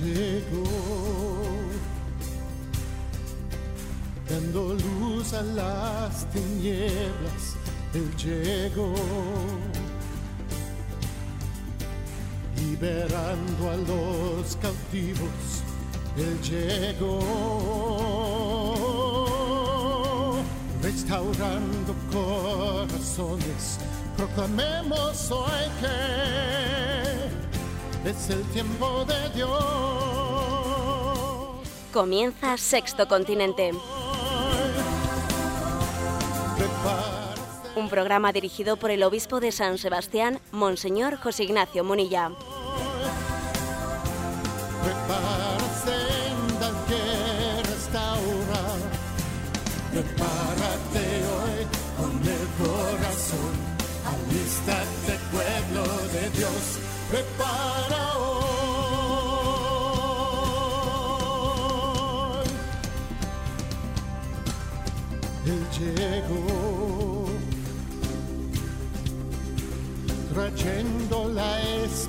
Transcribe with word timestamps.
llegó, 0.00 0.64
dando 4.28 4.74
luz 4.74 5.32
a 5.32 5.42
las 5.42 6.26
tinieblas, 6.30 7.56
Él 7.94 8.14
llegó, 8.16 8.94
liberando 12.56 13.70
a 13.70 13.76
los 13.76 14.56
cautivos, 14.56 15.62
Él 16.16 16.40
llegó, 16.42 17.18
restaurando 20.82 21.94
corazones, 22.12 23.78
proclamemos 24.16 25.30
hoy 25.30 25.68
que 25.80 26.28
es 28.04 28.30
el 28.30 28.42
tiempo 28.44 29.04
de 29.04 29.28
Dios. 29.34 29.97
Comienza 31.98 32.56
Sexto 32.58 33.08
Continente. 33.08 33.72
Un 37.74 37.88
programa 37.88 38.32
dirigido 38.32 38.76
por 38.76 38.92
el 38.92 39.02
obispo 39.02 39.40
de 39.40 39.50
San 39.50 39.78
Sebastián, 39.78 40.38
Monseñor 40.52 41.16
José 41.16 41.42
Ignacio 41.42 41.82
Munilla. 41.82 42.30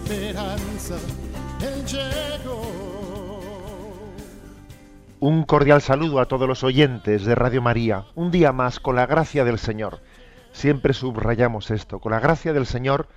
Esperanza. 0.09 0.97
Él 1.61 1.85
llegó. 1.85 2.71
Un 5.19 5.43
cordial 5.43 5.81
saludo 5.81 6.19
a 6.19 6.27
todos 6.27 6.47
los 6.47 6.63
oyentes 6.63 7.25
de 7.25 7.35
Radio 7.35 7.61
María. 7.61 8.05
Un 8.15 8.31
día 8.31 8.51
más 8.51 8.79
con 8.79 8.95
la 8.95 9.05
gracia 9.05 9.43
del 9.43 9.59
Señor. 9.59 9.99
Siempre 10.51 10.93
subrayamos 10.93 11.69
esto, 11.69 11.99
con 11.99 12.11
la 12.11 12.19
gracia 12.19 12.53
del 12.53 12.65
Señor, 12.65 13.07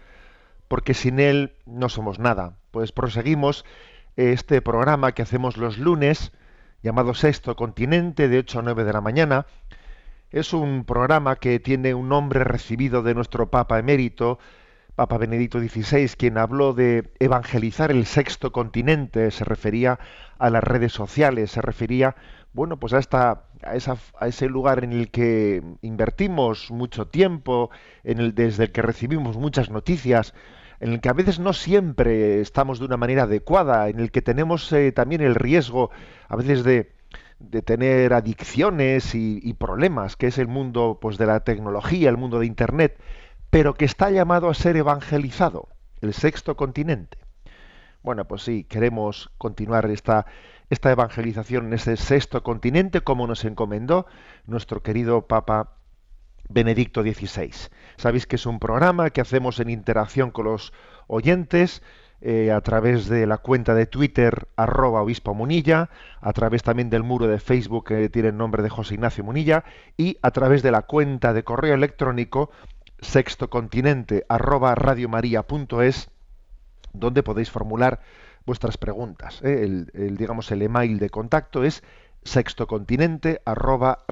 porque 0.69 0.95
sin 0.95 1.19
Él 1.19 1.55
no 1.65 1.89
somos 1.89 2.19
nada. 2.19 2.57
Pues 2.73 2.93
proseguimos 2.93 3.65
este 4.17 4.61
programa 4.61 5.13
que 5.13 5.23
hacemos 5.23 5.57
los 5.57 5.79
lunes, 5.79 6.33
llamado 6.83 7.15
Sexto 7.15 7.57
Continente, 7.57 8.29
de 8.29 8.41
8 8.41 8.59
a 8.59 8.63
9 8.63 8.85
de 8.85 8.93
la 8.93 9.01
mañana. 9.01 9.47
Es 10.31 10.53
un 10.53 10.85
programa 10.85 11.37
que 11.37 11.59
tiene 11.59 11.95
un 11.95 12.09
nombre 12.09 12.45
recibido 12.45 13.03
de 13.03 13.15
nuestro 13.15 13.51
Papa 13.51 13.79
emérito, 13.79 14.39
Papa 14.95 15.17
Benedicto 15.17 15.59
XVI, 15.59 16.09
quien 16.19 16.37
habló 16.37 16.75
de 16.75 17.11
evangelizar 17.19 17.91
el 17.91 18.05
sexto 18.05 18.53
continente, 18.53 19.31
se 19.31 19.45
refería 19.45 19.99
a 20.39 20.51
las 20.51 20.63
redes 20.63 20.93
sociales, 20.93 21.51
se 21.51 21.63
refería, 21.63 22.15
bueno, 22.53 22.79
pues 22.79 22.93
a 22.93 22.99
esta, 22.99 23.45
a, 23.63 23.75
esa, 23.75 23.97
a 24.19 24.29
ese 24.29 24.49
lugar 24.49 24.85
en 24.85 24.93
el 24.93 25.11
que 25.11 25.63
invertimos 25.81 26.71
mucho 26.71 27.07
tiempo, 27.07 27.71
en 28.05 28.19
el, 28.19 28.35
desde 28.35 28.65
el 28.65 28.73
que 28.73 28.83
recibimos 28.83 29.39
muchas 29.39 29.71
noticias, 29.71 30.35
en 30.79 30.93
el 30.93 31.01
que 31.01 31.09
a 31.09 31.15
veces 31.15 31.39
no 31.39 31.55
siempre 31.55 32.41
estamos 32.41 32.79
de 32.79 32.85
una 32.85 32.99
manera 32.99 33.23
adecuada, 33.23 33.89
en 33.89 33.99
el 33.99 34.11
que 34.11 34.21
tenemos 34.21 34.71
eh, 34.75 34.93
también 34.93 35.23
el 35.23 35.37
riesgo 35.37 35.91
a 36.29 36.37
veces 36.37 36.65
de, 36.65 36.93
tener 37.65 38.13
adicciones 38.13 39.17
y, 39.17 39.41
y 39.43 39.55
problemas, 39.55 40.17
que 40.17 40.29
es 40.29 40.39
el 40.39 40.47
mundo 40.47 40.99
pues, 41.01 41.19
de 41.19 41.27
la 41.27 41.41
tecnología, 41.41 42.09
el 42.09 42.17
mundo 42.17 42.39
de 42.39 42.47
Internet 42.47 42.99
pero 43.53 43.75
que 43.75 43.85
está 43.85 44.09
llamado 44.09 44.49
a 44.49 44.55
ser 44.55 44.79
evangelizado, 44.79 45.69
el 46.01 46.15
sexto 46.15 46.57
continente. 46.57 47.19
Bueno, 48.03 48.25
pues 48.25 48.45
sí, 48.45 48.65
queremos 48.65 49.31
continuar 49.37 49.91
esta, 49.91 50.25
esta 50.71 50.91
evangelización 50.91 51.67
en 51.67 51.75
ese 51.75 51.99
sexto 51.99 52.43
continente 52.43 53.03
como 53.03 53.27
nos 53.27 53.45
encomendó 53.45 54.07
nuestro 54.47 54.83
querido 54.83 55.27
Papa 55.27 55.77
Benedicto 56.49 57.03
XVI. 57.03 57.53
Sabéis 57.99 58.27
que 58.27 58.37
es 58.37 58.47
un 58.47 58.59
programa 58.59 59.11
que 59.11 59.21
hacemos 59.21 59.61
en 59.61 59.69
interacción 59.69 60.31
con 60.31 60.47
los 60.47 60.73
oyentes 61.07 61.83
eh, 62.25 62.53
a 62.53 62.61
través 62.61 63.09
de 63.09 63.27
la 63.27 63.39
cuenta 63.39 63.75
de 63.75 63.87
Twitter 63.87 64.47
arroba 64.55 65.03
obispo 65.03 65.35
Munilla, 65.35 65.91
a 66.21 66.33
través 66.33 66.63
también 66.63 66.89
del 66.89 67.03
muro 67.03 67.27
de 67.27 67.41
Facebook 67.41 67.89
que 67.89 68.09
tiene 68.09 68.29
el 68.29 68.37
nombre 68.37 68.63
de 68.63 68.71
José 68.71 68.95
Ignacio 68.95 69.25
Munilla 69.25 69.65
y 69.97 70.19
a 70.23 70.31
través 70.31 70.63
de 70.63 70.71
la 70.71 70.83
cuenta 70.83 71.33
de 71.33 71.43
correo 71.43 71.75
electrónico 71.75 72.51
sextocontinente 73.03 74.25
arroba 74.29 74.75
donde 76.95 77.23
podéis 77.23 77.51
formular 77.51 78.01
vuestras 78.47 78.79
preguntas. 78.79 79.41
¿eh? 79.43 79.63
El, 79.63 79.91
el, 79.95 80.17
digamos, 80.17 80.51
el 80.51 80.63
email 80.63 80.99
de 80.99 81.11
contacto 81.11 81.65
es 81.65 81.83
sextocontinente 82.23 83.43
arroba. 83.45 84.05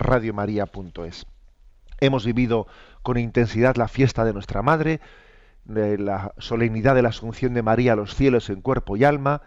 Hemos 2.01 2.25
vivido 2.25 2.67
con 3.03 3.19
intensidad 3.19 3.77
la 3.77 3.89
fiesta 3.89 4.25
de 4.25 4.33
nuestra 4.33 4.63
Madre, 4.63 5.01
de 5.65 5.99
la 5.99 6.35
solemnidad 6.39 6.95
de 6.95 7.03
la 7.03 7.11
Asunción 7.11 7.55
de 7.55 7.63
María 7.63 7.93
a 7.93 7.97
los 7.97 8.15
cielos 8.15 8.51
en 8.51 8.63
cuerpo 8.63 8.97
y 8.97 9.05
alma, 9.05 9.43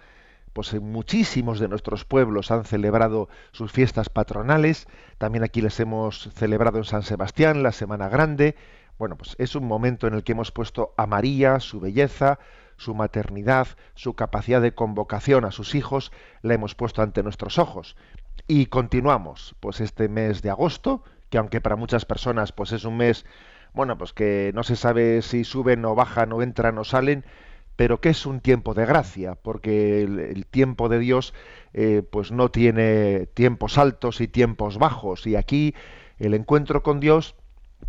pues 0.54 0.74
en 0.74 0.92
muchísimos 0.92 1.60
de 1.60 1.68
nuestros 1.68 2.06
pueblos 2.06 2.52
han 2.52 2.64
celebrado 2.64 3.28
sus 3.52 3.72
fiestas 3.72 4.10
patronales, 4.10 4.88
también 5.18 5.44
aquí 5.44 5.62
les 5.62 5.80
hemos 5.80 6.30
celebrado 6.36 6.78
en 6.78 6.84
San 6.84 7.02
Sebastián 7.02 7.64
la 7.64 7.72
Semana 7.72 8.08
Grande, 8.08 8.56
bueno, 8.98 9.18
pues 9.18 9.36
es 9.40 9.56
un 9.56 9.68
momento 9.68 10.08
en 10.08 10.14
el 10.14 10.24
que 10.24 10.34
hemos 10.34 10.52
puesto 10.52 10.94
a 10.98 11.08
María, 11.08 11.60
su 11.60 11.80
belleza, 11.80 12.40
su 12.78 12.94
maternidad, 12.94 13.68
su 13.96 14.14
capacidad 14.14 14.62
de 14.62 14.74
convocación 14.74 15.46
a 15.46 15.52
sus 15.52 15.76
hijos, 15.76 16.12
la 16.42 16.54
hemos 16.54 16.76
puesto 16.76 17.02
ante 17.02 17.24
nuestros 17.24 17.58
ojos. 17.58 17.96
Y 18.48 18.68
continuamos, 18.68 19.56
pues 19.60 19.80
este 19.82 20.10
mes 20.10 20.42
de 20.42 20.50
agosto, 20.50 21.04
que 21.30 21.38
aunque 21.38 21.62
para 21.62 21.76
muchas 21.76 22.06
personas 22.06 22.52
pues 22.52 22.72
es 22.72 22.84
un 22.86 22.98
mes, 22.98 23.26
bueno, 23.74 23.98
pues 23.98 24.14
que 24.14 24.52
no 24.54 24.64
se 24.64 24.76
sabe 24.76 25.22
si 25.22 25.44
suben 25.44 25.84
o 25.86 25.96
bajan 25.96 26.32
o 26.34 26.42
entran 26.42 26.78
o 26.78 26.84
salen, 26.84 27.26
pero 27.76 28.02
que 28.02 28.10
es 28.10 28.26
un 28.26 28.40
tiempo 28.40 28.74
de 28.74 28.86
gracia, 28.86 29.36
porque 29.36 30.04
el, 30.04 30.46
tiempo 30.46 30.90
de 30.90 31.00
Dios 31.00 31.34
eh, 31.74 32.04
pues 32.08 32.32
no 32.32 32.50
tiene 32.50 33.26
tiempos 33.34 33.78
altos 33.80 34.22
y 34.22 34.28
tiempos 34.28 34.78
bajos, 34.78 35.26
y 35.26 35.36
aquí 35.36 35.74
el 36.20 36.36
encuentro 36.36 36.84
con 36.84 37.00
Dios 37.00 37.36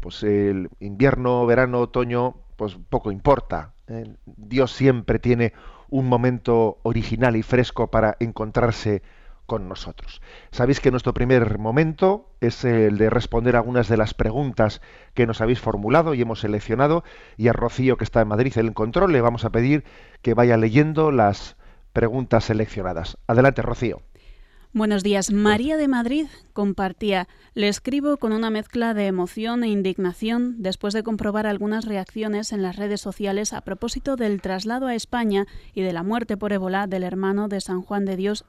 pues 0.00 0.22
el 0.22 0.69
invierno, 0.81 1.44
verano, 1.47 1.81
otoño, 1.81 2.37
pues 2.56 2.77
poco 2.88 3.10
importa. 3.10 3.72
¿eh? 3.88 4.15
Dios 4.27 4.72
siempre 4.72 5.19
tiene 5.19 5.53
un 5.91 6.09
momento 6.09 6.78
original 6.82 7.37
y 7.37 7.43
fresco 7.43 7.91
para 7.91 8.16
encontrarse 8.21 9.03
con 9.47 9.69
nosotros. 9.69 10.22
Sabéis 10.50 10.81
que 10.81 10.91
nuestro 10.91 11.12
primer 11.12 11.59
momento 11.59 12.31
es 12.41 12.65
el 12.65 12.97
de 12.97 13.10
responder 13.10 13.56
algunas 13.56 13.88
de 13.88 13.97
las 13.97 14.15
preguntas 14.15 14.81
que 15.12 15.27
nos 15.27 15.41
habéis 15.41 15.60
formulado 15.60 16.15
y 16.15 16.22
hemos 16.22 16.41
seleccionado 16.41 17.05
y 17.37 17.49
a 17.49 17.53
Rocío 17.53 17.97
que 17.97 18.05
está 18.05 18.22
en 18.22 18.28
Madrid 18.28 18.56
en 18.56 18.66
el 18.66 18.75
control 18.75 19.12
le 19.12 19.21
vamos 19.21 19.44
a 19.44 19.50
pedir 19.50 19.84
que 20.22 20.34
vaya 20.34 20.56
leyendo 20.56 21.11
las 21.12 21.56
preguntas 21.93 22.44
seleccionadas. 22.44 23.19
Adelante, 23.26 23.62
Rocío. 23.62 24.00
Buenos 24.77 25.05
días. 25.05 25.31
María 25.31 25.77
de 25.77 25.87
Madrid 25.87 26.27
compartía, 26.53 27.29
le 27.55 27.69
escribo 27.69 28.17
con 28.17 28.32
una 28.32 28.50
mezcla 28.50 28.93
de 28.93 29.06
emoción 29.06 29.62
e 29.62 29.69
indignación 29.69 30.56
después 30.65 30.93
de 30.94 31.05
comprobar 31.05 31.47
algunas 31.47 31.85
reacciones 31.85 32.53
en 32.53 32.61
las 32.61 32.75
redes 32.75 33.00
sociales 33.00 33.53
a 33.53 33.61
propósito 33.61 34.17
del 34.17 34.43
traslado 34.43 34.88
a 34.88 34.97
España 34.97 35.47
y 35.75 35.82
de 35.82 35.93
la 35.93 36.03
muerte 36.03 36.37
por 36.37 36.53
ébola 36.53 36.88
del 36.88 37.05
hermano 37.05 37.47
de 37.47 37.61
San 37.61 37.82
Juan 37.82 38.05
de 38.05 38.17
Dios, 38.17 38.47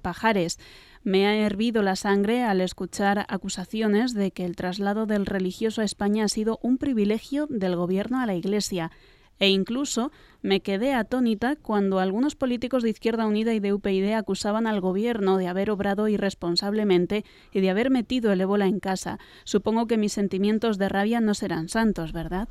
Pajares. 0.00 0.58
Me 1.02 1.26
ha 1.26 1.36
hervido 1.36 1.82
la 1.82 1.94
sangre 1.94 2.42
al 2.42 2.62
escuchar 2.62 3.26
acusaciones 3.28 4.14
de 4.14 4.30
que 4.30 4.46
el 4.46 4.56
traslado 4.56 5.04
del 5.04 5.26
religioso 5.26 5.82
a 5.82 5.84
España 5.84 6.24
ha 6.24 6.28
sido 6.28 6.58
un 6.62 6.78
privilegio 6.78 7.46
del 7.50 7.76
gobierno 7.76 8.18
a 8.18 8.24
la 8.24 8.34
Iglesia 8.34 8.90
e 9.38 9.48
incluso 9.48 10.10
me 10.42 10.60
quedé 10.60 10.94
atónita 10.94 11.56
cuando 11.56 11.98
algunos 11.98 12.36
políticos 12.36 12.82
de 12.82 12.90
Izquierda 12.90 13.26
Unida 13.26 13.52
y 13.52 13.60
de 13.60 13.72
UPyD 13.72 14.14
acusaban 14.14 14.66
al 14.66 14.80
gobierno 14.80 15.36
de 15.36 15.48
haber 15.48 15.70
obrado 15.70 16.08
irresponsablemente 16.08 17.24
y 17.52 17.60
de 17.60 17.70
haber 17.70 17.90
metido 17.90 18.32
el 18.32 18.40
ébola 18.40 18.66
en 18.66 18.80
casa. 18.80 19.18
Supongo 19.44 19.86
que 19.86 19.98
mis 19.98 20.12
sentimientos 20.12 20.78
de 20.78 20.88
rabia 20.88 21.20
no 21.20 21.34
serán 21.34 21.68
santos, 21.68 22.12
¿verdad? 22.12 22.48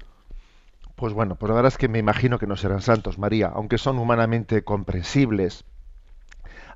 Pues 0.95 1.13
bueno, 1.13 1.35
pues 1.35 1.49
la 1.49 1.55
verdad 1.55 1.71
es 1.73 1.77
que 1.77 1.89
me 1.89 1.99
imagino 1.99 2.39
que 2.39 2.47
no 2.47 2.55
serán 2.55 2.81
santos, 2.81 3.17
María, 3.17 3.51
aunque 3.53 3.77
son 3.77 3.99
humanamente 3.99 4.63
comprensibles. 4.63 5.65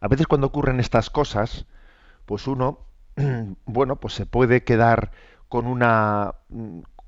A 0.02 0.08
veces 0.08 0.28
cuando 0.28 0.48
ocurren 0.48 0.80
estas 0.80 1.10
cosas, 1.10 1.66
pues 2.26 2.48
uno, 2.48 2.80
bueno, 3.66 3.98
pues 3.98 4.14
se 4.14 4.26
puede 4.26 4.64
quedar 4.64 5.12
con 5.48 5.68
una 5.68 6.36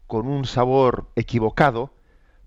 con 0.08 0.28
un 0.28 0.44
sabor 0.44 1.08
equivocado 1.16 1.92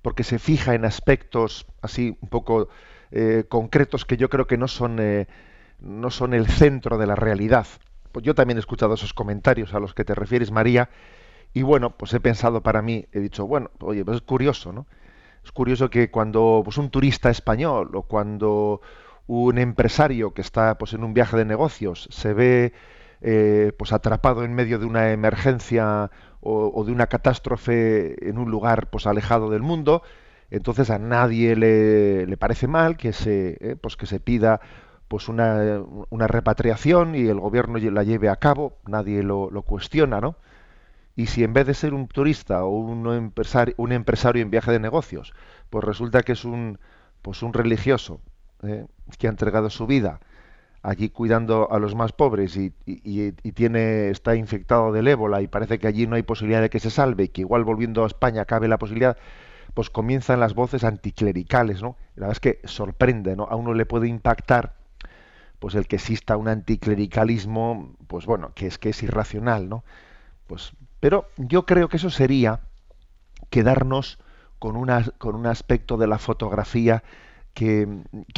porque 0.05 0.23
se 0.23 0.39
fija 0.39 0.75
en 0.75 0.85
aspectos 0.85 1.67
así 1.81 2.19
un 2.21 2.29
poco 2.29 2.69
eh, 3.11 3.45
concretos 3.49 4.05
que 4.05 4.19
yo 4.19 4.29
creo 4.29 4.47
que 4.47 4.59
no 4.59 4.69
son, 4.69 4.99
eh, 5.01 5.27
no 5.81 6.11
son 6.11 6.35
el 6.35 6.47
centro 6.47 6.99
de 6.99 7.07
la 7.07 7.17
realidad. 7.17 7.67
Pues 8.13 8.23
yo 8.23 8.35
también 8.35 8.59
he 8.59 8.61
escuchado 8.61 8.93
esos 8.93 9.15
comentarios 9.15 9.73
a 9.73 9.81
los 9.81 9.95
que 9.95 10.05
te 10.05 10.15
refieres, 10.15 10.53
María, 10.53 10.91
y 11.55 11.63
bueno, 11.63 11.97
pues 11.97 12.13
he 12.13 12.21
pensado 12.21 12.63
para 12.63 12.83
mí, 12.83 13.07
he 13.13 13.21
dicho, 13.21 13.47
bueno, 13.47 13.71
oye, 13.81 14.05
pues 14.05 14.19
es 14.19 14.23
curioso, 14.23 14.75
¿no? 14.75 14.87
Es 15.43 15.53
curioso 15.53 15.89
que 15.89 16.11
cuando 16.11 16.61
pues, 16.63 16.77
un 16.77 16.91
turista 16.91 17.31
español 17.31 17.91
o 17.95 18.03
cuando 18.03 18.83
un 19.27 19.57
empresario 19.57 20.35
que 20.35 20.43
está 20.43 20.77
pues, 20.77 20.93
en 20.93 21.03
un 21.03 21.15
viaje 21.15 21.39
de 21.39 21.47
negocios 21.47 22.09
se 22.11 22.35
ve 22.35 22.75
eh, 23.23 23.73
pues 23.79 23.95
atrapado 23.95 24.45
en 24.45 24.53
medio 24.53 24.79
de 24.79 24.85
una 24.85 25.13
emergencia 25.13 26.11
o, 26.45 26.85
de 26.85 26.93
una 26.93 27.07
catástrofe 27.07 28.29
en 28.29 28.39
un 28.39 28.51
lugar 28.51 28.89
pues 28.91 29.07
alejado 29.07 29.51
del 29.51 29.63
mundo, 29.63 30.03
entonces 30.51 30.91
a 30.91 30.99
nadie 30.99 31.57
le, 31.57 32.37
parece 32.37 32.69
mal 32.69 32.97
que 32.97 33.13
se 33.13 33.57
eh, 33.61 33.77
pues 33.81 33.97
que 33.97 34.07
se 34.07 34.21
pida 34.21 34.61
pues 35.09 35.29
una, 35.29 35.83
una, 36.11 36.27
repatriación 36.27 37.15
y 37.15 37.27
el 37.27 37.41
gobierno 37.41 37.79
la 37.79 38.03
lleve 38.03 38.29
a 38.29 38.37
cabo, 38.37 38.79
nadie 38.87 39.23
lo, 39.23 39.51
lo, 39.51 39.63
cuestiona, 39.63 40.21
¿no? 40.21 40.37
Y 41.17 41.27
si 41.27 41.45
en 41.45 41.53
vez 41.53 41.67
de 41.67 41.75
ser 41.75 41.95
un 41.95 42.09
turista 42.09 42.65
o 42.65 42.71
un 42.71 43.07
empresario, 43.13 43.75
un 43.79 43.93
empresario 43.93 44.43
en 44.43 44.51
viaje 44.51 44.73
de 44.73 44.81
negocios, 44.81 45.35
pues 45.71 45.85
resulta 45.85 46.23
que 46.23 46.33
es 46.33 46.45
un 46.45 46.79
pues 47.23 47.43
un 47.43 47.53
religioso 47.53 48.21
eh, 48.63 48.87
que 49.19 49.27
ha 49.29 49.31
entregado 49.31 49.71
su 49.71 49.87
vida 49.87 50.21
allí 50.85 51.09
cuidando 51.09 51.73
a 51.73 51.79
los 51.79 51.95
más 51.95 52.13
pobres 52.13 52.57
y, 52.59 52.71
tiene 53.55 54.11
está 54.11 54.37
infectado 54.37 54.93
del 54.93 55.09
ébola 55.09 55.41
y 55.41 55.49
parece 55.49 55.79
que 55.79 55.87
allí 55.87 56.07
no 56.07 56.17
hay 56.17 56.23
posibilidad 56.23 56.61
de 56.61 56.69
que 56.69 56.79
se 56.79 56.91
salve 56.91 57.25
y 57.25 57.29
que 57.29 57.41
igual 57.41 57.65
volviendo 57.65 58.05
a 58.05 58.07
España 58.07 58.45
cabe 58.45 58.69
la 58.69 58.79
posibilidad 58.79 59.17
pues 59.73 59.89
comienzan 59.89 60.41
las 60.41 60.55
voces 60.55 60.85
anticlericales 60.85 61.81
no 61.81 61.97
la 62.17 62.27
verdad 62.27 62.33
es 62.33 62.41
que 62.41 62.61
sorprende 62.69 63.35
no 63.35 63.45
a 63.45 63.57
uno 63.57 63.73
le 63.73 63.87
puede 63.87 64.09
impactar 64.09 64.75
pues 65.59 65.75
el 65.75 65.87
que 65.87 65.97
exista 65.97 66.37
un 66.37 66.49
anticlericalismo 66.49 67.97
pues 68.07 68.27
bueno 68.27 68.53
que 68.55 68.67
es 68.67 68.77
que 68.77 68.91
es 68.91 69.03
irracional 69.03 69.71
no 69.71 69.85
pues 70.47 70.75
pero 71.01 71.29
yo 71.39 71.65
creo 71.65 71.89
que 71.89 71.97
eso 71.97 72.11
sería 72.11 72.61
quedarnos 73.49 74.19
con 74.59 74.77
una 74.77 75.03
con 75.17 75.35
un 75.35 75.47
aspecto 75.47 75.97
de 75.97 76.09
la 76.09 76.19
fotografía 76.19 77.03
que, 77.55 77.87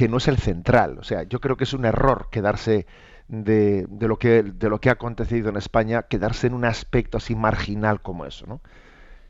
no 0.08 0.16
es 0.18 0.28
el 0.28 0.38
central. 0.38 0.98
O 0.98 1.02
sea, 1.02 1.24
yo 1.24 1.40
creo 1.40 1.56
que 1.56 1.64
es 1.64 1.72
un 1.72 1.84
error 1.84 2.28
quedarse 2.30 2.86
de, 3.28 3.88
lo 4.00 4.18
que, 4.18 4.42
de 4.42 4.68
lo 4.68 4.80
que 4.80 4.90
ha 4.90 4.92
acontecido 4.92 5.48
en 5.48 5.56
España, 5.56 6.02
quedarse 6.02 6.46
en 6.46 6.54
un 6.54 6.64
aspecto 6.64 7.16
así 7.16 7.34
marginal 7.34 8.02
como 8.02 8.26
eso. 8.26 8.46
¿no? 8.46 8.60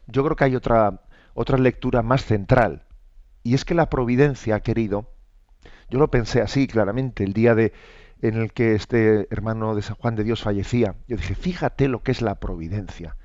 Yo 0.07 0.25
creo 0.25 0.37
que 0.37 0.45
hay 0.45 0.57
otra, 0.57 1.01
otra 1.35 1.57
lectura 1.57 2.03
más 2.03 2.25
central. 2.25 2.85
Y 3.43 3.55
es 3.55 3.65
que 3.65 3.75
la 3.75 3.89
providencia, 3.89 4.61
querido, 4.61 5.13
yo 5.89 5.99
lo 6.01 6.11
pensé 6.11 6.43
así 6.43 6.67
claramente 6.67 7.23
el 7.25 7.33
día 7.33 7.55
de 7.55 7.73
en 8.23 8.37
el 8.37 8.53
que 8.53 8.75
este 8.75 9.29
hermano 9.31 9.75
de 9.75 9.83
San 9.83 9.97
Juan 9.97 10.17
de 10.17 10.25
Dios 10.25 10.43
fallecía. 10.43 10.97
Yo 11.07 11.17
dije, 11.17 11.35
fíjate 11.35 11.87
lo 11.87 12.03
que 12.03 12.13
es 12.13 12.23
la 12.23 12.37
providencia. 12.37 13.17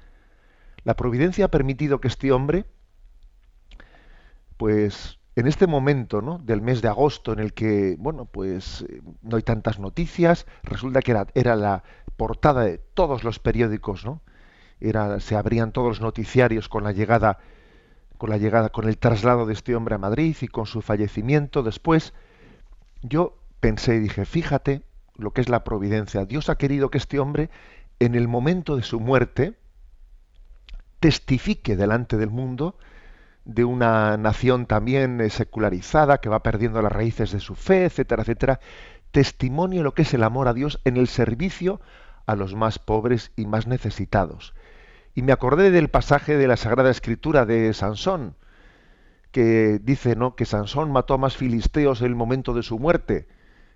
La 0.84 0.96
providencia 0.96 1.46
ha 1.46 1.52
permitido 1.52 2.02
que 2.02 2.10
este 2.10 2.32
hombre, 2.32 2.66
pues 4.58 5.21
en 5.42 5.48
este 5.48 5.68
momento 5.68 6.22
¿no? 6.22 6.38
del 6.38 6.62
mes 6.62 6.82
de 6.82 6.88
agosto 6.88 7.34
en 7.34 7.40
el 7.40 7.54
que 7.54 7.96
bueno 8.00 8.26
pues 8.26 8.86
eh, 8.88 9.02
no 9.22 9.38
hay 9.38 9.44
tantas 9.44 9.80
noticias 9.80 10.46
resulta 10.64 11.02
que 11.02 11.12
era, 11.12 11.28
era, 11.34 11.56
la 11.56 11.84
portada 12.16 12.64
de 12.64 12.78
todos 12.78 13.24
los 13.24 13.40
periódicos 13.40 14.06
no 14.06 14.22
era 14.80 15.20
se 15.20 15.36
abrían 15.36 15.72
todos 15.72 15.88
los 15.90 16.02
noticiarios 16.02 16.70
con 16.70 16.84
la 16.84 16.92
llegada 16.92 17.40
con 18.18 18.30
la 18.30 18.38
llegada 18.38 18.70
con 18.70 18.88
el 18.88 19.00
traslado 19.00 19.48
de 19.48 19.54
este 19.54 19.76
hombre 19.76 19.96
a 19.96 19.98
Madrid 19.98 20.36
y 20.42 20.48
con 20.48 20.68
su 20.68 20.84
fallecimiento 20.84 21.64
después. 21.64 22.14
Yo 23.02 23.36
pensé 23.60 23.96
y 23.96 24.00
dije 24.00 24.26
fíjate 24.26 24.84
lo 25.16 25.32
que 25.32 25.42
es 25.42 25.50
la 25.50 25.64
providencia. 25.64 26.26
Dios 26.26 26.48
ha 26.50 26.56
querido 26.56 26.92
que 26.92 27.00
este 27.00 27.18
hombre 27.18 27.50
en 27.98 28.14
el 28.14 28.28
momento 28.28 28.76
de 28.76 28.84
su 28.84 29.00
muerte 29.00 29.58
testifique 31.00 31.76
delante 31.76 32.16
del 32.16 32.30
mundo 32.30 32.78
de 33.46 33.64
una 33.64 34.18
nación 34.18 34.66
también 34.66 35.20
eh, 35.22 35.30
secularizada 35.30 36.20
que 36.20 36.30
va 36.30 36.44
perdiendo 36.44 36.82
las 36.82 36.92
raíces 36.92 37.32
de 37.32 37.40
su 37.40 37.56
fe, 37.56 37.86
etcétera, 37.86 38.22
etcétera, 38.22 38.60
testimonio 39.12 39.84
lo 39.84 39.94
que 39.94 40.04
es 40.04 40.14
el 40.14 40.24
amor 40.24 40.48
a 40.48 40.54
Dios 40.54 40.80
en 40.86 40.98
el 40.98 41.08
servicio 41.08 41.82
a 42.26 42.36
los 42.36 42.56
más 42.56 42.80
pobres 42.80 43.32
y 43.36 43.46
más 43.46 43.68
necesitados. 43.68 44.54
Y 45.16 45.24
me 45.24 45.34
acordé 45.34 45.72
del 45.72 45.90
pasaje 45.90 46.38
de 46.38 46.48
la 46.48 46.56
Sagrada 46.56 46.90
Escritura 46.90 47.46
de 47.46 47.74
Sansón, 47.74 48.36
que 49.32 49.80
dice 49.82 50.16
¿no? 50.16 50.36
que 50.36 50.46
Sansón 50.46 50.92
mató 50.92 51.14
a 51.14 51.18
más 51.18 51.36
filisteos 51.36 52.02
en 52.02 52.08
el 52.08 52.16
momento 52.16 52.54
de 52.54 52.64
su 52.64 52.80
muerte 52.80 53.28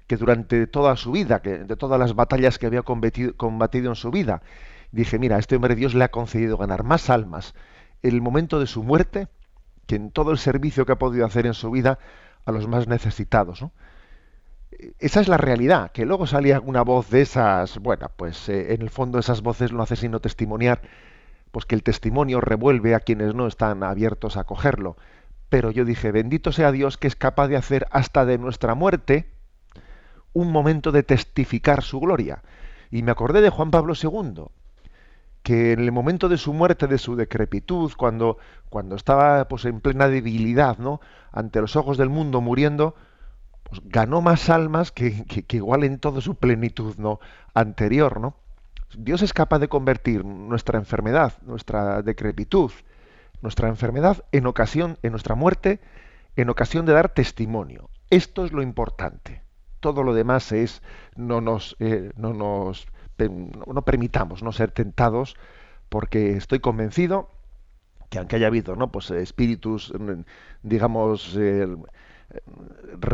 que 0.08 0.18
durante 0.18 0.68
toda 0.68 0.96
su 0.96 1.12
vida, 1.12 1.42
que 1.42 1.60
de 1.60 1.76
todas 1.76 2.00
las 2.00 2.16
batallas 2.16 2.60
que 2.60 2.68
había 2.68 2.84
combatido, 2.84 3.36
combatido 3.36 3.90
en 3.90 3.96
su 3.96 4.12
vida. 4.12 4.42
Dije, 4.92 5.18
mira, 5.18 5.38
a 5.38 5.40
este 5.40 5.56
hombre 5.56 5.76
Dios 5.76 5.96
le 5.96 6.04
ha 6.04 6.12
concedido 6.12 6.58
ganar 6.58 6.84
más 6.84 7.10
almas 7.10 7.56
en 8.04 8.14
el 8.14 8.22
momento 8.22 8.60
de 8.60 8.68
su 8.68 8.84
muerte 8.84 9.28
que 9.86 9.96
en 9.96 10.12
todo 10.12 10.32
el 10.32 10.38
servicio 10.38 10.86
que 10.86 10.94
ha 10.94 11.00
podido 11.00 11.26
hacer 11.26 11.46
en 11.46 11.54
su 11.54 11.72
vida 11.72 12.00
a 12.46 12.52
los 12.52 12.68
más 12.68 12.88
necesitados. 12.88 13.66
Esa 15.00 15.22
es 15.22 15.28
la 15.28 15.38
realidad, 15.38 15.92
que 15.92 16.06
luego 16.06 16.28
salía 16.28 16.60
una 16.60 16.82
voz 16.82 17.10
de 17.10 17.22
esas, 17.22 17.80
bueno, 17.80 18.12
pues 18.16 18.50
eh, 18.50 18.74
en 18.74 18.82
el 18.82 18.90
fondo 18.90 19.20
esas 19.20 19.42
voces 19.42 19.72
no 19.72 19.82
hace 19.82 19.96
sino 19.96 20.20
testimoniar, 20.20 20.82
pues 21.52 21.66
que 21.66 21.76
el 21.76 21.84
testimonio 21.84 22.42
revuelve 22.42 22.94
a 22.96 23.00
quienes 23.00 23.34
no 23.34 23.48
están 23.48 23.84
abiertos 23.84 24.36
a 24.36 24.44
cogerlo. 24.44 24.98
Pero 25.50 25.72
yo 25.72 25.86
dije, 25.86 26.12
bendito 26.12 26.52
sea 26.52 26.72
Dios 26.72 26.98
que 26.98 27.08
es 27.08 27.16
capaz 27.16 27.48
de 27.48 27.56
hacer 27.56 27.88
hasta 27.92 28.26
de 28.26 28.38
nuestra 28.38 28.76
muerte 28.76 29.30
un 30.34 30.52
momento 30.52 30.92
de 30.92 31.04
testificar 31.04 31.82
su 31.82 32.00
gloria. 32.02 32.44
Y 32.92 33.04
me 33.04 33.12
acordé 33.12 33.42
de 33.42 33.50
Juan 33.50 33.72
Pablo 33.72 33.94
II, 34.02 34.48
que 35.46 35.74
en 35.74 35.80
el 35.80 35.92
momento 35.92 36.28
de 36.28 36.40
su 36.40 36.54
muerte, 36.54 36.88
de 36.88 36.98
su 36.98 37.16
decrepitud, 37.16 37.92
cuando, 37.96 38.40
cuando 38.72 38.96
estaba 38.96 39.48
pues, 39.48 39.66
en 39.66 39.80
plena 39.80 40.08
debilidad, 40.08 40.80
¿no? 40.80 41.02
ante 41.32 41.62
los 41.62 41.76
ojos 41.76 42.00
del 42.00 42.10
mundo 42.10 42.42
muriendo, 42.42 42.96
pues, 43.62 43.80
ganó 43.86 44.22
más 44.22 44.50
almas 44.50 44.92
que, 44.92 45.24
que, 45.26 45.46
igual 45.56 45.84
en 45.84 46.00
toda 46.00 46.20
su 46.20 46.34
plenitud 46.34 46.96
¿no? 46.98 47.20
anterior. 47.54 48.20
¿no? 48.20 48.36
Dios 48.98 49.22
es 49.22 49.34
capaz 49.34 49.60
de 49.60 49.68
convertir 49.68 50.26
nuestra 50.26 50.80
enfermedad, 50.80 51.34
nuestra 51.44 52.02
decrepitud, 52.02 52.72
nuestra 53.44 53.68
enfermedad 53.68 54.26
en 54.32 54.48
ocasión, 54.48 54.98
en 55.04 55.12
nuestra 55.12 55.36
muerte, 55.36 55.80
en 56.36 56.50
ocasión 56.50 56.88
de 56.88 56.94
dar 56.94 57.10
testimonio. 57.10 57.92
Esto 58.10 58.46
es 58.46 58.52
lo 58.52 58.64
importante. 58.64 59.44
Todo 59.80 60.02
lo 60.02 60.16
demás 60.16 60.52
es 60.52 60.82
no 61.16 61.40
nos, 61.40 61.76
eh, 61.80 62.14
no 62.18 62.34
nos 62.34 62.88
no 63.18 63.82
permitamos 63.84 64.44
no 64.44 64.52
ser 64.52 64.72
tentados 64.72 65.36
porque 65.90 66.36
estoy 66.36 66.60
convencido 66.60 67.30
que 68.10 68.20
aunque 68.20 68.36
haya 68.36 68.48
habido 68.48 68.76
no 68.76 68.92
pues 68.92 69.12
espíritus 69.12 69.94
digamos 70.64 71.38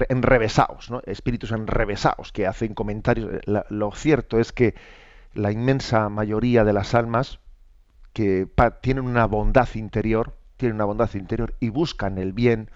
enrevesados 0.10 0.90
¿no? 0.90 1.02
espíritus 1.06 1.52
enrevesados 1.52 2.32
que 2.32 2.48
hacen 2.48 2.74
comentarios 2.74 3.42
lo 3.46 3.92
cierto 3.92 4.40
es 4.40 4.52
que 4.52 4.74
la 5.34 5.52
inmensa 5.52 6.10
mayoría 6.10 6.64
de 6.64 6.74
las 6.74 6.94
almas 6.94 7.40
que 8.14 8.48
tienen 8.82 9.06
una 9.06 9.26
bondad 9.26 9.70
interior 9.76 10.36
tienen 10.58 10.76
una 10.76 10.86
bondad 10.86 11.14
interior 11.14 11.56
y 11.60 11.70
buscan 11.70 12.18
el 12.18 12.34
bien 12.34 12.70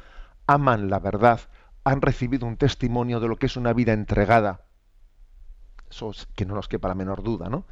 aman 0.47 0.89
la 0.89 0.99
verdad 0.99 1.41
han 1.83 2.01
recibido 2.01 2.47
un 2.47 2.57
testimonio 2.57 3.19
de 3.19 3.27
lo 3.27 3.37
que 3.37 3.45
es 3.47 3.57
una 3.57 3.73
vida 3.73 3.93
entregada 3.93 4.64
eso 5.89 6.11
que 6.35 6.45
no 6.45 6.55
nos 6.55 6.67
quepa 6.67 6.87
la 6.87 6.95
menor 6.95 7.23
duda, 7.23 7.49
¿no? 7.49 7.65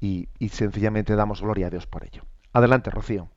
Y, 0.00 0.28
y 0.38 0.48
sencillamente 0.48 1.14
damos 1.14 1.42
gloria 1.42 1.66
a 1.66 1.70
Dios 1.70 1.86
por 1.86 2.04
ello. 2.04 2.22
Adelante, 2.52 2.90
Rocío. 2.90 3.28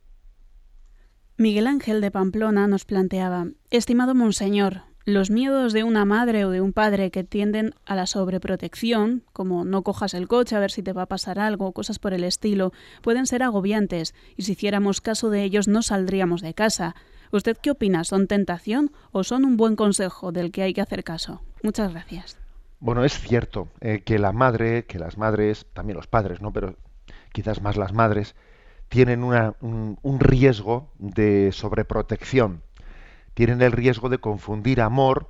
Miguel 1.38 1.68
Ángel 1.68 2.00
de 2.00 2.12
Pamplona 2.12 2.68
nos 2.68 2.86
planteaba, 2.86 3.48
estimado 3.72 4.14
Monseñor, 4.14 4.84
los 5.06 5.30
miedos 5.30 5.74
de 5.74 5.84
una 5.84 6.06
madre 6.06 6.46
o 6.46 6.50
de 6.50 6.62
un 6.62 6.72
padre 6.72 7.12
que 7.12 7.24
tienden 7.24 7.74
a 7.86 7.96
la 7.96 8.06
sobreprotección, 8.06 9.24
como 9.34 9.66
no 9.66 9.82
cojas 9.82 10.14
el 10.14 10.28
coche 10.28 10.56
a 10.56 10.60
ver 10.60 10.72
si 10.72 10.82
te 10.82 10.94
va 10.94 11.04
a 11.04 11.08
pasar 11.08 11.40
algo, 11.40 11.74
cosas 11.74 12.00
por 12.00 12.14
el 12.14 12.24
estilo, 12.24 12.72
pueden 13.02 13.26
ser 13.26 13.44
agobiantes, 13.44 14.14
y 14.38 14.44
si 14.44 14.54
hiciéramos 14.54 15.02
caso 15.02 15.30
de 15.30 15.44
ellos 15.44 15.68
no 15.68 15.82
saldríamos 15.82 16.42
de 16.42 16.54
casa. 16.54 16.96
¿Usted 17.32 17.58
qué 17.62 17.72
opina? 17.72 18.04
¿Son 18.04 18.28
tentación 18.28 18.92
o 19.12 19.24
son 19.24 19.44
un 19.44 19.58
buen 19.58 19.76
consejo 19.76 20.32
del 20.32 20.52
que 20.52 20.62
hay 20.64 20.74
que 20.74 20.82
hacer 20.82 21.04
caso? 21.04 21.42
Muchas 21.64 21.92
gracias. 21.92 22.43
Bueno, 22.84 23.06
es 23.06 23.18
cierto 23.18 23.70
eh, 23.80 24.02
que 24.04 24.20
la 24.20 24.34
madre, 24.34 24.84
que 24.84 25.00
las 25.00 25.18
madres, 25.18 25.66
también 25.72 25.96
los 25.96 26.08
padres, 26.08 26.42
¿no? 26.42 26.52
Pero 26.52 26.76
quizás 27.32 27.62
más 27.62 27.78
las 27.78 27.94
madres, 27.94 28.36
tienen 28.90 29.24
un, 29.24 30.20
riesgo 30.20 30.92
de 31.00 31.54
sobreprotección. 31.54 32.62
Tienen 33.36 33.62
el 33.62 33.72
riesgo 33.72 34.10
de 34.10 34.18
confundir 34.18 34.82
amor, 34.82 35.30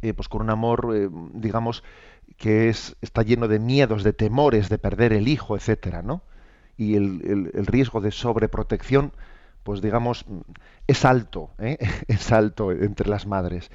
eh, 0.00 0.14
pues 0.14 0.28
con 0.28 0.42
un 0.42 0.50
amor, 0.50 0.92
eh, 0.94 1.08
digamos, 1.32 1.82
que 2.36 2.68
es, 2.68 2.94
está 3.00 3.22
lleno 3.22 3.48
de 3.48 3.58
miedos, 3.58 4.04
de 4.04 4.12
temores, 4.12 4.68
de 4.68 4.78
perder 4.78 5.12
el 5.12 5.26
hijo, 5.26 5.56
etcétera, 5.56 6.02
¿no? 6.02 6.22
Y 6.76 6.94
el, 6.94 7.50
el 7.52 7.66
riesgo 7.66 8.00
de 8.00 8.12
sobreprotección, 8.12 9.10
pues 9.64 9.82
digamos, 9.82 10.24
es 10.86 11.04
alto, 11.04 11.50
es 11.58 12.30
alto 12.30 12.70
entre 12.70 13.08
las 13.08 13.26
madres. 13.26 13.72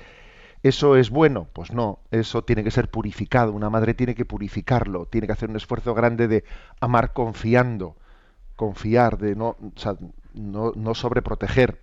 ¿Eso 0.61 0.97
es 0.97 1.09
bueno? 1.09 1.47
Pues 1.53 1.71
no, 1.71 1.99
eso 2.11 2.43
tiene 2.43 2.63
que 2.63 2.71
ser 2.71 2.89
purificado. 2.89 3.53
Una 3.53 3.69
madre 3.69 3.93
tiene 3.93 4.13
que 4.13 4.25
purificarlo, 4.25 5.05
tiene 5.05 5.27
que 5.27 5.33
hacer 5.33 5.49
un 5.49 5.55
esfuerzo 5.55 5.93
grande 5.93 6.27
de 6.27 6.43
amar 6.81 7.13
confiando, 7.13 7.95
confiar, 8.55 9.17
de 9.17 9.35
no, 9.35 9.55
no, 10.33 10.95
sobreproteger, 10.95 11.79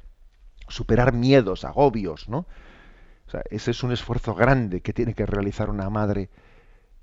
superar 0.69 1.15
miedos, 1.15 1.65
agobios, 1.65 2.29
¿no? 2.29 2.47
ese 3.51 3.73
es 3.73 3.83
un 3.83 3.93
esfuerzo 3.93 4.35
grande 4.35 4.83
que 4.83 4.93
tiene 4.93 5.15
que 5.15 5.27
realizar 5.27 5.69
una 5.71 5.91
madre. 5.91 6.29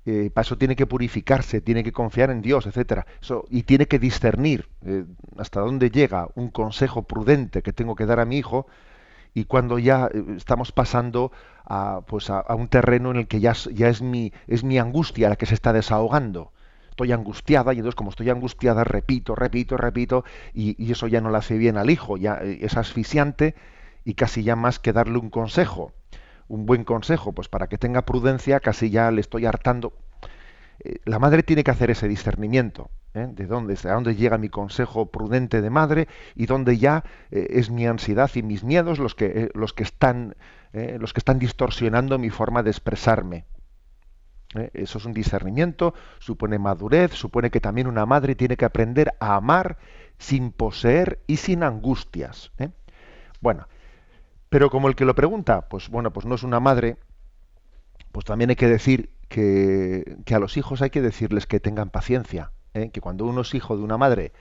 Eh, 0.06 0.30
para 0.32 0.42
eso 0.42 0.56
tiene 0.58 0.76
que 0.76 0.86
purificarse, 0.86 1.60
tiene 1.60 1.82
que 1.82 1.92
confiar 1.92 2.30
en 2.30 2.40
Dios, 2.40 2.66
etcétera. 2.66 3.06
y 3.50 3.62
tiene 3.64 3.86
que 3.86 3.98
discernir 3.98 4.68
eh, 4.84 5.04
hasta 5.38 5.60
dónde 5.60 5.90
llega 5.90 6.28
un 6.34 6.50
consejo 6.50 7.02
prudente 7.02 7.62
que 7.62 7.72
tengo 7.72 7.94
que 7.94 8.06
dar 8.06 8.20
a 8.20 8.26
mi 8.26 8.38
hijo 8.38 8.66
y 9.34 9.44
cuando 9.44 9.78
ya 9.78 10.08
eh, 10.12 10.24
estamos 10.36 10.72
pasando 10.72 11.32
a, 11.64 12.02
pues 12.06 12.30
a, 12.30 12.44
un 12.54 12.68
terreno 12.68 13.10
en 13.10 13.18
el 13.18 13.26
que 13.26 13.40
ya, 13.40 13.52
ya 13.72 13.88
es, 13.88 14.00
mi, 14.00 14.32
es 14.46 14.64
mi 14.64 14.78
angustia 14.78 15.28
la 15.28 15.36
que 15.36 15.46
se 15.46 15.54
está 15.54 15.72
desahogando. 15.72 16.52
Estoy 16.90 17.12
angustiada 17.12 17.74
y 17.74 17.78
entonces 17.78 17.96
como 17.96 18.10
estoy 18.10 18.30
angustiada 18.30 18.84
repito, 18.84 19.34
repito, 19.34 19.76
repito 19.76 20.24
y, 20.52 20.82
y 20.82 20.92
eso 20.92 21.08
ya 21.08 21.20
no 21.20 21.30
le 21.30 21.38
hace 21.38 21.58
bien 21.58 21.76
al 21.76 21.90
hijo, 21.90 22.16
ya 22.16 22.36
es 22.36 22.76
asfixiante 22.76 23.56
y 24.04 24.14
casi 24.14 24.44
ya 24.44 24.54
más 24.54 24.78
que 24.78 24.92
darle 24.92 25.18
un 25.18 25.30
consejo 25.30 25.92
un 26.48 26.66
buen 26.66 26.84
consejo, 26.84 27.32
pues 27.32 27.48
para 27.48 27.68
que 27.68 27.78
tenga 27.78 28.02
prudencia, 28.02 28.60
casi 28.60 28.90
ya 28.90 29.10
le 29.10 29.20
estoy 29.20 29.46
hartando. 29.46 29.92
Eh, 30.80 30.98
la 31.04 31.18
madre 31.18 31.42
tiene 31.42 31.64
que 31.64 31.70
hacer 31.70 31.90
ese 31.90 32.08
discernimiento, 32.08 32.90
¿eh? 33.14 33.28
de 33.30 33.46
dónde, 33.46 33.76
a 33.84 33.92
dónde 33.92 34.14
llega 34.14 34.38
mi 34.38 34.48
consejo 34.48 35.06
prudente 35.06 35.62
de 35.62 35.70
madre 35.70 36.08
y 36.34 36.46
dónde 36.46 36.78
ya 36.78 37.04
eh, 37.30 37.46
es 37.50 37.70
mi 37.70 37.86
ansiedad 37.86 38.30
y 38.34 38.42
mis 38.42 38.64
miedos 38.64 38.98
los 38.98 39.14
que, 39.14 39.50
los 39.54 39.72
que 39.72 39.82
están, 39.82 40.36
los 40.72 41.12
que 41.12 41.20
están 41.20 41.38
distorsionando 41.38 42.18
mi 42.18 42.30
forma 42.30 42.64
de 42.64 42.70
expresarme. 42.70 43.44
Eso 44.72 44.98
es 44.98 45.04
un 45.04 45.12
discernimiento, 45.12 45.94
supone 46.18 46.58
madurez, 46.58 47.12
supone 47.12 47.50
que 47.50 47.60
también 47.60 47.86
una 47.86 48.06
madre 48.06 48.34
tiene 48.34 48.56
que 48.56 48.64
aprender 48.64 49.14
a 49.20 49.36
amar 49.36 49.78
sin 50.18 50.52
poseer 50.52 51.20
y 51.26 51.36
sin 51.36 51.62
angustias. 51.62 52.52
Bueno, 53.40 53.66
pero 54.48 54.70
como 54.70 54.86
el 54.86 54.94
que 54.94 55.04
lo 55.04 55.16
pregunta, 55.16 55.68
pues 55.68 55.88
bueno, 55.88 56.12
pues 56.12 56.26
no 56.26 56.36
es 56.36 56.44
una 56.44 56.60
madre, 56.60 56.98
pues 58.12 58.24
también 58.24 58.50
hay 58.50 58.56
que 58.56 58.68
decir 58.68 59.10
que, 59.28 60.16
a 60.32 60.38
los 60.38 60.56
hijos 60.56 60.80
hay 60.80 60.90
que 60.90 61.02
decirles 61.02 61.48
que 61.48 61.58
tengan 61.58 61.90
paciencia, 61.90 62.52
¿eh? 62.74 62.90
que 62.90 63.00
cuando 63.00 63.24
uno 63.24 63.40
es 63.40 63.54
hijo 63.54 63.76
de 63.76 63.82
una 63.82 63.96
madre, 63.96 64.32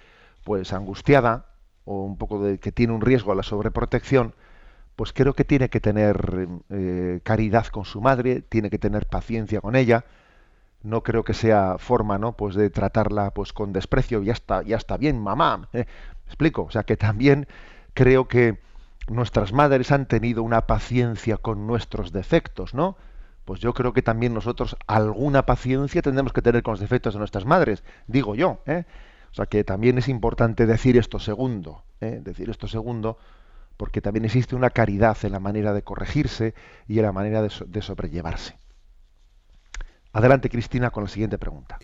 pues 0.43 0.73
angustiada 0.73 1.45
o 1.85 2.03
un 2.03 2.17
poco 2.17 2.43
de 2.43 2.59
que 2.59 2.71
tiene 2.71 2.93
un 2.93 3.01
riesgo 3.01 3.31
a 3.31 3.35
la 3.35 3.43
sobreprotección, 3.43 4.33
pues 4.95 5.13
creo 5.13 5.33
que 5.33 5.43
tiene 5.43 5.69
que 5.69 5.79
tener 5.79 6.47
eh, 6.69 7.19
caridad 7.23 7.67
con 7.67 7.85
su 7.85 8.01
madre, 8.01 8.41
tiene 8.41 8.69
que 8.69 8.77
tener 8.77 9.07
paciencia 9.07 9.61
con 9.61 9.75
ella. 9.75 10.05
No 10.83 11.01
creo 11.01 11.23
que 11.23 11.33
sea 11.33 11.77
forma, 11.79 12.17
¿no? 12.17 12.33
Pues 12.33 12.55
de 12.55 12.69
tratarla, 12.69 13.31
pues 13.31 13.53
con 13.53 13.73
desprecio. 13.73 14.21
Ya 14.21 14.33
está, 14.33 14.61
ya 14.63 14.75
está 14.77 14.97
bien, 14.97 15.19
mamá. 15.21 15.69
¿eh? 15.73 15.85
explico? 16.27 16.63
O 16.63 16.71
sea 16.71 16.83
que 16.83 16.97
también 16.97 17.47
creo 17.93 18.27
que 18.27 18.59
nuestras 19.07 19.53
madres 19.53 19.91
han 19.91 20.07
tenido 20.07 20.43
una 20.43 20.67
paciencia 20.67 21.37
con 21.37 21.67
nuestros 21.67 22.11
defectos, 22.11 22.73
¿no? 22.73 22.97
Pues 23.45 23.59
yo 23.59 23.73
creo 23.73 23.93
que 23.93 24.01
también 24.01 24.33
nosotros 24.33 24.77
alguna 24.87 25.45
paciencia 25.45 26.01
tendremos 26.01 26.33
que 26.33 26.41
tener 26.41 26.63
con 26.63 26.73
los 26.73 26.79
defectos 26.79 27.13
de 27.13 27.19
nuestras 27.19 27.45
madres, 27.45 27.83
digo 28.07 28.35
yo, 28.35 28.61
¿eh? 28.65 28.85
O 29.31 29.35
sea 29.35 29.47
que 29.47 29.63
también 29.63 29.97
es 29.97 30.07
importante 30.09 30.65
decir 30.65 30.97
esto 30.97 31.17
segundo, 31.19 31.83
¿eh? 32.01 32.21
decir 32.23 32.49
esto 32.49 32.67
segundo, 32.67 33.17
porque 33.77 33.99
también 33.99 34.25
existe 34.25 34.55
una 34.55 34.69
caridad 34.69 35.17
en 35.23 35.31
la 35.31 35.39
manera 35.39 35.73
de 35.73 35.81
corregirse 35.81 36.53
y 36.87 36.99
en 36.99 37.05
la 37.05 37.11
manera 37.11 37.41
de 37.41 37.81
sobrellevarse. 37.81 38.57
Adelante, 40.11 40.49
Cristina, 40.49 40.91
con 40.91 41.03
la 41.03 41.09
siguiente 41.09 41.39
pregunta. 41.39 41.79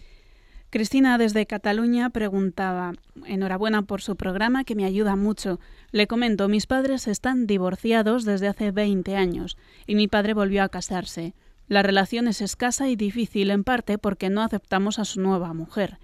Cristina 0.69 1.17
desde 1.17 1.47
Cataluña 1.47 2.11
preguntaba, 2.11 2.93
enhorabuena 3.25 3.81
por 3.81 4.03
su 4.03 4.15
programa 4.15 4.63
que 4.63 4.75
me 4.75 4.85
ayuda 4.85 5.15
mucho. 5.15 5.59
Le 5.91 6.05
comento, 6.05 6.47
mis 6.47 6.67
padres 6.67 7.07
están 7.07 7.47
divorciados 7.47 8.23
desde 8.23 8.47
hace 8.47 8.69
20 8.69 9.15
años 9.15 9.57
y 9.87 9.95
mi 9.95 10.07
padre 10.07 10.35
volvió 10.35 10.61
a 10.61 10.69
casarse. 10.69 11.33
La 11.69 11.83
relación 11.83 12.27
es 12.27 12.41
escasa 12.41 12.89
y 12.89 12.95
difícil 12.95 13.51
en 13.51 13.63
parte 13.63 13.99
porque 13.99 14.31
no 14.31 14.41
aceptamos 14.41 14.97
a 14.97 15.05
su 15.05 15.21
nueva 15.21 15.53
mujer. 15.53 15.99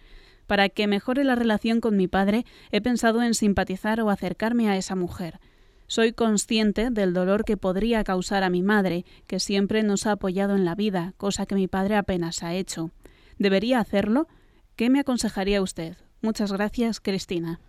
Para 0.46 0.70
que 0.70 0.86
mejore 0.86 1.24
la 1.24 1.34
relación 1.34 1.82
con 1.82 1.98
mi 1.98 2.08
padre, 2.08 2.46
he 2.72 2.82
pensado 2.82 3.24
en 3.24 3.34
simpatizar 3.34 4.00
o 4.00 4.12
acercarme 4.12 4.70
a 4.70 4.78
esa 4.78 4.96
mujer. 4.96 5.40
Soy 5.88 6.14
consciente 6.14 6.92
del 6.92 7.16
dolor 7.16 7.46
que 7.46 7.58
podría 7.58 8.04
causar 8.04 8.44
a 8.44 8.52
mi 8.52 8.62
madre, 8.62 9.06
que 9.26 9.40
siempre 9.40 9.82
nos 9.82 10.06
ha 10.06 10.12
apoyado 10.12 10.56
en 10.56 10.66
la 10.66 10.76
vida, 10.76 11.14
cosa 11.18 11.48
que 11.48 11.56
mi 11.56 11.68
padre 11.68 11.96
apenas 11.96 12.44
ha 12.44 12.54
hecho. 12.54 12.92
¿Debería 13.40 13.80
hacerlo? 13.80 14.28
¿Qué 14.76 14.92
me 14.92 15.00
aconsejaría 15.00 15.64
usted? 15.64 15.98
Muchas 16.22 16.52
gracias, 16.52 17.00
Cristina. 17.00 17.60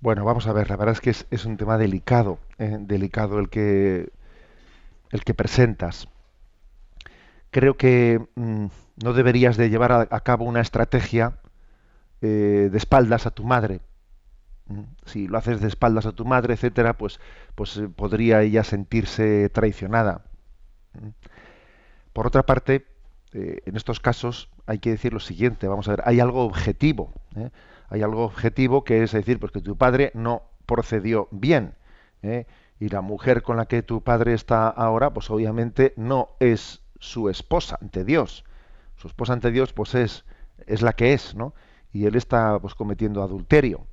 Bueno, 0.00 0.24
vamos 0.24 0.48
a 0.48 0.52
ver, 0.52 0.68
la 0.68 0.76
verdad 0.76 0.94
es 0.94 1.00
que 1.00 1.10
es, 1.10 1.44
un 1.44 1.56
tema 1.56 1.78
delicado, 1.78 2.40
eh, 2.58 2.78
delicado 2.80 3.38
el 3.38 3.48
que, 3.48 4.10
el 5.10 5.22
que 5.22 5.34
presentas. 5.34 6.08
Creo 7.50 7.76
que 7.76 8.24
mm, 8.36 8.66
no 9.02 9.12
deberías 9.12 9.56
de 9.56 9.70
llevar 9.70 9.92
a, 9.92 10.20
cabo 10.20 10.44
una 10.44 10.60
estrategia 10.60 11.38
eh, 12.20 12.68
de 12.70 12.78
espaldas 12.78 13.26
a 13.26 13.30
tu 13.30 13.44
madre. 13.44 13.80
Mm, 14.66 14.82
si 15.04 15.26
lo 15.26 15.38
haces 15.38 15.60
de 15.60 15.68
espaldas 15.68 16.06
a 16.06 16.12
tu 16.12 16.24
madre, 16.24 16.54
etcétera, 16.54 16.96
pues, 16.96 17.18
pues 17.54 17.76
eh, 17.76 17.88
podría 17.88 18.42
ella 18.42 18.62
sentirse 18.62 19.48
traicionada. 19.48 20.22
Mm. 20.92 21.08
Por 22.12 22.26
otra 22.26 22.44
parte, 22.44 22.86
eh, 23.32 23.62
en 23.66 23.76
estos 23.76 24.00
casos 24.00 24.50
hay 24.66 24.78
que 24.78 24.90
decir 24.90 25.12
lo 25.12 25.20
siguiente, 25.20 25.66
vamos 25.66 25.88
a 25.88 25.92
ver, 25.92 26.02
hay 26.04 26.20
algo 26.20 26.44
objetivo, 26.44 27.12
hay 27.88 28.02
algo 28.02 28.24
objetivo 28.24 28.84
que 28.84 29.02
es 29.02 29.12
decir, 29.12 29.40
pues 29.40 29.52
que 29.52 29.60
tu 29.60 29.76
padre 29.76 30.10
no 30.14 30.42
procedió 30.66 31.28
bien, 31.30 31.74
y 32.80 32.88
la 32.88 33.00
mujer 33.00 33.42
con 33.42 33.56
la 33.56 33.66
que 33.66 33.82
tu 33.82 34.02
padre 34.02 34.34
está 34.34 34.68
ahora, 34.68 35.12
pues 35.12 35.30
obviamente 35.30 35.92
no 35.96 36.30
es 36.40 36.79
su 37.00 37.28
esposa 37.28 37.76
ante 37.80 38.04
Dios, 38.04 38.44
su 38.96 39.08
esposa 39.08 39.32
ante 39.32 39.50
Dios 39.50 39.72
pues 39.72 39.96
es, 39.96 40.24
es 40.66 40.82
la 40.82 40.92
que 40.92 41.12
es, 41.12 41.34
¿no? 41.34 41.54
Y 41.92 42.06
él 42.06 42.14
está 42.14 42.60
pues 42.60 42.76
cometiendo 42.76 43.22
adulterio. 43.22 43.84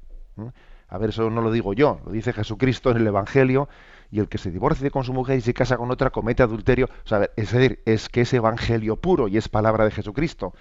A 0.90 0.98
ver, 1.00 1.10
eso 1.10 1.30
no 1.32 1.42
lo 1.42 1.52
digo 1.52 1.74
yo, 1.74 2.00
lo 2.06 2.12
dice 2.12 2.32
Jesucristo 2.32 2.92
en 2.92 2.98
el 2.98 3.08
Evangelio 3.08 3.68
y 4.12 4.20
el 4.20 4.30
que 4.30 4.38
se 4.38 4.52
divorcie 4.52 4.92
con 4.92 5.04
su 5.04 5.14
mujer 5.14 5.38
y 5.38 5.42
se 5.42 5.54
casa 5.54 5.78
con 5.78 5.90
otra 5.90 6.12
comete 6.12 6.44
adulterio. 6.44 6.90
O 7.04 7.08
sea, 7.08 7.30
es 7.36 7.52
decir, 7.52 7.82
es 7.86 8.08
que 8.08 8.22
es 8.22 8.34
evangelio 8.34 8.98
puro 8.98 9.28
y 9.28 9.38
es 9.38 9.50
palabra 9.50 9.86
de 9.86 9.92
Jesucristo. 9.92 10.54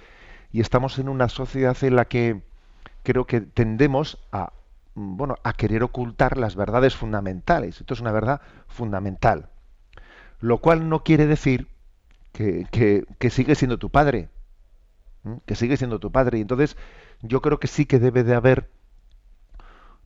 Y 0.50 0.60
estamos 0.60 0.98
en 0.98 1.08
una 1.08 1.28
sociedad 1.28 1.76
en 1.82 1.96
la 1.96 2.06
que 2.06 2.42
creo 3.02 3.26
que 3.26 3.42
tendemos 3.42 4.18
a 4.32 4.52
bueno, 4.96 5.36
a 5.44 5.52
querer 5.52 5.82
ocultar 5.82 6.38
las 6.38 6.56
verdades 6.56 6.96
fundamentales. 6.96 7.80
Esto 7.80 7.92
es 7.92 8.00
una 8.00 8.12
verdad 8.12 8.40
fundamental. 8.66 9.50
Lo 10.40 10.58
cual 10.58 10.88
no 10.88 11.04
quiere 11.04 11.26
decir 11.26 11.68
que, 12.36 13.30
sigue 13.30 13.54
siendo 13.54 13.78
tu 13.78 13.90
padre. 13.90 14.28
Que 15.46 15.54
sigue 15.54 15.76
siendo 15.76 15.98
tu 15.98 16.12
padre. 16.12 16.38
Y 16.38 16.42
entonces 16.42 16.76
yo 17.22 17.40
creo 17.40 17.58
que 17.58 17.66
sí 17.66 17.86
que 17.86 17.98
debe 17.98 18.24
de 18.24 18.34
haber 18.34 18.70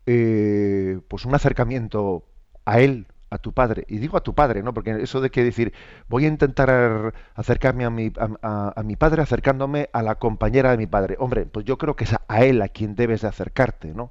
eh, 0.07 1.01
pues 1.09 1.25
un 1.25 1.35
acercamiento 1.35 2.25
a 2.65 2.81
él 2.81 3.07
a 3.31 3.39
tu 3.39 3.53
padre, 3.53 3.85
y 3.89 3.99
digo 3.99 4.17
a 4.17 4.23
tu 4.23 4.35
padre, 4.35 4.63
¿no? 4.63 4.75
Porque 4.75 4.91
eso 5.03 5.21
de 5.21 5.31
que 5.31 5.45
decir, 5.45 5.73
voy 6.09 6.25
a 6.25 6.29
intentar 6.29 7.15
acercarme 7.37 7.85
a 7.85 7.91
mi, 7.91 8.13
a, 8.43 8.83
mi 8.85 8.97
padre 8.97 9.23
acercándome 9.23 9.89
a 9.93 10.03
la 10.03 10.17
compañera 10.17 10.73
de 10.73 10.77
mi 10.77 10.89
padre. 10.89 11.15
Hombre, 11.21 11.47
pues 11.47 11.65
yo 11.65 11.79
creo 11.79 11.95
que 11.95 12.05
es 12.05 12.17
a 12.27 12.45
él 12.45 12.61
a 12.61 12.69
quien 12.69 12.97
debes 12.97 13.23
de 13.23 13.29
acercarte, 13.29 13.95
¿no? 13.95 14.11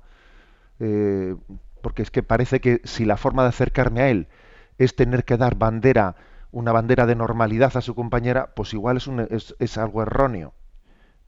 Eh, 0.79 1.35
porque 1.81 2.01
es 2.01 2.11
que 2.11 2.23
parece 2.23 2.61
que 2.61 2.81
si 2.85 3.03
la 3.03 3.17
forma 3.17 3.43
de 3.43 3.49
acercarme 3.49 4.01
a 4.01 4.09
él 4.09 4.27
es 4.77 4.95
tener 4.95 5.25
que 5.25 5.35
dar 5.35 5.55
bandera, 5.55 6.15
una 6.51 6.71
bandera 6.71 7.05
de 7.05 7.15
normalidad 7.15 7.75
a 7.77 7.81
su 7.81 7.95
compañera, 7.95 8.53
pues 8.55 8.73
igual 8.73 8.97
es, 8.97 9.07
un, 9.07 9.19
es, 9.19 9.77
algo 9.77 10.01
erróneo. 10.01 10.53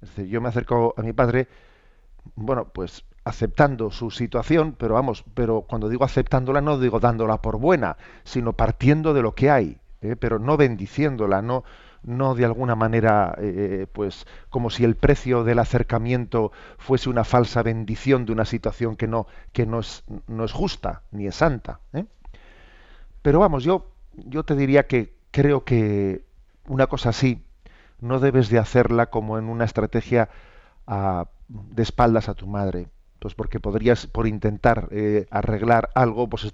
Es 0.01 0.09
decir, 0.09 0.27
yo 0.27 0.41
me 0.41 0.49
acerco 0.49 0.93
a 0.97 1.01
mi 1.01 1.13
padre, 1.13 1.47
bueno, 2.35 2.69
pues 2.69 3.05
aceptando 3.23 3.91
su 3.91 4.09
situación, 4.09 4.75
pero 4.77 4.95
vamos, 4.95 5.23
pero 5.35 5.61
cuando 5.61 5.89
digo 5.89 6.03
aceptándola 6.03 6.61
no 6.61 6.79
digo 6.79 6.99
dándola 6.99 7.41
por 7.41 7.59
buena, 7.59 7.97
sino 8.23 8.53
partiendo 8.53 9.13
de 9.13 9.21
lo 9.21 9.35
que 9.35 9.51
hay, 9.51 9.79
¿eh? 10.01 10.15
pero 10.15 10.39
no 10.39 10.57
bendiciéndola, 10.57 11.43
no, 11.43 11.63
no 12.03 12.33
de 12.33 12.45
alguna 12.45 12.75
manera, 12.75 13.35
eh, 13.37 13.85
pues 13.91 14.25
como 14.49 14.71
si 14.71 14.83
el 14.83 14.95
precio 14.95 15.43
del 15.43 15.59
acercamiento 15.59 16.51
fuese 16.79 17.09
una 17.09 17.23
falsa 17.23 17.61
bendición 17.61 18.25
de 18.25 18.31
una 18.31 18.45
situación 18.45 18.95
que 18.95 19.07
no, 19.07 19.27
que 19.53 19.67
no 19.67 19.79
es, 19.79 20.03
no 20.27 20.43
es 20.43 20.51
justa 20.51 21.03
ni 21.11 21.27
es 21.27 21.35
santa. 21.35 21.79
¿eh? 21.93 22.05
Pero 23.21 23.39
vamos, 23.39 23.63
yo, 23.63 23.90
yo 24.13 24.43
te 24.43 24.55
diría 24.55 24.87
que 24.87 25.13
creo 25.31 25.63
que 25.63 26.25
una 26.67 26.87
cosa 26.87 27.09
así 27.09 27.43
no 27.99 28.19
debes 28.19 28.49
de 28.49 28.59
hacerla 28.59 29.09
como 29.09 29.37
en 29.37 29.45
una 29.45 29.65
estrategia 29.65 30.29
a, 30.87 31.27
de 31.47 31.83
espaldas 31.83 32.29
a 32.29 32.33
tu 32.33 32.47
madre 32.47 32.87
pues 33.21 33.35
porque 33.35 33.59
podrías, 33.59 34.07
por 34.07 34.25
intentar 34.25 34.87
eh, 34.89 35.27
arreglar 35.29 35.91
algo, 35.93 36.27
pues 36.27 36.51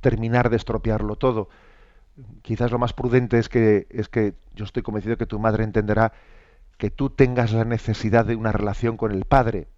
terminar 0.00 0.50
de 0.50 0.56
estropearlo 0.56 1.14
todo. 1.14 1.48
quizás 2.42 2.72
lo 2.72 2.78
más 2.78 2.92
prudente 2.92 3.38
es 3.38 3.48
que, 3.48 3.86
es 3.90 4.08
que 4.08 4.34
yo 4.52 4.64
estoy 4.64 4.82
convencido 4.82 5.16
que 5.16 5.26
tu 5.26 5.38
madre 5.38 5.62
entenderá 5.62 6.12
que 6.76 6.90
tú 6.90 7.10
tengas 7.10 7.52
la 7.52 7.64
necesidad 7.64 8.26
de 8.26 8.34
una 8.34 8.50
relación 8.50 8.96
con 8.96 9.12
el 9.12 9.26
Padre. 9.26 9.68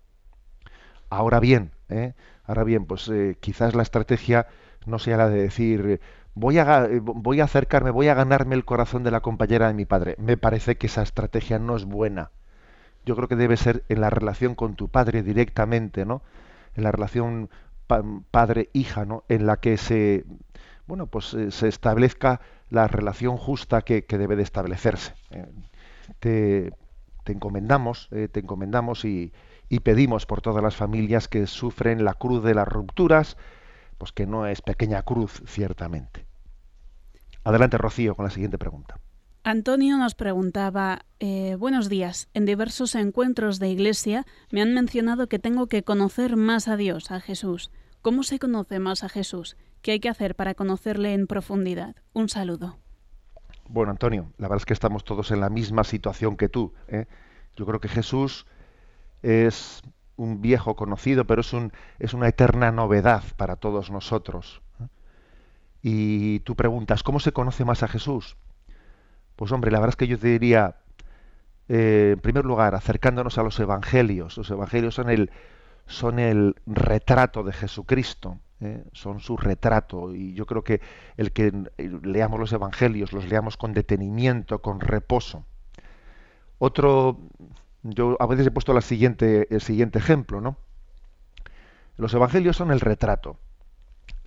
Ahora 1.10 1.40
bien, 1.40 1.72
¿eh? 1.90 2.14
ahora 2.44 2.64
bien, 2.64 2.86
pues 2.86 3.08
eh, 3.08 3.36
quizás 3.38 3.74
la 3.74 3.82
estrategia 3.82 4.46
no 4.86 4.98
sea 4.98 5.18
la 5.18 5.28
de 5.28 5.42
decir 5.42 6.00
voy 6.34 6.58
a, 6.58 6.88
voy 7.02 7.40
a 7.40 7.44
acercarme, 7.44 7.90
voy 7.90 8.08
a 8.08 8.14
ganarme 8.14 8.54
el 8.54 8.64
corazón 8.64 9.02
de 9.04 9.10
la 9.10 9.20
compañera 9.20 9.68
de 9.68 9.74
mi 9.74 9.84
padre. 9.84 10.16
Me 10.18 10.36
parece 10.36 10.76
que 10.76 10.86
esa 10.86 11.02
estrategia 11.02 11.58
no 11.58 11.76
es 11.76 11.84
buena. 11.84 12.30
Yo 13.04 13.16
creo 13.16 13.28
que 13.28 13.36
debe 13.36 13.56
ser 13.56 13.84
en 13.88 14.00
la 14.00 14.10
relación 14.10 14.54
con 14.54 14.74
tu 14.74 14.88
padre 14.88 15.22
directamente, 15.22 16.04
¿no? 16.04 16.22
En 16.74 16.84
la 16.84 16.92
relación 16.92 17.50
padre-hija, 18.30 19.04
¿no? 19.04 19.24
En 19.28 19.46
la 19.46 19.56
que 19.56 19.76
se, 19.76 20.24
bueno, 20.86 21.06
pues 21.06 21.34
eh, 21.34 21.50
se 21.50 21.68
establezca 21.68 22.40
la 22.68 22.86
relación 22.86 23.36
justa 23.36 23.82
que, 23.82 24.04
debe 24.08 24.36
de 24.36 24.42
establecerse. 24.42 25.14
Eh, 25.30 26.70
te, 27.24 27.32
encomendamos, 27.32 28.08
eh, 28.10 28.28
te 28.28 28.40
encomendamos 28.40 29.04
y, 29.04 29.32
y 29.68 29.80
pedimos 29.80 30.26
por 30.26 30.40
todas 30.40 30.62
las 30.62 30.76
familias 30.76 31.28
que 31.28 31.46
sufren 31.46 32.04
la 32.04 32.14
cruz 32.14 32.42
de 32.42 32.54
las 32.54 32.68
rupturas, 32.68 33.36
pues 34.00 34.12
que 34.12 34.26
no 34.26 34.46
es 34.46 34.62
pequeña 34.62 35.02
cruz, 35.02 35.42
ciertamente. 35.46 36.26
Adelante, 37.44 37.76
Rocío, 37.76 38.16
con 38.16 38.24
la 38.24 38.30
siguiente 38.30 38.56
pregunta. 38.56 38.98
Antonio 39.44 39.98
nos 39.98 40.14
preguntaba, 40.14 41.04
eh, 41.18 41.54
buenos 41.58 41.90
días, 41.90 42.30
en 42.32 42.46
diversos 42.46 42.94
encuentros 42.94 43.58
de 43.58 43.68
iglesia 43.68 44.24
me 44.50 44.62
han 44.62 44.72
mencionado 44.72 45.28
que 45.28 45.38
tengo 45.38 45.66
que 45.66 45.82
conocer 45.82 46.36
más 46.36 46.66
a 46.66 46.78
Dios, 46.78 47.10
a 47.10 47.20
Jesús. 47.20 47.70
¿Cómo 48.00 48.22
se 48.22 48.38
conoce 48.38 48.78
más 48.78 49.04
a 49.04 49.10
Jesús? 49.10 49.58
¿Qué 49.82 49.92
hay 49.92 50.00
que 50.00 50.08
hacer 50.08 50.34
para 50.34 50.54
conocerle 50.54 51.12
en 51.12 51.26
profundidad? 51.26 51.94
Un 52.14 52.30
saludo. 52.30 52.78
Bueno, 53.68 53.90
Antonio, 53.90 54.32
la 54.38 54.48
verdad 54.48 54.62
es 54.62 54.66
que 54.66 54.72
estamos 54.72 55.04
todos 55.04 55.30
en 55.30 55.40
la 55.40 55.50
misma 55.50 55.84
situación 55.84 56.38
que 56.38 56.48
tú. 56.48 56.72
¿eh? 56.88 57.04
Yo 57.54 57.66
creo 57.66 57.80
que 57.80 57.88
Jesús 57.88 58.46
es 59.20 59.82
un 60.20 60.42
viejo 60.42 60.76
conocido, 60.76 61.24
pero 61.26 61.40
es, 61.40 61.52
un, 61.54 61.72
es 61.98 62.12
una 62.12 62.28
eterna 62.28 62.70
novedad 62.70 63.24
para 63.36 63.56
todos 63.56 63.90
nosotros. 63.90 64.60
¿eh? 64.78 64.86
Y 65.82 66.40
tú 66.40 66.54
preguntas, 66.56 67.02
¿cómo 67.02 67.20
se 67.20 67.32
conoce 67.32 67.64
más 67.64 67.82
a 67.82 67.88
Jesús? 67.88 68.36
Pues 69.34 69.50
hombre, 69.50 69.70
la 69.70 69.78
verdad 69.78 69.94
es 69.94 69.96
que 69.96 70.06
yo 70.06 70.18
te 70.18 70.28
diría, 70.28 70.76
eh, 71.68 72.10
en 72.12 72.20
primer 72.20 72.44
lugar, 72.44 72.74
acercándonos 72.74 73.38
a 73.38 73.42
los 73.42 73.58
evangelios. 73.60 74.36
Los 74.36 74.50
evangelios 74.50 74.94
son 74.94 75.08
el, 75.08 75.30
son 75.86 76.18
el 76.18 76.54
retrato 76.66 77.42
de 77.42 77.54
Jesucristo, 77.54 78.36
¿eh? 78.60 78.84
son 78.92 79.20
su 79.20 79.38
retrato. 79.38 80.14
Y 80.14 80.34
yo 80.34 80.44
creo 80.44 80.62
que 80.62 80.82
el 81.16 81.32
que 81.32 81.50
leamos 81.78 82.38
los 82.38 82.52
evangelios, 82.52 83.14
los 83.14 83.26
leamos 83.26 83.56
con 83.56 83.72
detenimiento, 83.72 84.60
con 84.60 84.80
reposo. 84.80 85.46
Otro, 86.58 87.18
yo 87.82 88.16
a 88.20 88.26
veces 88.26 88.46
he 88.46 88.50
puesto 88.50 88.72
la 88.72 88.80
siguiente, 88.80 89.46
el 89.54 89.60
siguiente 89.60 89.98
ejemplo, 89.98 90.40
¿no? 90.40 90.56
Los 91.96 92.14
evangelios 92.14 92.56
son 92.56 92.70
el 92.70 92.80
retrato. 92.80 93.36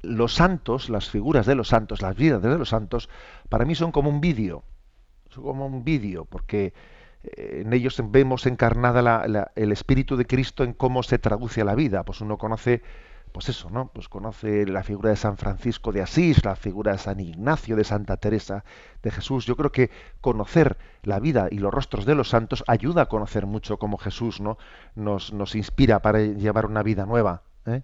Los 0.01 0.33
santos, 0.33 0.89
las 0.89 1.10
figuras 1.10 1.45
de 1.45 1.55
los 1.55 1.69
santos, 1.69 2.01
las 2.01 2.15
vidas 2.15 2.41
de 2.41 2.57
los 2.57 2.69
santos, 2.69 3.10
para 3.50 3.65
mí 3.65 3.74
son 3.74 3.91
como 3.91 4.10
un 4.10 4.22
vídeo 4.22 4.63
como 5.41 5.65
un 5.65 5.83
vídeo, 5.83 6.25
porque 6.25 6.74
eh, 7.24 7.62
en 7.65 7.74
ellos 7.74 8.01
vemos 8.05 8.45
encarnada 8.45 9.50
el 9.55 9.72
espíritu 9.72 10.15
de 10.17 10.25
Cristo 10.25 10.63
en 10.63 10.74
cómo 10.74 11.03
se 11.03 11.19
traduce 11.19 11.62
a 11.62 11.65
la 11.65 11.75
vida. 11.75 12.03
Pues 12.03 12.22
uno 12.22 12.38
conoce, 12.38 12.81
pues 13.34 13.50
eso, 13.50 13.70
¿no? 13.72 13.88
Pues 13.88 14.07
conoce 14.07 14.66
la 14.68 14.84
figura 14.84 15.10
de 15.10 15.16
San 15.16 15.38
Francisco 15.38 15.92
de 15.92 16.03
Asís, 16.03 16.46
la 16.46 16.55
figura 16.55 16.94
de 16.94 17.00
San 17.00 17.20
Ignacio, 17.20 17.75
de 17.75 17.84
Santa 17.84 18.18
Teresa, 18.18 18.64
de 19.01 19.12
Jesús. 19.12 19.46
Yo 19.46 19.57
creo 19.57 19.72
que 19.72 19.90
conocer 20.22 20.77
la 21.01 21.20
vida 21.20 21.48
y 21.50 21.57
los 21.57 21.74
rostros 21.74 22.05
de 22.05 22.16
los 22.16 22.29
santos 22.29 22.64
ayuda 22.68 23.01
a 23.01 23.05
conocer 23.07 23.48
mucho 23.48 23.77
cómo 23.77 23.98
Jesús, 23.98 24.40
¿no? 24.40 24.57
Nos, 24.96 25.34
nos 25.34 25.55
inspira 25.55 26.01
para 26.01 26.20
llevar 26.22 26.68
una 26.68 26.84
vida 26.84 27.05
nueva. 27.07 27.42
¿eh? 27.66 27.81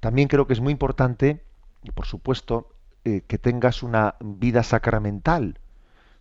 También 0.00 0.26
creo 0.26 0.46
que 0.46 0.54
es 0.54 0.60
muy 0.60 0.72
importante, 0.72 1.44
y 1.82 1.90
por 1.90 2.06
supuesto, 2.06 2.74
eh, 3.04 3.20
que 3.26 3.36
tengas 3.36 3.82
una 3.82 4.16
vida 4.20 4.62
sacramental 4.62 5.58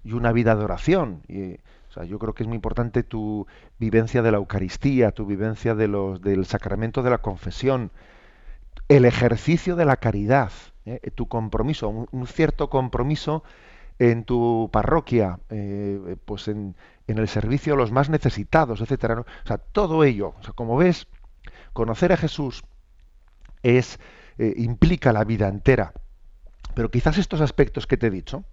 y 0.03 0.11
una 0.11 0.33
vida 0.33 0.55
de 0.57 0.63
oración. 0.65 1.21
Y, 1.29 1.53
o 1.53 1.93
sea, 1.93 2.03
yo 2.03 2.19
creo 2.19 2.33
que 2.33 2.43
es 2.43 2.47
muy 2.47 2.55
importante 2.55 3.03
tu 3.03 3.47
vivencia 3.79 4.21
de 4.21 4.31
la 4.31 4.37
Eucaristía, 4.37 5.11
tu 5.11 5.25
vivencia 5.25 5.73
de 5.73 5.87
los, 5.87 6.21
del 6.21 6.45
sacramento 6.45 7.01
de 7.01 7.09
la 7.11 7.19
confesión, 7.19 7.91
el 8.91 9.05
ejercicio 9.05 9.77
de 9.77 9.85
la 9.85 9.95
caridad, 9.95 10.51
¿eh? 10.85 11.11
tu 11.15 11.29
compromiso, 11.29 11.87
un, 11.87 12.27
cierto 12.27 12.69
compromiso 12.69 13.41
en 13.99 14.25
tu 14.25 14.69
parroquia, 14.69 15.39
eh, 15.49 16.17
pues 16.25 16.49
en, 16.49 16.75
el 17.07 17.27
servicio 17.29 17.73
a 17.73 17.77
los 17.77 17.93
más 17.93 18.09
necesitados, 18.09 18.81
etcétera. 18.81 19.21
O 19.21 19.47
sea, 19.47 19.59
todo 19.59 20.03
ello, 20.03 20.33
o 20.37 20.43
sea, 20.43 20.51
como 20.51 20.75
ves, 20.75 21.07
conocer 21.71 22.11
a 22.11 22.17
Jesús 22.17 22.63
es 23.63 23.97
eh, 24.37 24.55
implica 24.57 25.13
la 25.13 25.23
vida 25.23 25.47
entera. 25.47 25.93
Pero 26.73 26.91
quizás 26.91 27.17
estos 27.17 27.39
aspectos 27.39 27.87
que 27.87 27.95
te 27.95 28.07
he 28.07 28.11
dicho, 28.11 28.43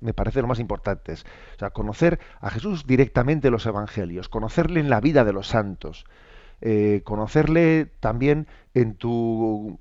me 0.00 0.14
parece 0.14 0.42
lo 0.42 0.46
más 0.46 0.60
importante. 0.60 1.14
O 1.14 1.58
sea, 1.58 1.70
conocer 1.70 2.20
a 2.40 2.50
Jesús 2.50 2.86
directamente 2.86 3.48
en 3.48 3.52
los 3.52 3.66
evangelios, 3.66 4.28
conocerle 4.28 4.78
en 4.78 4.90
la 4.90 5.00
vida 5.00 5.24
de 5.24 5.32
los 5.32 5.48
santos, 5.48 6.04
eh, 6.60 7.02
conocerle 7.04 7.86
también 8.00 8.46
en 8.74 8.94
tu 8.94 9.78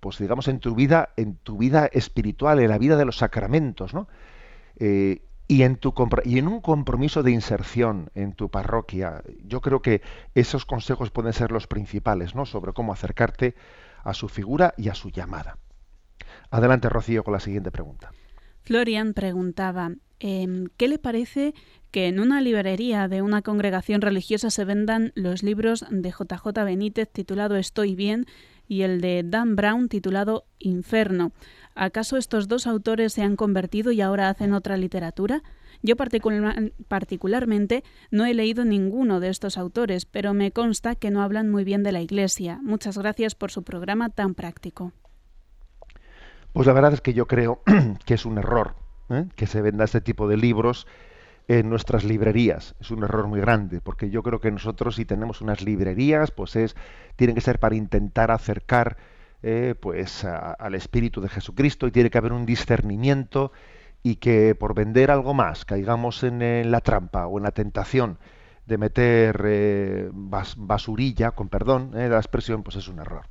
pues 0.00 0.18
digamos 0.18 0.48
en 0.48 0.60
tu 0.60 0.74
vida 0.74 1.10
en 1.16 1.36
tu 1.36 1.58
vida 1.58 1.88
espiritual 1.92 2.60
en 2.60 2.68
la 2.68 2.78
vida 2.78 2.96
de 2.96 3.04
los 3.04 3.18
sacramentos 3.18 3.94
¿no? 3.94 4.08
Eh, 4.76 5.22
y 5.50 5.64
en 5.64 5.78
tu 5.78 5.92
y 6.24 6.38
en 6.38 6.46
un 6.46 6.60
compromiso 6.60 7.24
de 7.24 7.32
inserción 7.32 8.10
en 8.14 8.34
tu 8.34 8.50
parroquia. 8.50 9.24
Yo 9.44 9.60
creo 9.60 9.82
que 9.82 10.00
esos 10.36 10.64
consejos 10.64 11.10
pueden 11.10 11.32
ser 11.32 11.50
los 11.50 11.66
principales 11.66 12.36
no 12.36 12.46
sobre 12.46 12.72
cómo 12.72 12.92
acercarte 12.92 13.56
a 14.04 14.14
su 14.14 14.28
figura 14.28 14.74
y 14.76 14.90
a 14.90 14.94
su 14.94 15.10
llamada. 15.10 15.58
Adelante 16.52 16.88
Rocío 16.88 17.24
con 17.24 17.32
la 17.32 17.40
siguiente 17.40 17.72
pregunta. 17.72 18.12
Florian 18.62 19.12
preguntaba, 19.12 19.90
em, 20.20 20.68
¿qué 20.76 20.88
le 20.88 20.98
parece 20.98 21.54
que 21.90 22.06
en 22.06 22.20
una 22.20 22.40
librería 22.40 23.08
de 23.08 23.22
una 23.22 23.42
congregación 23.42 24.00
religiosa 24.00 24.50
se 24.50 24.64
vendan 24.64 25.12
los 25.14 25.42
libros 25.42 25.84
de 25.90 26.10
JJ 26.10 26.64
Benítez 26.64 27.10
titulado 27.10 27.56
Estoy 27.56 27.94
bien 27.94 28.26
y 28.68 28.82
el 28.82 29.00
de 29.00 29.22
Dan 29.24 29.56
Brown 29.56 29.88
titulado 29.88 30.44
Inferno? 30.58 31.32
¿Acaso 31.74 32.16
estos 32.16 32.46
dos 32.46 32.66
autores 32.66 33.12
se 33.12 33.22
han 33.22 33.36
convertido 33.36 33.90
y 33.90 34.00
ahora 34.00 34.28
hacen 34.28 34.52
otra 34.52 34.76
literatura? 34.76 35.42
Yo 35.82 35.96
particularmente 35.96 37.84
no 38.10 38.26
he 38.26 38.34
leído 38.34 38.64
ninguno 38.64 39.18
de 39.18 39.30
estos 39.30 39.56
autores, 39.56 40.04
pero 40.04 40.34
me 40.34 40.52
consta 40.52 40.94
que 40.94 41.10
no 41.10 41.22
hablan 41.22 41.50
muy 41.50 41.64
bien 41.64 41.82
de 41.82 41.92
la 41.92 42.02
Iglesia. 42.02 42.60
Muchas 42.62 42.98
gracias 42.98 43.34
por 43.34 43.50
su 43.50 43.62
programa 43.62 44.10
tan 44.10 44.34
práctico. 44.34 44.92
Pues 46.52 46.66
la 46.66 46.72
verdad 46.72 46.92
es 46.92 47.00
que 47.00 47.14
yo 47.14 47.26
creo 47.26 47.62
que 48.04 48.14
es 48.14 48.26
un 48.26 48.38
error 48.38 48.74
¿eh? 49.10 49.26
que 49.36 49.46
se 49.46 49.60
venda 49.60 49.84
este 49.84 50.00
tipo 50.00 50.28
de 50.28 50.36
libros 50.36 50.86
en 51.48 51.68
nuestras 51.68 52.04
librerías. 52.04 52.74
Es 52.80 52.90
un 52.90 53.02
error 53.02 53.26
muy 53.26 53.40
grande, 53.40 53.80
porque 53.80 54.08
yo 54.10 54.22
creo 54.22 54.40
que 54.40 54.50
nosotros 54.50 54.96
si 54.96 55.04
tenemos 55.04 55.40
unas 55.40 55.62
librerías, 55.62 56.30
pues 56.30 56.56
es 56.56 56.76
tienen 57.16 57.34
que 57.34 57.40
ser 57.40 57.58
para 57.58 57.74
intentar 57.74 58.30
acercar 58.30 58.96
eh, 59.42 59.74
pues 59.80 60.24
al 60.24 60.74
espíritu 60.74 61.20
de 61.20 61.28
Jesucristo 61.28 61.86
y 61.86 61.90
tiene 61.90 62.10
que 62.10 62.18
haber 62.18 62.32
un 62.32 62.46
discernimiento 62.46 63.52
y 64.02 64.16
que 64.16 64.54
por 64.54 64.74
vender 64.74 65.10
algo 65.10 65.34
más 65.34 65.64
caigamos 65.64 66.22
en, 66.22 66.70
la 66.70 66.80
trampa 66.80 67.26
o 67.26 67.38
en 67.38 67.44
la 67.44 67.50
tentación 67.50 68.18
de 68.66 68.78
meter 68.78 69.42
eh, 69.44 70.10
basurilla, 70.12 71.32
con 71.32 71.48
perdón 71.48 71.90
de 71.90 72.08
la 72.08 72.18
expresión, 72.18 72.62
pues 72.62 72.76
es 72.76 72.86
un 72.86 73.00
error. 73.00 73.26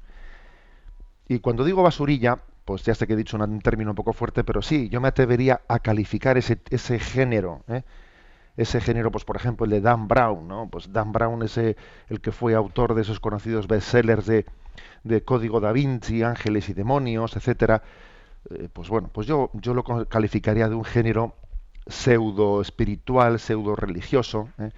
Y 1.27 1.39
cuando 1.39 1.63
digo 1.63 1.83
basurilla, 1.83 2.39
pues 2.69 2.83
ya 2.83 2.93
sé 2.93 3.07
que 3.07 3.13
he 3.13 3.15
dicho 3.15 3.35
un 3.35 3.61
término 3.61 3.89
un 3.89 3.95
poco 3.95 4.13
fuerte, 4.13 4.43
pero 4.43 4.61
sí, 4.61 4.89
yo 4.89 5.01
me 5.01 5.07
atrevería 5.07 5.61
a 5.67 5.79
calificar 5.79 6.37
ese, 6.37 6.61
ese 6.69 6.99
género, 6.99 7.63
¿eh? 7.67 7.81
ese 8.57 8.79
género, 8.79 9.09
pues 9.11 9.25
por 9.25 9.37
ejemplo 9.37 9.65
el 9.65 9.71
de 9.71 9.81
Dan 9.81 10.07
Brown, 10.07 10.47
¿no? 10.47 10.69
Pues 10.69 10.93
Dan 10.93 11.11
Brown 11.11 11.41
es 11.41 11.57
el 11.57 11.75
que 12.21 12.31
fue 12.31 12.53
autor 12.53 12.93
de 12.93 13.01
esos 13.01 13.19
conocidos 13.19 13.65
bestsellers 13.65 14.27
de, 14.27 14.45
de 15.03 15.23
Código 15.23 15.59
da 15.59 15.71
Vinci, 15.71 16.21
Ángeles 16.21 16.69
y 16.69 16.75
Demonios, 16.75 17.35
etcétera. 17.35 17.81
Eh, 18.51 18.69
pues 18.71 18.87
bueno, 18.87 19.09
pues 19.11 19.25
yo, 19.25 19.49
yo 19.53 19.73
lo 19.73 19.83
calificaría 20.05 20.69
de 20.69 20.75
un 20.75 20.85
género 20.85 21.33
pseudo 21.87 22.61
espiritual, 22.61 23.39
pseudo 23.39 23.75
religioso. 23.75 24.49
¿eh? 24.59 24.69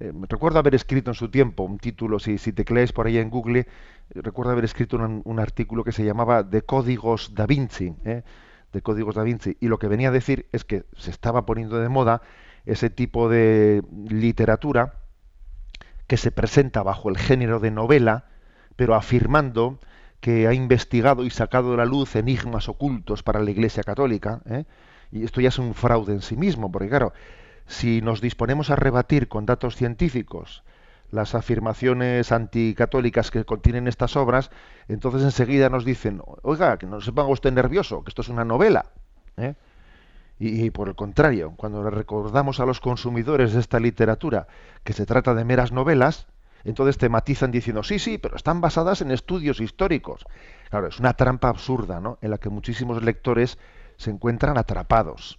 Eh, 0.00 0.12
recuerdo 0.28 0.58
haber 0.58 0.74
escrito 0.74 1.12
en 1.12 1.14
su 1.14 1.28
tiempo 1.28 1.62
un 1.62 1.78
título, 1.78 2.18
si, 2.18 2.38
si 2.38 2.52
tecleáis 2.52 2.92
por 2.92 3.06
ahí 3.06 3.18
en 3.18 3.30
Google, 3.30 3.60
eh, 3.60 3.66
recuerdo 4.10 4.52
haber 4.52 4.64
escrito 4.64 4.96
un, 4.96 5.40
artículo 5.40 5.84
que 5.84 5.92
se 5.92 6.04
llamaba 6.04 6.42
De 6.42 6.62
Códigos 6.62 7.34
da 7.34 7.46
Vinci, 7.46 7.94
¿eh? 8.04 8.22
de 8.72 8.82
Códigos 8.82 9.14
da 9.14 9.22
Vinci, 9.22 9.56
y 9.60 9.68
lo 9.68 9.78
que 9.78 9.88
venía 9.88 10.08
a 10.08 10.12
decir 10.12 10.46
es 10.52 10.64
que 10.64 10.84
se 10.96 11.10
estaba 11.10 11.46
poniendo 11.46 11.78
de 11.78 11.88
moda 11.88 12.22
ese 12.66 12.90
tipo 12.90 13.28
de 13.28 13.82
literatura 14.08 14.94
que 16.06 16.16
se 16.16 16.30
presenta 16.30 16.82
bajo 16.82 17.08
el 17.08 17.18
género 17.18 17.60
de 17.60 17.70
novela, 17.70 18.26
pero 18.76 18.94
afirmando 18.94 19.78
que 20.20 20.48
ha 20.48 20.54
investigado 20.54 21.24
y 21.24 21.30
sacado 21.30 21.74
a 21.74 21.76
la 21.76 21.84
luz 21.84 22.16
enigmas 22.16 22.68
ocultos 22.68 23.22
para 23.22 23.40
la 23.40 23.50
Iglesia 23.50 23.82
Católica, 23.82 24.40
Y 25.12 25.22
esto 25.22 25.40
ya 25.40 25.48
es 25.48 25.58
un 25.58 25.74
fraude 25.74 26.12
en 26.12 26.22
sí 26.22 26.36
mismo, 26.36 26.72
porque 26.72 26.88
claro, 26.88 27.12
si 27.66 28.00
nos 28.00 28.20
disponemos 28.20 28.70
a 28.70 28.76
rebatir 28.76 29.28
con 29.28 29.46
datos 29.46 29.76
científicos 29.76 30.64
las 31.14 31.34
afirmaciones 31.34 32.32
anticatólicas 32.32 33.30
que 33.30 33.44
contienen 33.44 33.86
estas 33.86 34.16
obras, 34.16 34.50
entonces 34.88 35.22
enseguida 35.22 35.68
nos 35.68 35.84
dicen, 35.84 36.20
oiga, 36.42 36.76
que 36.76 36.86
no 36.86 37.00
se 37.00 37.12
ponga 37.12 37.30
usted 37.30 37.52
nervioso, 37.52 38.02
que 38.02 38.10
esto 38.10 38.22
es 38.22 38.28
una 38.28 38.44
novela. 38.44 38.86
¿eh? 39.36 39.54
Y, 40.38 40.70
por 40.70 40.88
el 40.88 40.96
contrario, 40.96 41.54
cuando 41.56 41.82
le 41.84 41.90
recordamos 41.90 42.58
a 42.58 42.66
los 42.66 42.80
consumidores 42.80 43.54
de 43.54 43.60
esta 43.60 43.78
literatura 43.78 44.48
que 44.82 44.92
se 44.92 45.06
trata 45.06 45.32
de 45.34 45.44
meras 45.44 45.70
novelas, 45.70 46.26
entonces 46.64 46.98
te 46.98 47.08
matizan 47.08 47.52
diciendo, 47.52 47.84
sí, 47.84 48.00
sí, 48.00 48.18
pero 48.18 48.36
están 48.36 48.60
basadas 48.60 49.00
en 49.00 49.12
estudios 49.12 49.60
históricos. 49.60 50.26
Claro, 50.70 50.88
es 50.88 50.98
una 50.98 51.14
trampa 51.14 51.48
absurda, 51.48 52.00
¿no? 52.00 52.18
En 52.20 52.30
la 52.30 52.38
que 52.38 52.48
muchísimos 52.48 53.02
lectores 53.02 53.58
se 53.96 54.10
encuentran 54.10 54.58
atrapados. 54.58 55.38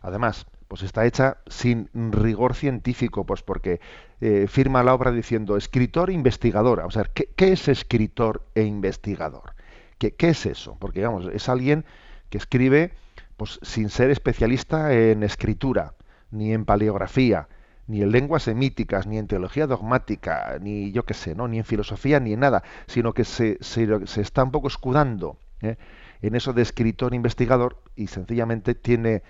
Además, 0.00 0.46
pues 0.74 0.82
está 0.82 1.06
hecha 1.06 1.36
sin 1.46 1.88
rigor 1.94 2.56
científico, 2.56 3.24
pues 3.24 3.42
porque 3.42 3.80
eh, 4.20 4.46
firma 4.48 4.82
la 4.82 4.92
obra 4.92 5.12
diciendo 5.12 5.56
escritor 5.56 6.10
e 6.10 6.14
investigadora. 6.14 6.84
O 6.84 6.90
sea, 6.90 7.04
¿qué, 7.04 7.28
es 7.36 7.68
escritor 7.68 8.44
e 8.56 8.64
investigador? 8.64 9.54
¿Qué, 9.98 10.16
¿Qué, 10.16 10.30
es 10.30 10.46
eso? 10.46 10.76
Porque, 10.80 10.98
digamos, 10.98 11.28
es 11.32 11.48
alguien 11.48 11.84
que 12.28 12.38
escribe 12.38 12.90
pues 13.36 13.60
sin 13.62 13.88
ser 13.88 14.10
especialista 14.10 14.92
en 14.92 15.22
escritura, 15.22 15.94
ni 16.32 16.52
en 16.52 16.64
paleografía, 16.64 17.46
ni 17.86 18.02
en 18.02 18.10
lenguas 18.10 18.42
semíticas, 18.42 19.06
ni 19.06 19.18
en 19.18 19.28
teología 19.28 19.68
dogmática, 19.68 20.58
ni 20.60 20.90
yo 20.90 21.04
qué 21.04 21.14
sé, 21.14 21.36
¿no? 21.36 21.46
ni 21.46 21.58
en 21.58 21.64
filosofía, 21.64 22.18
ni 22.18 22.32
en 22.32 22.40
nada, 22.40 22.64
sino 22.88 23.12
que 23.12 23.22
se, 23.22 23.58
se, 23.60 23.86
está 24.20 24.42
un 24.42 24.50
poco 24.50 24.66
escudando 24.66 25.38
¿eh? 25.60 25.76
en 26.20 26.34
eso 26.34 26.52
de 26.52 26.62
escritor 26.62 27.14
investigador 27.14 27.80
y 27.94 28.08
sencillamente 28.08 28.74
tiene, 28.74 29.22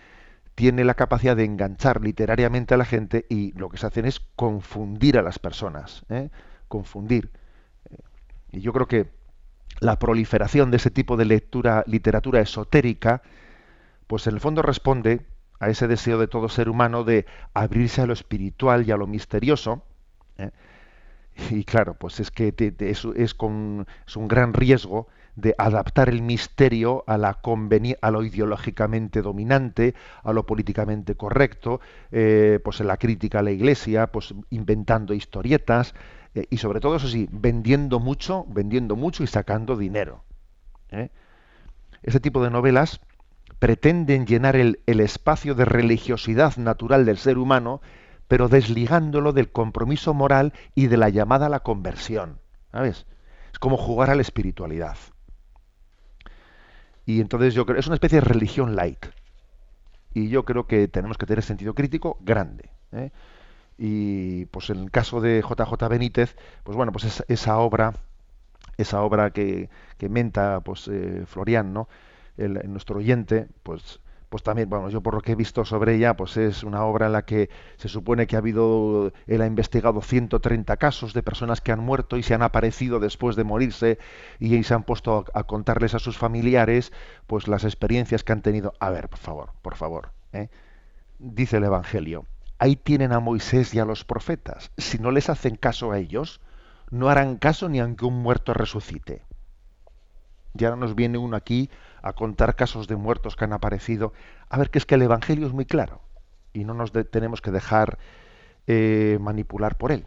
tiene 0.55 0.85
la 0.85 0.95
capacidad 0.95 1.37
de 1.37 1.45
enganchar 1.45 2.01
literariamente 2.01 2.75
a 2.75 2.77
la 2.77 2.85
gente 2.85 3.27
y 3.29 3.53
lo 3.53 3.69
que 3.69 3.77
se 3.77 3.87
hacen 3.87 4.07
es 4.07 4.21
confundir 4.37 5.19
a 5.19 5.23
las 5.23 5.39
personas, 5.39 6.05
¿eh? 6.09 6.31
confundir. 6.69 7.31
Y 8.53 8.61
yo 8.61 8.73
creo 8.73 8.87
que 8.87 9.11
la 9.81 9.99
proliferación 9.99 10.71
de 10.71 10.77
ese 10.77 10.91
tipo 10.91 11.17
de 11.17 11.25
lectura, 11.25 11.83
literatura 11.87 12.41
esotérica, 12.41 13.23
pues 14.07 14.27
en 14.27 14.35
el 14.35 14.41
fondo 14.41 14.63
responde 14.63 15.27
a 15.59 15.69
ese 15.69 15.89
deseo 15.89 16.19
de 16.19 16.29
todo 16.29 16.49
ser 16.49 16.69
humano 16.69 17.05
de 17.05 17.27
abrirse 17.53 18.03
a 18.03 18.07
lo 18.07 18.13
espiritual 18.13 18.87
y 18.87 18.93
a 18.93 18.97
lo 18.97 19.07
misterioso. 19.07 19.83
¿eh? 20.39 20.51
Y 21.51 21.65
claro, 21.65 21.95
pues 21.95 22.21
es 22.21 22.31
que 22.31 22.55
es, 22.79 23.05
es, 23.17 23.35
con, 23.35 23.87
es, 24.07 24.17
un 24.17 24.29
gran 24.29 24.53
riesgo 24.53 25.09
de 25.37 25.55
adaptar 25.59 26.09
el 26.09 26.23
misterio 26.23 27.05
a, 27.07 27.19
la 27.19 27.39
lo 28.11 28.23
ideológicamente 28.23 29.23
dominante, 29.23 29.95
a 30.23 30.33
lo 30.33 30.47
políticamente 30.47 31.17
correcto, 31.17 31.81
eh, 32.13 32.61
pues 32.63 32.81
en 32.81 32.87
la 32.87 32.97
crítica 32.97 33.41
a 33.41 33.43
la 33.43 33.51
Iglesia, 33.51 34.09
pues 34.09 34.35
inventando 34.51 35.15
historietas 35.15 35.95
eh, 36.35 36.47
y 36.51 36.59
sobre 36.59 36.81
todo 36.81 36.97
eso 36.97 37.09
sí, 37.09 37.29
vendiendo 37.33 38.01
mucho, 38.01 38.47
vendiendo 38.49 38.97
mucho 38.97 39.23
y 39.23 39.27
sacando 39.27 39.77
dinero. 39.77 40.23
Ese 42.03 42.21
tipo 42.21 42.45
de 42.45 42.51
novelas 42.51 43.01
pretenden 43.59 44.27
llenar 44.27 44.57
el, 44.57 44.79
espacio 44.87 45.55
de 45.55 45.65
religiosidad 45.65 46.57
natural 46.57 47.05
del 47.05 47.19
ser 47.19 47.39
humano, 47.39 47.81
pero 48.29 48.49
desligándolo 48.49 49.33
del 49.33 49.51
compromiso 49.51 50.15
moral 50.15 50.53
y 50.75 50.89
de 50.89 50.97
la 50.97 51.09
llamada 51.09 51.47
a 51.47 51.49
la 51.49 51.61
conversión. 51.61 52.39
¿Sabes? 52.73 53.07
Es 53.53 53.59
como 53.59 53.77
jugar 53.77 54.11
a 54.11 54.15
la 54.15 54.23
espiritualidad. 54.23 54.97
Y 57.07 57.21
entonces 57.21 57.55
yo 57.55 57.67
creo, 57.67 57.79
es 57.79 57.87
una 57.87 57.97
especie 57.97 58.21
de 58.21 58.27
religión 58.27 58.77
light. 58.77 59.07
Y 60.13 60.29
yo 60.29 60.45
creo 60.45 60.67
que 60.67 60.89
tenemos 60.89 61.19
que 61.19 61.27
tener 61.27 61.43
sentido 61.43 61.75
crítico 61.75 62.19
grande. 62.21 62.71
¿eh? 62.93 63.11
Y 63.79 64.47
pues 64.47 64.71
en 64.71 64.79
el 64.79 64.91
caso 64.91 65.21
de 65.21 65.43
JJ 65.43 65.89
Benítez, 65.89 66.37
pues 66.63 66.77
bueno, 66.77 66.93
pues 66.93 67.25
esa 67.29 67.59
obra, 67.59 67.95
esa 68.79 69.03
obra 69.03 69.31
que, 69.31 69.69
que 69.99 70.09
menta 70.09 70.61
pues 70.61 70.89
eh, 70.89 71.25
Florian, 71.27 71.73
¿no? 71.73 71.89
el, 72.37 72.61
nuestro 72.71 72.99
oyente, 72.99 73.49
pues 73.63 74.01
pues 74.35 74.43
también, 74.43 74.69
bueno, 74.69 74.89
yo 74.89 75.01
por 75.01 75.15
lo 75.15 75.21
que 75.21 75.31
he 75.31 75.37
visto 75.37 75.65
sobre 75.65 75.95
ella, 75.95 76.17
pues 76.17 76.37
es 76.37 76.65
una 76.65 76.83
obra 76.83 77.07
en 77.07 77.13
la 77.13 77.25
que 77.25 77.51
se 77.77 77.89
supone 77.89 78.27
que 78.27 78.35
ha 78.35 78.41
habido, 78.41 79.13
él 79.29 79.41
ha 79.41 79.47
investigado 79.47 80.03
130 80.03 80.77
casos 80.77 81.15
de 81.15 81.23
personas 81.23 81.61
que 81.61 81.71
han 81.71 81.79
muerto 81.79 82.17
y 82.17 82.25
se 82.25 82.35
han 82.35 82.43
aparecido 82.43 82.99
después 82.99 83.37
de 83.37 83.45
morirse 83.45 83.97
y, 84.41 84.61
se 84.65 84.75
han 84.75 84.83
puesto 84.83 85.25
a, 85.33 85.45
contarles 85.45 85.95
a 85.95 86.01
sus 86.01 86.19
familiares, 86.19 86.93
pues 87.29 87.47
las 87.47 87.63
experiencias 87.63 88.25
que 88.25 88.33
han 88.33 88.43
tenido. 88.43 88.73
A 88.81 88.91
ver, 88.91 89.09
por 89.09 89.21
favor, 89.21 89.53
por 89.63 89.77
favor, 89.77 90.11
¿eh? 90.33 90.49
dice 91.21 91.59
el 91.59 91.65
Evangelio, 91.67 92.27
ahí 92.59 92.75
tienen 92.75 93.13
a 93.13 93.21
Moisés 93.21 93.73
y 93.73 93.79
a 93.79 93.85
los 93.85 94.05
profetas. 94.05 94.73
Si 94.77 94.99
no 94.99 95.13
les 95.13 95.31
hacen 95.31 95.55
caso 95.55 95.93
a 95.93 95.99
ellos, 96.01 96.41
no 96.91 97.09
harán 97.09 97.37
caso 97.37 97.69
ni 97.69 97.79
aunque 97.79 98.05
un 98.05 98.21
muerto 98.21 98.53
resucite. 98.53 99.23
Ya 100.55 100.75
nos 100.75 100.97
viene 100.97 101.19
uno 101.19 101.37
aquí 101.37 101.71
a 102.05 102.13
contar 102.13 102.55
casos 102.55 102.87
de 102.87 102.97
muertos 102.97 103.35
que 103.35 103.45
han 103.45 103.55
aparecido. 103.55 104.13
A 104.51 104.59
ver, 104.59 104.71
que 104.71 104.79
es 104.79 104.85
que 104.85 104.95
el 104.95 105.03
Evangelio 105.03 105.47
es 105.47 105.53
muy 105.55 105.65
claro 105.65 106.03
y 106.53 106.65
no 106.65 106.75
nos 106.75 106.93
tenemos 107.11 107.41
que 107.41 107.51
dejar 107.51 107.99
eh, 108.67 109.19
manipular 109.21 109.77
por 109.79 109.91
él. 109.91 110.07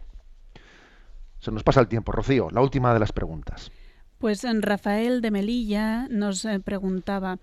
Se 1.40 1.50
nos 1.50 1.64
pasa 1.64 1.80
el 1.80 1.88
tiempo, 1.88 2.12
Rocío. 2.12 2.50
La 2.50 2.62
última 2.62 2.94
de 2.94 3.00
las 3.00 3.12
preguntas. 3.12 3.72
Pues 4.18 4.44
en 4.44 4.62
Rafael 4.62 5.20
de 5.20 5.30
Melilla 5.32 6.06
nos 6.08 6.44
eh, 6.44 6.60
preguntaba, 6.60 7.38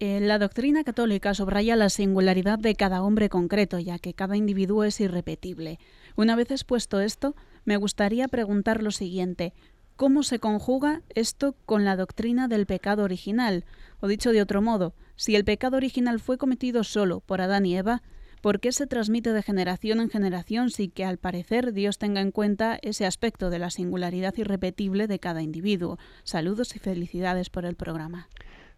eh, 0.00 0.20
la 0.20 0.38
doctrina 0.38 0.84
católica 0.84 1.34
subraya 1.34 1.76
la 1.76 1.90
singularidad 1.90 2.58
de 2.58 2.74
cada 2.74 3.02
hombre 3.02 3.28
concreto, 3.28 3.78
ya 3.78 3.98
que 3.98 4.14
cada 4.14 4.36
individuo 4.36 4.84
es 4.84 5.00
irrepetible. 5.00 5.78
Una 6.16 6.34
vez 6.34 6.50
expuesto 6.50 7.00
esto, 7.00 7.34
me 7.64 7.76
gustaría 7.76 8.26
preguntar 8.28 8.82
lo 8.82 8.90
siguiente. 8.90 9.52
¿Cómo 9.98 10.22
se 10.22 10.38
conjuga 10.38 11.02
esto 11.16 11.56
con 11.66 11.84
la 11.84 11.96
doctrina 11.96 12.46
del 12.46 12.66
pecado 12.66 13.02
original? 13.02 13.64
O 13.98 14.06
dicho 14.06 14.30
de 14.30 14.40
otro 14.40 14.62
modo, 14.62 14.94
si 15.16 15.34
el 15.34 15.44
pecado 15.44 15.76
original 15.76 16.20
fue 16.20 16.38
cometido 16.38 16.84
solo 16.84 17.18
por 17.18 17.40
Adán 17.40 17.66
y 17.66 17.76
Eva, 17.76 18.02
¿por 18.40 18.60
qué 18.60 18.70
se 18.70 18.86
transmite 18.86 19.32
de 19.32 19.42
generación 19.42 19.98
en 19.98 20.08
generación 20.08 20.70
sin 20.70 20.92
que 20.92 21.04
al 21.04 21.18
parecer 21.18 21.72
Dios 21.72 21.98
tenga 21.98 22.20
en 22.20 22.30
cuenta 22.30 22.78
ese 22.80 23.06
aspecto 23.06 23.50
de 23.50 23.58
la 23.58 23.70
singularidad 23.70 24.34
irrepetible 24.36 25.08
de 25.08 25.18
cada 25.18 25.42
individuo? 25.42 25.98
Saludos 26.22 26.76
y 26.76 26.78
felicidades 26.78 27.50
por 27.50 27.64
el 27.64 27.74
programa. 27.74 28.28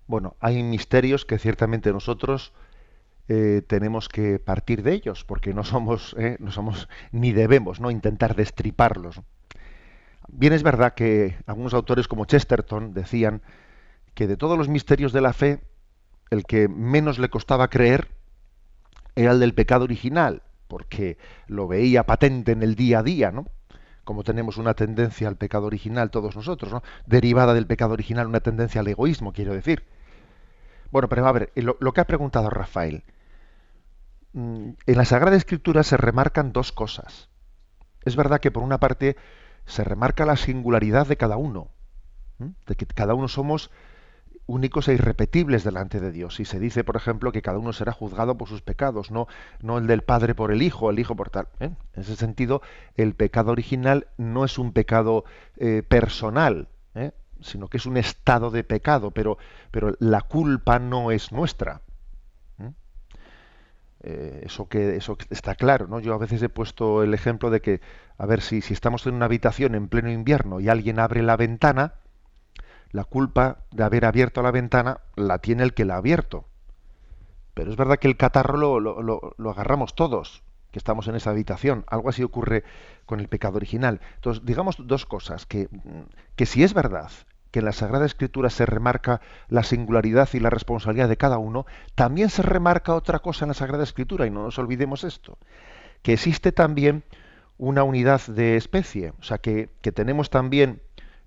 Bueno, 0.06 0.36
hay 0.40 0.62
misterios 0.62 1.26
que 1.26 1.38
ciertamente 1.38 1.92
nosotros 1.92 2.54
eh, 3.28 3.60
tenemos 3.66 4.08
que 4.08 4.38
partir 4.38 4.82
de 4.82 4.94
ellos, 4.94 5.26
porque 5.26 5.52
no 5.52 5.64
somos, 5.64 6.16
eh, 6.18 6.38
no 6.40 6.50
somos 6.50 6.88
ni 7.12 7.32
debemos 7.34 7.78
no 7.78 7.90
intentar 7.90 8.36
destriparlos. 8.36 9.20
Bien 10.32 10.52
es 10.52 10.62
verdad 10.62 10.94
que 10.94 11.36
algunos 11.46 11.74
autores 11.74 12.06
como 12.06 12.24
Chesterton 12.24 12.94
decían 12.94 13.42
que 14.14 14.26
de 14.26 14.36
todos 14.36 14.56
los 14.56 14.68
misterios 14.68 15.12
de 15.12 15.20
la 15.20 15.32
fe, 15.32 15.60
el 16.30 16.44
que 16.44 16.68
menos 16.68 17.18
le 17.18 17.30
costaba 17.30 17.68
creer 17.68 18.08
era 19.16 19.32
el 19.32 19.40
del 19.40 19.54
pecado 19.54 19.84
original, 19.84 20.42
porque 20.68 21.18
lo 21.46 21.66
veía 21.66 22.06
patente 22.06 22.52
en 22.52 22.62
el 22.62 22.76
día 22.76 23.00
a 23.00 23.02
día, 23.02 23.32
¿no? 23.32 23.46
Como 24.04 24.22
tenemos 24.22 24.56
una 24.56 24.74
tendencia 24.74 25.28
al 25.28 25.36
pecado 25.36 25.66
original 25.66 26.10
todos 26.10 26.36
nosotros, 26.36 26.72
¿no? 26.72 26.82
Derivada 27.06 27.52
del 27.52 27.66
pecado 27.66 27.92
original 27.92 28.28
una 28.28 28.40
tendencia 28.40 28.80
al 28.80 28.88
egoísmo, 28.88 29.32
quiero 29.32 29.52
decir. 29.52 29.84
Bueno, 30.92 31.08
pero 31.08 31.26
a 31.26 31.32
ver, 31.32 31.52
lo, 31.56 31.76
lo 31.80 31.92
que 31.92 32.00
ha 32.00 32.06
preguntado 32.06 32.50
Rafael. 32.50 33.04
Mm, 34.32 34.70
en 34.86 34.96
la 34.96 35.04
Sagrada 35.04 35.36
Escritura 35.36 35.82
se 35.82 35.96
remarcan 35.96 36.52
dos 36.52 36.72
cosas. 36.72 37.28
Es 38.04 38.16
verdad 38.16 38.40
que 38.40 38.50
por 38.50 38.62
una 38.62 38.78
parte 38.78 39.16
se 39.70 39.84
remarca 39.84 40.26
la 40.26 40.36
singularidad 40.36 41.06
de 41.06 41.16
cada 41.16 41.36
uno, 41.36 41.68
de 42.38 42.74
que 42.74 42.86
cada 42.86 43.14
uno 43.14 43.28
somos 43.28 43.70
únicos 44.46 44.88
e 44.88 44.94
irrepetibles 44.94 45.62
delante 45.62 46.00
de 46.00 46.10
Dios. 46.10 46.40
Y 46.40 46.44
se 46.44 46.58
dice, 46.58 46.82
por 46.82 46.96
ejemplo, 46.96 47.30
que 47.30 47.42
cada 47.42 47.58
uno 47.58 47.72
será 47.72 47.92
juzgado 47.92 48.36
por 48.36 48.48
sus 48.48 48.62
pecados, 48.62 49.10
no, 49.10 49.28
el 49.78 49.86
del 49.86 50.02
Padre 50.02 50.34
por 50.34 50.50
el 50.50 50.62
Hijo, 50.62 50.90
el 50.90 50.98
Hijo 50.98 51.14
por 51.14 51.30
tal. 51.30 51.48
¿eh? 51.60 51.70
En 51.94 52.02
ese 52.02 52.16
sentido, 52.16 52.60
el 52.96 53.14
pecado 53.14 53.52
original 53.52 54.08
no 54.18 54.44
es 54.44 54.58
un 54.58 54.72
pecado 54.72 55.24
eh, 55.56 55.82
personal, 55.86 56.68
¿eh? 56.94 57.12
sino 57.40 57.68
que 57.68 57.76
es 57.76 57.86
un 57.86 57.96
estado 57.96 58.50
de 58.50 58.64
pecado, 58.64 59.12
pero 59.12 59.38
la 60.00 60.22
culpa 60.22 60.78
no 60.78 61.12
es 61.12 61.30
nuestra. 61.30 61.82
Eso 64.02 64.68
que 64.68 64.96
eso 64.96 65.18
está 65.28 65.54
claro, 65.54 65.86
¿no? 65.86 66.00
Yo 66.00 66.14
a 66.14 66.18
veces 66.18 66.42
he 66.42 66.48
puesto 66.48 67.02
el 67.02 67.12
ejemplo 67.12 67.50
de 67.50 67.60
que, 67.60 67.80
a 68.16 68.26
ver, 68.26 68.40
si, 68.40 68.62
si 68.62 68.72
estamos 68.72 69.06
en 69.06 69.14
una 69.14 69.26
habitación 69.26 69.74
en 69.74 69.88
pleno 69.88 70.10
invierno 70.10 70.60
y 70.60 70.68
alguien 70.68 70.98
abre 70.98 71.22
la 71.22 71.36
ventana, 71.36 71.94
la 72.92 73.04
culpa 73.04 73.58
de 73.70 73.84
haber 73.84 74.04
abierto 74.04 74.42
la 74.42 74.50
ventana 74.50 75.00
la 75.16 75.38
tiene 75.38 75.62
el 75.62 75.74
que 75.74 75.84
la 75.84 75.94
ha 75.94 75.98
abierto. 75.98 76.46
Pero 77.54 77.70
es 77.70 77.76
verdad 77.76 77.98
que 77.98 78.08
el 78.08 78.16
catarro 78.16 78.56
lo, 78.56 78.80
lo, 78.80 79.50
agarramos 79.50 79.94
todos, 79.94 80.42
que 80.70 80.78
estamos 80.78 81.08
en 81.08 81.16
esa 81.16 81.30
habitación. 81.30 81.84
Algo 81.88 82.08
así 82.08 82.22
ocurre 82.22 82.64
con 83.06 83.20
el 83.20 83.28
pecado 83.28 83.56
original. 83.56 84.00
Entonces, 84.16 84.44
digamos 84.44 84.76
dos 84.78 85.04
cosas, 85.04 85.46
que, 85.46 85.68
que 86.36 86.46
si 86.46 86.62
es 86.62 86.74
verdad 86.74 87.10
que 87.50 87.60
en 87.60 87.64
la 87.64 87.72
Sagrada 87.72 88.06
Escritura 88.06 88.50
se 88.50 88.66
remarca 88.66 89.20
la 89.48 89.62
singularidad 89.62 90.28
y 90.32 90.40
la 90.40 90.50
responsabilidad 90.50 91.08
de 91.08 91.16
cada 91.16 91.38
uno, 91.38 91.66
también 91.94 92.30
se 92.30 92.42
remarca 92.42 92.94
otra 92.94 93.18
cosa 93.18 93.44
en 93.44 93.48
la 93.48 93.54
Sagrada 93.54 93.84
Escritura, 93.84 94.26
y 94.26 94.30
no 94.30 94.42
nos 94.42 94.58
olvidemos 94.58 95.04
esto, 95.04 95.38
que 96.02 96.12
existe 96.12 96.52
también 96.52 97.04
una 97.58 97.82
unidad 97.82 98.22
de 98.26 98.56
especie, 98.56 99.12
o 99.18 99.22
sea, 99.22 99.38
que, 99.38 99.68
tenemos 99.94 100.30
también 100.30 100.80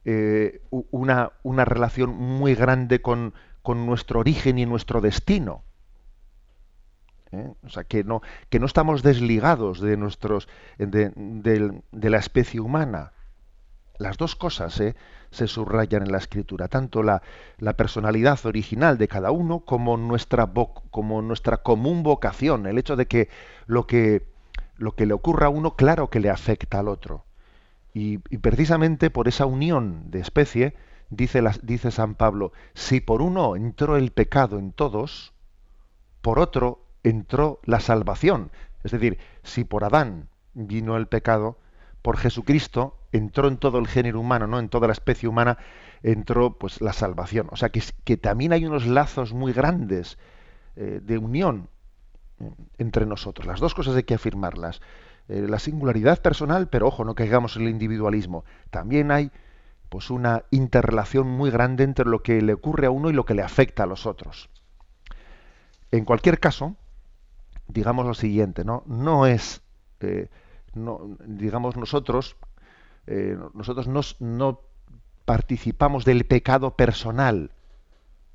eh, 0.05 0.61
una, 0.69 1.31
una, 1.43 1.65
relación 1.65 2.09
muy 2.09 2.55
grande 2.55 3.01
con, 3.01 3.33
con, 3.61 3.85
nuestro 3.85 4.19
origen 4.19 4.57
y 4.57 4.65
nuestro 4.65 4.99
destino. 4.99 5.63
¿eh? 7.31 7.53
O 7.63 7.69
sea, 7.69 7.83
que 7.83 8.03
no, 8.03 8.21
que 8.49 8.59
no 8.59 8.65
estamos 8.65 9.03
desligados 9.03 9.79
de, 9.79 9.95
nuestros, 9.95 10.47
de, 10.77 11.11
de 11.91 12.09
la 12.09 12.17
especie 12.17 12.59
humana. 12.59 13.11
Las 13.97 14.17
dos 14.17 14.35
cosas 14.35 14.79
¿eh? 14.79 14.95
se 15.31 15.47
subrayan 15.47 16.03
en 16.03 16.11
la 16.11 16.17
escritura, 16.17 16.67
tanto 16.67 17.03
la, 17.03 17.21
la, 17.59 17.73
personalidad 17.73 18.43
original 18.45 18.97
de 18.97 19.07
cada 19.07 19.31
uno 19.31 19.59
como 19.61 19.97
nuestra, 19.97 20.51
como 20.91 21.21
nuestra 21.21 21.57
común 21.57 22.03
vocación, 22.03 22.65
el 22.65 22.77
hecho 22.77 22.95
de 22.95 23.07
que 23.07 23.29
lo, 23.67 23.85
que 23.85 24.25
lo 24.77 24.93
que 24.95 25.05
le 25.05 25.13
ocurra 25.13 25.47
a 25.47 25.49
uno, 25.49 25.75
claro 25.75 26.09
que 26.09 26.19
le 26.19 26.29
afecta 26.29 26.79
al 26.79 26.87
otro. 26.87 27.25
Y, 27.93 28.17
precisamente 28.17 29.11
por 29.11 29.27
esa 29.27 29.45
unión 29.45 30.09
de 30.09 30.19
especie, 30.19 30.75
dice, 31.09 31.43
dice 31.61 31.91
San 31.91 32.15
Pablo, 32.15 32.51
si 32.73 32.99
por 32.99 33.21
uno 33.21 33.55
entró 33.55 33.97
el 33.97 34.11
pecado 34.11 34.57
en 34.57 34.71
todos, 34.71 35.33
por 36.21 36.39
otro 36.39 36.85
entró 37.03 37.59
la 37.65 37.79
salvación. 37.79 38.51
Es 38.83 38.91
decir, 38.91 39.19
si 39.43 39.63
por 39.63 39.83
Adán 39.83 40.27
vino 40.53 40.97
el 40.97 41.07
pecado, 41.07 41.59
por 42.01 42.17
Jesucristo 42.17 42.97
entró 43.13 43.47
en 43.47 43.57
todo 43.57 43.79
el 43.79 43.87
género 43.87 44.19
humano, 44.19 44.47
no 44.47 44.59
en 44.59 44.67
toda 44.67 44.87
la 44.87 44.93
especie 44.93 45.29
humana, 45.29 45.57
entró 46.01 46.57
pues 46.57 46.81
la 46.81 46.91
salvación. 46.91 47.47
O 47.51 47.55
sea 47.55 47.69
que, 47.69 47.81
que 48.03 48.17
también 48.17 48.51
hay 48.51 48.65
unos 48.65 48.85
lazos 48.85 49.33
muy 49.33 49.53
grandes 49.53 50.17
eh, 50.75 50.99
de 51.01 51.17
unión 51.19 51.69
eh, 52.39 52.51
entre 52.79 53.05
nosotros. 53.05 53.47
Las 53.47 53.59
dos 53.59 53.75
cosas 53.75 53.95
hay 53.95 54.03
que 54.03 54.15
afirmarlas. 54.15 54.81
Eh, 55.29 55.45
la 55.47 55.59
singularidad 55.59 56.21
personal, 56.21 56.67
pero 56.67 56.87
ojo, 56.87 57.05
no 57.05 57.13
caigamos 57.13 57.55
en 57.55 57.61
el 57.61 57.69
individualismo. 57.69 58.43
También 58.71 59.11
hay 59.11 59.31
pues 59.89 60.09
una 60.09 60.43
interrelación 60.49 61.27
muy 61.27 61.51
grande 61.51 61.83
entre 61.83 62.05
lo 62.05 62.23
que 62.23 62.41
le 62.41 62.53
ocurre 62.53 62.87
a 62.87 62.91
uno 62.91 63.11
y 63.11 63.13
lo 63.13 63.25
que 63.25 63.35
le 63.35 63.43
afecta 63.43 63.83
a 63.83 63.85
los 63.85 64.07
otros. 64.07 64.49
En 65.91 66.03
cualquier 66.03 66.39
caso, 66.39 66.75
digamos 67.67 68.07
lo 68.07 68.15
siguiente, 68.15 68.65
¿no? 68.65 68.83
No 68.87 69.27
es 69.27 69.61
no, 70.73 71.17
digamos 71.25 71.77
nosotros, 71.77 72.35
eh, 73.07 73.37
nosotros 73.53 73.87
no, 74.19 74.61
participamos 75.25 76.05
del 76.05 76.25
pecado 76.25 76.75
personal 76.75 77.51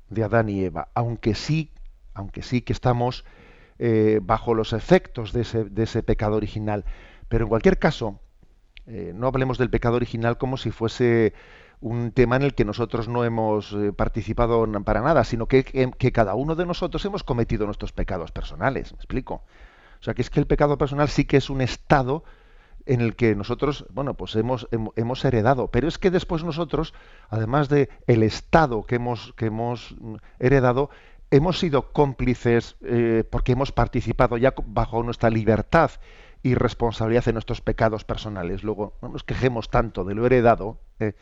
de 0.09 0.23
Adán 0.23 0.49
y 0.49 0.63
Eva, 0.63 0.89
aunque 0.93 1.35
sí, 1.35 1.71
aunque 2.13 2.41
sí 2.41 2.61
que 2.61 2.73
estamos 2.73 3.25
eh, 3.77 4.19
bajo 4.21 4.53
los 4.53 4.73
efectos 4.73 5.33
de 5.33 5.41
ese, 5.41 5.65
de 5.65 5.83
ese, 5.83 6.03
pecado 6.03 6.35
original. 6.35 6.85
Pero 7.27 7.45
en 7.45 7.49
cualquier 7.49 7.77
caso, 7.79 8.19
eh, 8.87 9.13
no 9.15 9.27
hablemos 9.27 9.57
del 9.57 9.69
pecado 9.69 9.95
original 9.95 10.37
como 10.37 10.57
si 10.57 10.71
fuese 10.71 11.33
un 11.81 12.11
tema 12.11 12.35
en 12.35 12.41
el 12.41 12.55
que 12.55 12.65
nosotros 12.65 13.07
no 13.07 13.23
hemos 13.23 13.75
participado 13.95 14.67
para 14.83 15.01
nada, 15.01 15.23
sino 15.23 15.47
que, 15.47 15.63
que, 15.63 16.11
cada 16.11 16.35
uno 16.35 16.55
de 16.55 16.65
nosotros 16.65 17.05
hemos 17.05 17.23
cometido 17.23 17.65
nuestros 17.65 17.93
pecados 17.93 18.33
personales. 18.33 18.91
¿Me 18.91 18.97
explico? 18.97 19.43
O 19.99 20.03
sea, 20.03 20.13
que 20.13 20.21
es 20.21 20.29
que 20.29 20.41
el 20.41 20.47
pecado 20.47 20.77
personal 20.77 21.07
sí 21.07 21.23
que 21.23 21.37
es 21.37 21.49
un 21.49 21.61
estado 21.61 22.25
en 22.89 23.01
el 23.01 23.15
que 23.15 23.35
nosotros, 23.35 23.85
bueno, 23.91 24.15
pues 24.15 24.35
hemos, 24.35 24.67
hemos 24.71 25.23
heredado. 25.23 25.67
Pero 25.67 25.87
es 25.87 25.99
que 25.99 26.09
después 26.09 26.43
nosotros, 26.43 26.95
además 27.29 27.69
de 27.69 27.87
el 28.07 28.23
estado 28.23 28.83
que 28.83 28.95
hemos, 28.95 29.31
que 29.37 29.45
hemos 29.45 29.95
heredado, 30.39 30.89
hemos 31.29 31.59
sido 31.59 31.93
cómplices 31.93 32.77
eh, 32.81 33.23
porque 33.29 33.51
hemos 33.51 33.71
participado 33.71 34.37
ya 34.37 34.55
bajo 34.65 35.03
nuestra 35.03 35.29
libertad 35.29 35.91
y 36.41 36.55
responsabilidad 36.55 37.27
en 37.27 37.35
nuestros 37.35 37.61
pecados 37.61 38.05
personales. 38.05 38.63
Luego, 38.63 38.97
no 39.03 39.09
nos 39.09 39.23
quejemos 39.23 39.69
tanto 39.69 40.03
de 40.03 40.15
lo 40.15 40.25
heredado 40.25 40.79
eh, 40.99 41.13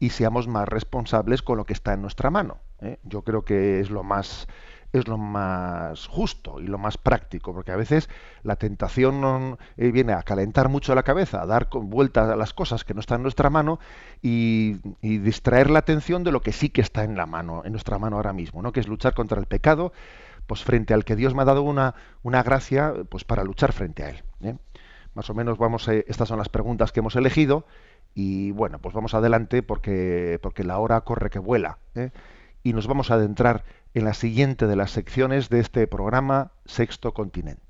y 0.00 0.10
seamos 0.10 0.48
más 0.48 0.68
responsables 0.68 1.42
con 1.42 1.58
lo 1.58 1.64
que 1.64 1.74
está 1.74 1.92
en 1.92 2.02
nuestra 2.02 2.30
mano. 2.30 2.58
Eh. 2.80 2.98
Yo 3.04 3.22
creo 3.22 3.44
que 3.44 3.78
es 3.78 3.88
lo 3.88 4.02
más 4.02 4.48
es 4.94 5.08
lo 5.08 5.18
más 5.18 6.06
justo 6.06 6.60
y 6.60 6.68
lo 6.68 6.78
más 6.78 6.98
práctico, 6.98 7.52
porque 7.52 7.72
a 7.72 7.76
veces 7.76 8.08
la 8.44 8.54
tentación 8.54 9.58
eh, 9.76 9.90
viene 9.90 10.12
a 10.12 10.22
calentar 10.22 10.68
mucho 10.68 10.94
la 10.94 11.02
cabeza, 11.02 11.42
a 11.42 11.46
dar 11.46 11.68
vueltas 11.68 12.30
a 12.30 12.36
las 12.36 12.54
cosas 12.54 12.84
que 12.84 12.94
no 12.94 13.00
están 13.00 13.16
en 13.16 13.22
nuestra 13.22 13.50
mano 13.50 13.80
y, 14.22 14.76
distraer 15.02 15.68
la 15.68 15.80
atención 15.80 16.22
de 16.22 16.30
lo 16.30 16.40
que 16.42 16.52
sí 16.52 16.68
que 16.68 16.80
está 16.80 17.02
en 17.02 17.16
la 17.16 17.26
mano, 17.26 17.62
en 17.64 17.72
nuestra 17.72 17.98
mano 17.98 18.16
ahora 18.16 18.32
mismo, 18.32 18.62
¿no? 18.62 18.70
que 18.70 18.78
es 18.78 18.86
luchar 18.86 19.14
contra 19.14 19.40
el 19.40 19.46
pecado, 19.46 19.92
pues 20.46 20.62
frente 20.62 20.94
al 20.94 21.04
que 21.04 21.16
Dios 21.16 21.34
me 21.34 21.42
ha 21.42 21.44
dado 21.44 21.62
una, 21.62 21.96
una 22.22 22.44
gracia, 22.44 22.94
pues 23.08 23.24
para 23.24 23.42
luchar 23.42 23.72
frente 23.72 24.04
a 24.04 24.10
él. 24.10 24.22
¿eh? 24.42 24.54
Más 25.14 25.28
o 25.28 25.34
menos 25.34 25.58
vamos, 25.58 25.88
a, 25.88 25.94
estas 25.94 26.28
son 26.28 26.38
las 26.38 26.48
preguntas 26.48 26.92
que 26.92 27.00
hemos 27.00 27.16
elegido 27.16 27.66
y 28.14 28.52
bueno, 28.52 28.78
pues 28.78 28.94
vamos 28.94 29.14
adelante 29.14 29.64
porque, 29.64 30.38
porque 30.40 30.62
la 30.62 30.78
hora 30.78 31.00
corre 31.00 31.30
que 31.30 31.40
vuela. 31.40 31.78
¿eh? 31.96 32.10
Y 32.62 32.72
nos 32.74 32.86
vamos 32.86 33.10
a 33.10 33.14
adentrar 33.14 33.64
en 33.94 34.04
la 34.04 34.14
siguiente 34.14 34.66
de 34.66 34.76
las 34.76 34.90
secciones 34.90 35.48
de 35.48 35.60
este 35.60 35.86
programa 35.86 36.52
Sexto 36.66 37.14
Continente. 37.14 37.62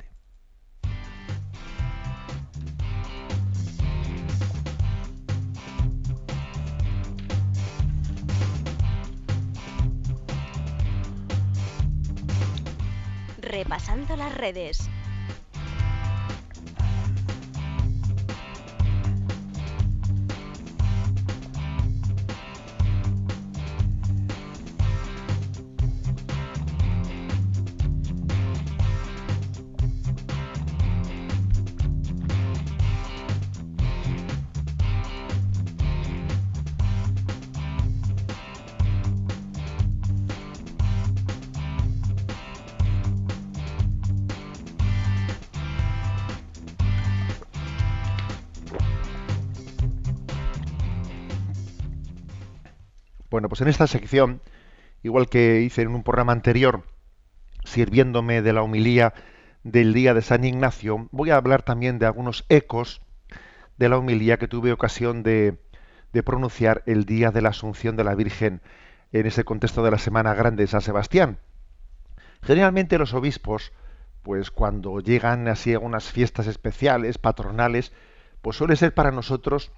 Repasando 13.41 14.17
las 14.17 14.35
redes. 14.35 14.89
Bueno, 53.35 53.49
pues 53.49 53.63
en 53.63 53.67
esta 53.67 53.89
sección, 53.89 54.43
igual 55.03 55.29
que 55.29 55.61
hice 55.61 55.83
en 55.83 55.89
un 55.89 56.05
programa 56.05 56.31
anterior, 56.31 56.85
sirviéndome 57.65 58.43
de 58.43 58.53
la 58.53 58.63
homilía 58.63 59.13
del 59.65 59.93
día 59.93 60.15
de 60.15 60.23
San 60.23 60.45
Ignacio, 60.45 61.09
voy 61.11 61.31
a 61.31 61.37
hablar 61.37 61.65
también 61.65 61.99
de 61.99 62.07
algunos 62.07 62.45
ecos 62.49 63.03
de 63.77 63.89
la 63.89 63.99
homilía 63.99 64.37
que 64.37 64.47
tuve 64.47 64.71
ocasión 64.71 65.25
de, 65.25 65.59
pronunciar 66.25 66.85
el 66.87 67.07
día 67.07 67.33
de 67.33 67.43
la 67.43 67.49
Asunción 67.49 67.97
de 67.97 68.05
la 68.05 68.15
Virgen 68.15 68.63
en 69.11 69.27
ese 69.27 69.43
contexto 69.43 69.83
de 69.83 69.91
la 69.91 69.99
Semana 69.99 70.33
Grande 70.35 70.63
de 70.63 70.69
San 70.69 70.83
Sebastián. 70.83 71.41
Generalmente 72.41 72.99
los 72.99 73.15
obispos, 73.15 73.73
pues 74.23 74.53
cuando 74.53 75.01
llegan 75.01 75.49
así 75.49 75.75
a 75.75 75.81
unas 75.81 76.05
fiestas 76.05 76.47
especiales, 76.47 77.19
patronales, 77.19 77.93
pues 78.43 78.57
suele 78.57 78.77
ser 78.77 78.95
para 78.95 79.11
nosotros 79.11 79.73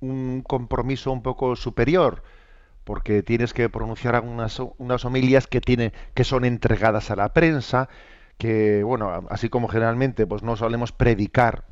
un 0.00 0.42
compromiso 0.42 1.12
un 1.12 1.22
poco 1.22 1.54
superior, 1.54 2.24
porque 2.88 3.22
tienes 3.22 3.52
que 3.52 3.68
pronunciar 3.68 4.18
unas, 4.24 4.62
unas 4.78 5.04
homilias 5.04 5.46
que, 5.46 5.60
tiene, 5.60 5.92
que 6.14 6.24
son 6.24 6.46
entregadas 6.46 7.10
a 7.10 7.16
la 7.16 7.34
prensa, 7.34 7.90
que, 8.38 8.82
bueno, 8.82 9.26
así 9.28 9.50
como 9.50 9.68
generalmente 9.68 10.26
pues 10.26 10.42
no 10.42 10.56
solemos 10.56 10.90
predicar 10.90 11.66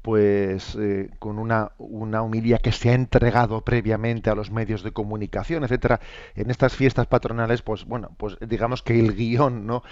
pues 0.00 0.76
eh, 0.76 1.10
con 1.18 1.40
una, 1.40 1.72
una 1.78 2.22
homilia 2.22 2.58
que 2.58 2.70
se 2.70 2.90
ha 2.90 2.94
entregado 2.94 3.62
previamente 3.62 4.30
a 4.30 4.36
los 4.36 4.52
medios 4.52 4.84
de 4.84 4.92
comunicación, 4.92 5.64
etcétera. 5.64 5.98
En 6.36 6.52
estas 6.52 6.76
fiestas 6.76 7.08
patronales, 7.08 7.62
pues 7.62 7.84
bueno, 7.84 8.14
pues 8.18 8.36
digamos 8.40 8.84
que 8.84 9.00
el 9.00 9.16
guion 9.16 9.66
no 9.66 9.82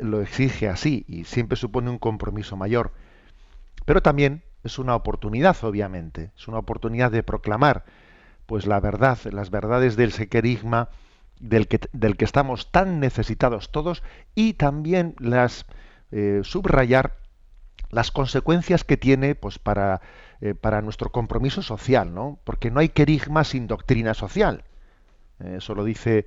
lo 0.00 0.20
exige 0.20 0.68
así 0.68 1.04
y 1.06 1.26
siempre 1.26 1.54
supone 1.54 1.90
un 1.90 1.98
compromiso 1.98 2.56
mayor. 2.56 2.90
Pero 3.84 4.02
también 4.02 4.42
es 4.64 4.80
una 4.80 4.96
oportunidad, 4.96 5.56
obviamente, 5.62 6.32
es 6.36 6.48
una 6.48 6.58
oportunidad 6.58 7.12
de 7.12 7.22
proclamar 7.22 7.84
pues 8.48 8.66
la 8.66 8.80
verdad, 8.80 9.18
las 9.30 9.50
verdades 9.50 9.94
del 9.94 10.10
sequerigma 10.10 10.88
del 11.38 11.68
que, 11.68 11.80
del 11.92 12.16
que 12.16 12.24
estamos 12.24 12.72
tan 12.72 12.98
necesitados 12.98 13.70
todos 13.70 14.02
y 14.34 14.54
también 14.54 15.14
las 15.18 15.66
eh, 16.12 16.40
subrayar 16.44 17.18
las 17.90 18.10
consecuencias 18.10 18.84
que 18.84 18.96
tiene 18.96 19.34
pues 19.34 19.58
para, 19.58 20.00
eh, 20.40 20.54
para 20.54 20.80
nuestro 20.80 21.12
compromiso 21.12 21.60
social, 21.60 22.14
¿no? 22.14 22.38
Porque 22.44 22.70
no 22.70 22.80
hay 22.80 22.88
querigma 22.88 23.44
sin 23.44 23.66
doctrina 23.66 24.14
social. 24.14 24.64
Eh, 25.40 25.56
eso 25.58 25.74
lo 25.74 25.84
dice 25.84 26.26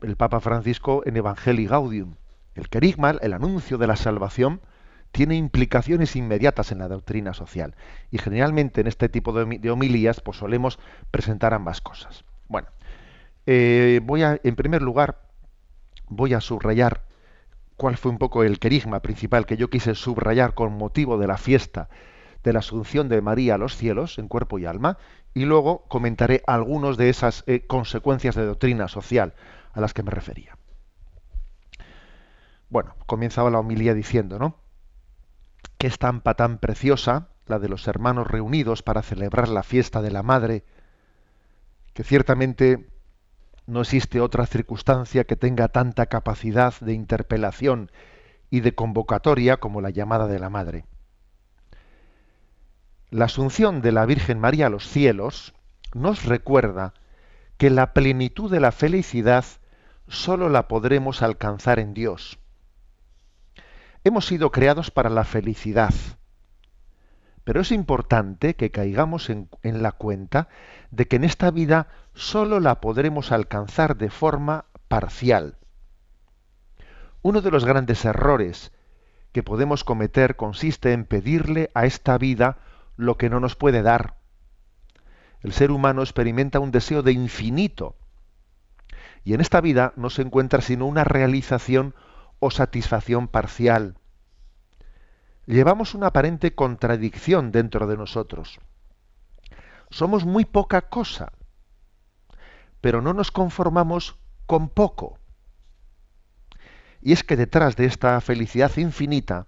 el 0.00 0.16
Papa 0.16 0.40
Francisco 0.40 1.02
en 1.04 1.18
Evangelii 1.18 1.66
Gaudium. 1.66 2.14
El 2.54 2.70
querigma, 2.70 3.10
el 3.20 3.34
anuncio 3.34 3.76
de 3.76 3.88
la 3.88 3.96
salvación, 3.96 4.62
tiene 5.12 5.36
implicaciones 5.36 6.16
inmediatas 6.16 6.72
en 6.72 6.78
la 6.78 6.88
doctrina 6.88 7.34
social. 7.34 7.76
Y 8.10 8.18
generalmente 8.18 8.80
en 8.80 8.86
este 8.86 9.08
tipo 9.08 9.32
de, 9.32 9.70
homilías 9.70 10.20
pues 10.20 10.38
solemos 10.38 10.78
presentar 11.10 11.54
ambas 11.54 11.80
cosas. 11.80 12.24
Bueno, 12.48 12.68
eh, 13.46 14.00
voy 14.02 14.22
a, 14.22 14.40
en 14.42 14.56
primer 14.56 14.82
lugar, 14.82 15.28
voy 16.08 16.34
a 16.34 16.40
subrayar 16.40 17.04
cuál 17.76 17.96
fue 17.96 18.10
un 18.10 18.18
poco 18.18 18.42
el 18.42 18.58
querigma 18.58 19.00
principal 19.00 19.46
que 19.46 19.56
yo 19.56 19.68
quise 19.68 19.94
subrayar 19.94 20.54
con 20.54 20.76
motivo 20.76 21.18
de 21.18 21.26
la 21.26 21.36
fiesta 21.36 21.88
de 22.42 22.52
la 22.52 22.58
Asunción 22.58 23.08
de 23.08 23.20
María 23.20 23.54
a 23.54 23.58
los 23.58 23.76
cielos 23.76 24.18
en 24.18 24.28
cuerpo 24.28 24.58
y 24.58 24.66
alma, 24.66 24.98
y 25.34 25.44
luego 25.44 25.84
comentaré 25.88 26.42
algunas 26.46 26.96
de 26.96 27.08
esas 27.08 27.44
eh, 27.46 27.66
consecuencias 27.66 28.34
de 28.34 28.44
doctrina 28.44 28.88
social 28.88 29.34
a 29.72 29.80
las 29.80 29.94
que 29.94 30.02
me 30.02 30.10
refería. 30.10 30.58
Bueno, 32.68 32.94
comenzaba 33.06 33.50
la 33.50 33.58
homilía 33.58 33.94
diciendo, 33.94 34.38
¿no? 34.38 34.61
Qué 35.78 35.86
estampa 35.86 36.34
tan 36.34 36.58
preciosa 36.58 37.28
la 37.46 37.58
de 37.58 37.68
los 37.68 37.88
hermanos 37.88 38.26
reunidos 38.26 38.82
para 38.82 39.02
celebrar 39.02 39.48
la 39.48 39.62
fiesta 39.62 40.02
de 40.02 40.10
la 40.10 40.22
Madre, 40.22 40.64
que 41.92 42.04
ciertamente 42.04 42.88
no 43.66 43.80
existe 43.80 44.20
otra 44.20 44.46
circunstancia 44.46 45.24
que 45.24 45.36
tenga 45.36 45.68
tanta 45.68 46.06
capacidad 46.06 46.74
de 46.80 46.92
interpelación 46.92 47.90
y 48.50 48.60
de 48.60 48.74
convocatoria 48.74 49.58
como 49.58 49.80
la 49.80 49.90
llamada 49.90 50.26
de 50.26 50.38
la 50.38 50.50
Madre. 50.50 50.84
La 53.10 53.26
asunción 53.26 53.82
de 53.82 53.92
la 53.92 54.06
Virgen 54.06 54.38
María 54.40 54.66
a 54.66 54.70
los 54.70 54.86
cielos 54.86 55.54
nos 55.94 56.24
recuerda 56.24 56.94
que 57.58 57.70
la 57.70 57.92
plenitud 57.92 58.50
de 58.50 58.60
la 58.60 58.72
felicidad 58.72 59.44
sólo 60.08 60.48
la 60.48 60.66
podremos 60.66 61.22
alcanzar 61.22 61.78
en 61.78 61.94
Dios. 61.94 62.38
Hemos 64.04 64.26
sido 64.26 64.50
creados 64.50 64.90
para 64.90 65.10
la 65.10 65.22
felicidad, 65.24 65.94
pero 67.44 67.60
es 67.60 67.70
importante 67.70 68.54
que 68.54 68.72
caigamos 68.72 69.30
en, 69.30 69.48
la 69.62 69.92
cuenta 69.92 70.48
de 70.90 71.06
que 71.06 71.16
en 71.16 71.24
esta 71.24 71.52
vida 71.52 71.86
sólo 72.12 72.58
la 72.58 72.80
podremos 72.80 73.30
alcanzar 73.30 73.96
de 73.96 74.10
forma 74.10 74.64
parcial. 74.88 75.56
Uno 77.22 77.42
de 77.42 77.52
los 77.52 77.64
grandes 77.64 78.04
errores 78.04 78.72
que 79.30 79.44
podemos 79.44 79.84
cometer 79.84 80.34
consiste 80.34 80.92
en 80.92 81.04
pedirle 81.04 81.70
a 81.74 81.86
esta 81.86 82.18
vida 82.18 82.58
lo 82.96 83.16
que 83.16 83.30
no 83.30 83.38
nos 83.38 83.54
puede 83.54 83.82
dar. 83.82 84.16
El 85.42 85.52
ser 85.52 85.70
humano 85.70 86.02
experimenta 86.02 86.58
un 86.58 86.72
deseo 86.72 87.04
de 87.04 87.12
infinito 87.12 87.94
y 89.24 89.34
en 89.34 89.40
esta 89.40 89.60
vida 89.60 89.92
no 89.94 90.10
se 90.10 90.22
encuentra 90.22 90.60
sino 90.60 90.86
una 90.86 91.04
realización 91.04 91.94
o 92.44 92.50
satisfacción 92.50 93.28
parcial. 93.28 93.94
Llevamos 95.46 95.94
una 95.94 96.08
aparente 96.08 96.56
contradicción 96.56 97.52
dentro 97.52 97.86
de 97.86 97.96
nosotros. 97.96 98.58
Somos 99.90 100.24
muy 100.24 100.44
poca 100.44 100.82
cosa, 100.82 101.30
pero 102.80 103.00
no 103.00 103.14
nos 103.14 103.30
conformamos 103.30 104.16
con 104.46 104.68
poco. 104.68 105.20
Y 107.00 107.12
es 107.12 107.22
que 107.22 107.36
detrás 107.36 107.76
de 107.76 107.84
esta 107.84 108.20
felicidad 108.20 108.76
infinita, 108.76 109.46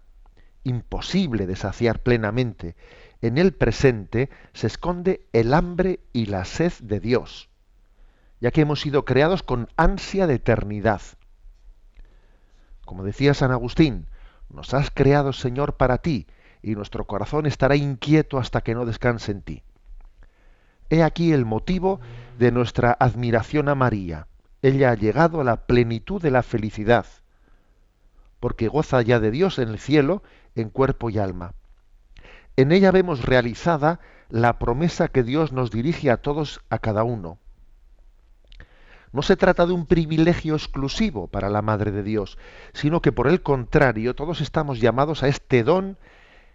imposible 0.62 1.48
de 1.48 1.57
saciar 1.57 2.00
plenamente, 2.00 2.76
en 3.22 3.38
el 3.38 3.54
presente 3.54 4.30
se 4.52 4.68
esconde 4.68 5.26
el 5.33 5.52
hambre 5.52 5.98
y 6.12 6.26
la 6.26 6.44
sed 6.44 6.72
de 6.80 7.00
Dios, 7.00 7.48
ya 8.40 8.52
que 8.52 8.61
hemos 8.61 8.83
sido 8.83 9.04
creados 9.04 9.42
con 9.42 9.68
ansia 9.76 10.28
de 10.28 10.35
eternidad. 10.35 11.02
Como 12.94 13.02
decía 13.02 13.35
San 13.35 13.50
Agustín, 13.50 14.07
nos 14.48 14.72
has 14.72 14.88
creado, 14.88 15.33
Señor, 15.33 15.76
para 15.76 15.98
ti, 15.98 16.28
y 16.62 16.76
nuestro 16.76 17.09
corazón 17.09 17.44
estará 17.44 17.74
inquieto 17.74 18.38
hasta 18.38 18.61
que 18.61 18.72
no 18.72 18.87
descanse 18.87 19.33
en 19.33 19.42
ti. 19.42 19.64
He 20.90 21.02
aquí 21.02 21.33
el 21.33 21.44
motivo 21.44 21.98
de 22.38 22.52
nuestra 22.52 22.96
admiración 23.00 23.68
a 23.68 23.74
María. 23.74 24.28
Ella 24.62 24.92
ha 24.92 24.94
llegado 24.94 25.40
a 25.40 25.44
la 25.44 25.66
plenitud 25.66 26.22
de 26.22 26.30
la 26.30 26.44
felicidad, 26.44 27.04
porque 28.38 28.68
goza 28.68 29.02
ya 29.02 29.18
de 29.18 29.33
Dios 29.33 29.59
en 29.59 29.70
el 29.70 29.80
cielo, 29.80 30.22
en 30.54 30.70
cuerpo 30.70 31.11
y 31.11 31.18
alma. 31.18 31.54
En 32.54 32.70
ella 32.70 32.92
vemos 32.92 33.24
realizada 33.24 33.98
la 34.28 34.61
promesa 34.61 35.09
que 35.09 35.24
Dios 35.24 35.50
nos 35.50 35.72
dirige 35.72 36.12
a 36.12 36.18
todos, 36.18 36.61
a 36.70 36.78
cada 36.78 37.02
uno. 37.02 37.38
No 39.14 39.22
se 39.22 39.37
trata 39.37 39.64
de 39.64 39.72
un 39.72 39.87
privilegio 39.87 40.57
exclusivo 40.57 41.29
para 41.29 41.48
la 41.48 41.62
Madre 41.62 41.92
de 41.92 42.03
Dios, 42.03 42.37
sino 42.72 43.00
que 43.00 43.12
por 43.12 43.29
el 43.29 43.42
contrario 43.42 44.16
todos 44.16 44.40
estamos 44.40 44.81
llamados 44.81 45.22
a 45.22 45.29
este 45.29 45.62
don 45.62 45.98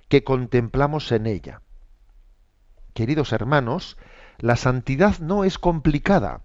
que 0.09 0.25
contemplamos 0.25 1.09
en 1.13 1.25
ella. 1.25 1.61
Queridos 2.93 3.31
hermanos, 3.31 3.95
la 4.39 4.57
santidad 4.57 5.19
no 5.19 5.45
es 5.45 5.57
complicada. 5.57 6.41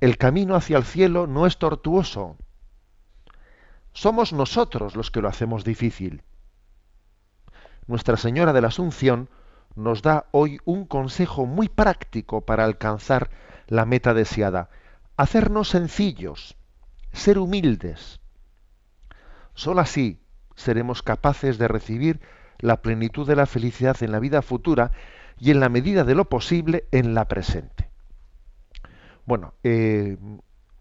El 0.00 0.18
camino 0.18 0.54
hacia 0.54 0.76
el 0.76 0.84
cielo 0.84 1.26
no 1.26 1.46
es 1.46 1.56
tortuoso. 1.56 2.36
Somos 3.94 4.34
nosotros 4.34 4.96
los 4.96 5.10
que 5.10 5.22
lo 5.22 5.28
hacemos 5.30 5.64
difícil. 5.64 6.24
Nuestra 7.86 8.18
Señora 8.18 8.52
de 8.52 8.60
la 8.60 8.68
Asunción 8.68 9.30
nos 9.76 10.02
da 10.02 10.26
hoy 10.30 10.58
un 10.66 10.84
consejo 10.84 11.46
muy 11.46 11.70
práctico 11.70 12.42
para 12.42 12.64
alcanzar 12.64 13.30
la 13.68 13.84
meta 13.84 14.14
deseada. 14.14 14.68
Hacernos 15.16 15.68
sencillos, 15.68 16.56
ser 17.12 17.38
humildes. 17.38 18.20
Solo 19.54 19.80
así 19.80 20.20
seremos 20.56 21.02
capaces 21.02 21.58
de 21.58 21.68
recibir 21.68 22.20
la 22.58 22.82
plenitud 22.82 23.26
de 23.26 23.36
la 23.36 23.46
felicidad 23.46 23.96
en 24.02 24.12
la 24.12 24.18
vida 24.18 24.42
futura 24.42 24.90
y 25.38 25.50
en 25.50 25.60
la 25.60 25.68
medida 25.68 26.04
de 26.04 26.14
lo 26.14 26.28
posible 26.28 26.86
en 26.90 27.14
la 27.14 27.26
presente. 27.26 27.88
Bueno, 29.24 29.54
eh, 29.62 30.16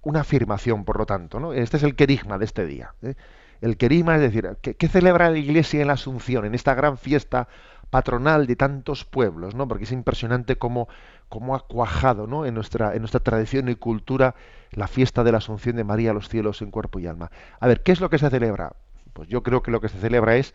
una 0.02 0.22
afirmación, 0.22 0.86
por 0.86 0.98
lo 0.98 1.06
tanto, 1.06 1.40
¿no? 1.40 1.54
Este 1.54 1.78
es 1.78 1.84
el 1.84 1.96
querigma 1.96 2.38
de 2.38 2.46
este 2.46 2.66
día. 2.66 2.96
¿eh? 3.02 3.16
El 3.62 3.78
querigma 3.78 4.16
es 4.16 4.22
decir, 4.22 4.58
¿qué, 4.62 4.88
celebra 4.88 5.30
la 5.30 5.38
Iglesia 5.38 5.82
en 5.82 5.88
la 5.88 5.94
Asunción, 5.94 6.46
en 6.46 6.56
esta 6.56 6.74
gran 6.74 6.98
fiesta 6.98 7.48
patronal 7.90 8.48
de 8.48 8.56
tantos 8.56 9.06
pueblos, 9.06 9.56
¿no? 9.56 9.68
Porque 9.68 9.86
es 9.86 9.92
impresionante 9.92 10.58
cómo, 10.58 10.88
cómo 11.30 11.56
ha 11.56 11.68
cuajado 11.68 12.28
¿no? 12.28 12.46
en, 12.46 12.54
nuestra, 12.54 12.94
en 12.94 13.00
nuestra 13.00 13.22
tradición 13.22 13.70
y 13.70 13.76
cultura 13.76 14.36
la 14.72 14.88
fiesta 14.88 15.24
de 15.24 15.32
la 15.32 15.38
Asunción 15.38 15.76
de 15.76 15.84
María 15.84 16.12
a 16.12 16.14
los 16.14 16.30
cielos 16.30 16.62
en 16.62 16.72
cuerpo 16.72 17.00
y 17.00 17.08
alma. 17.08 17.32
A 17.60 17.68
ver, 17.68 17.84
¿qué 17.84 17.92
es 17.92 18.02
lo 18.02 18.10
que 18.10 18.18
se 18.18 18.30
celebra? 18.30 18.76
Pues 19.14 19.30
yo 19.30 19.44
creo 19.44 19.64
que 19.64 19.72
lo 19.72 19.82
que 19.82 19.90
se 19.90 20.00
celebra 20.00 20.36
es 20.36 20.54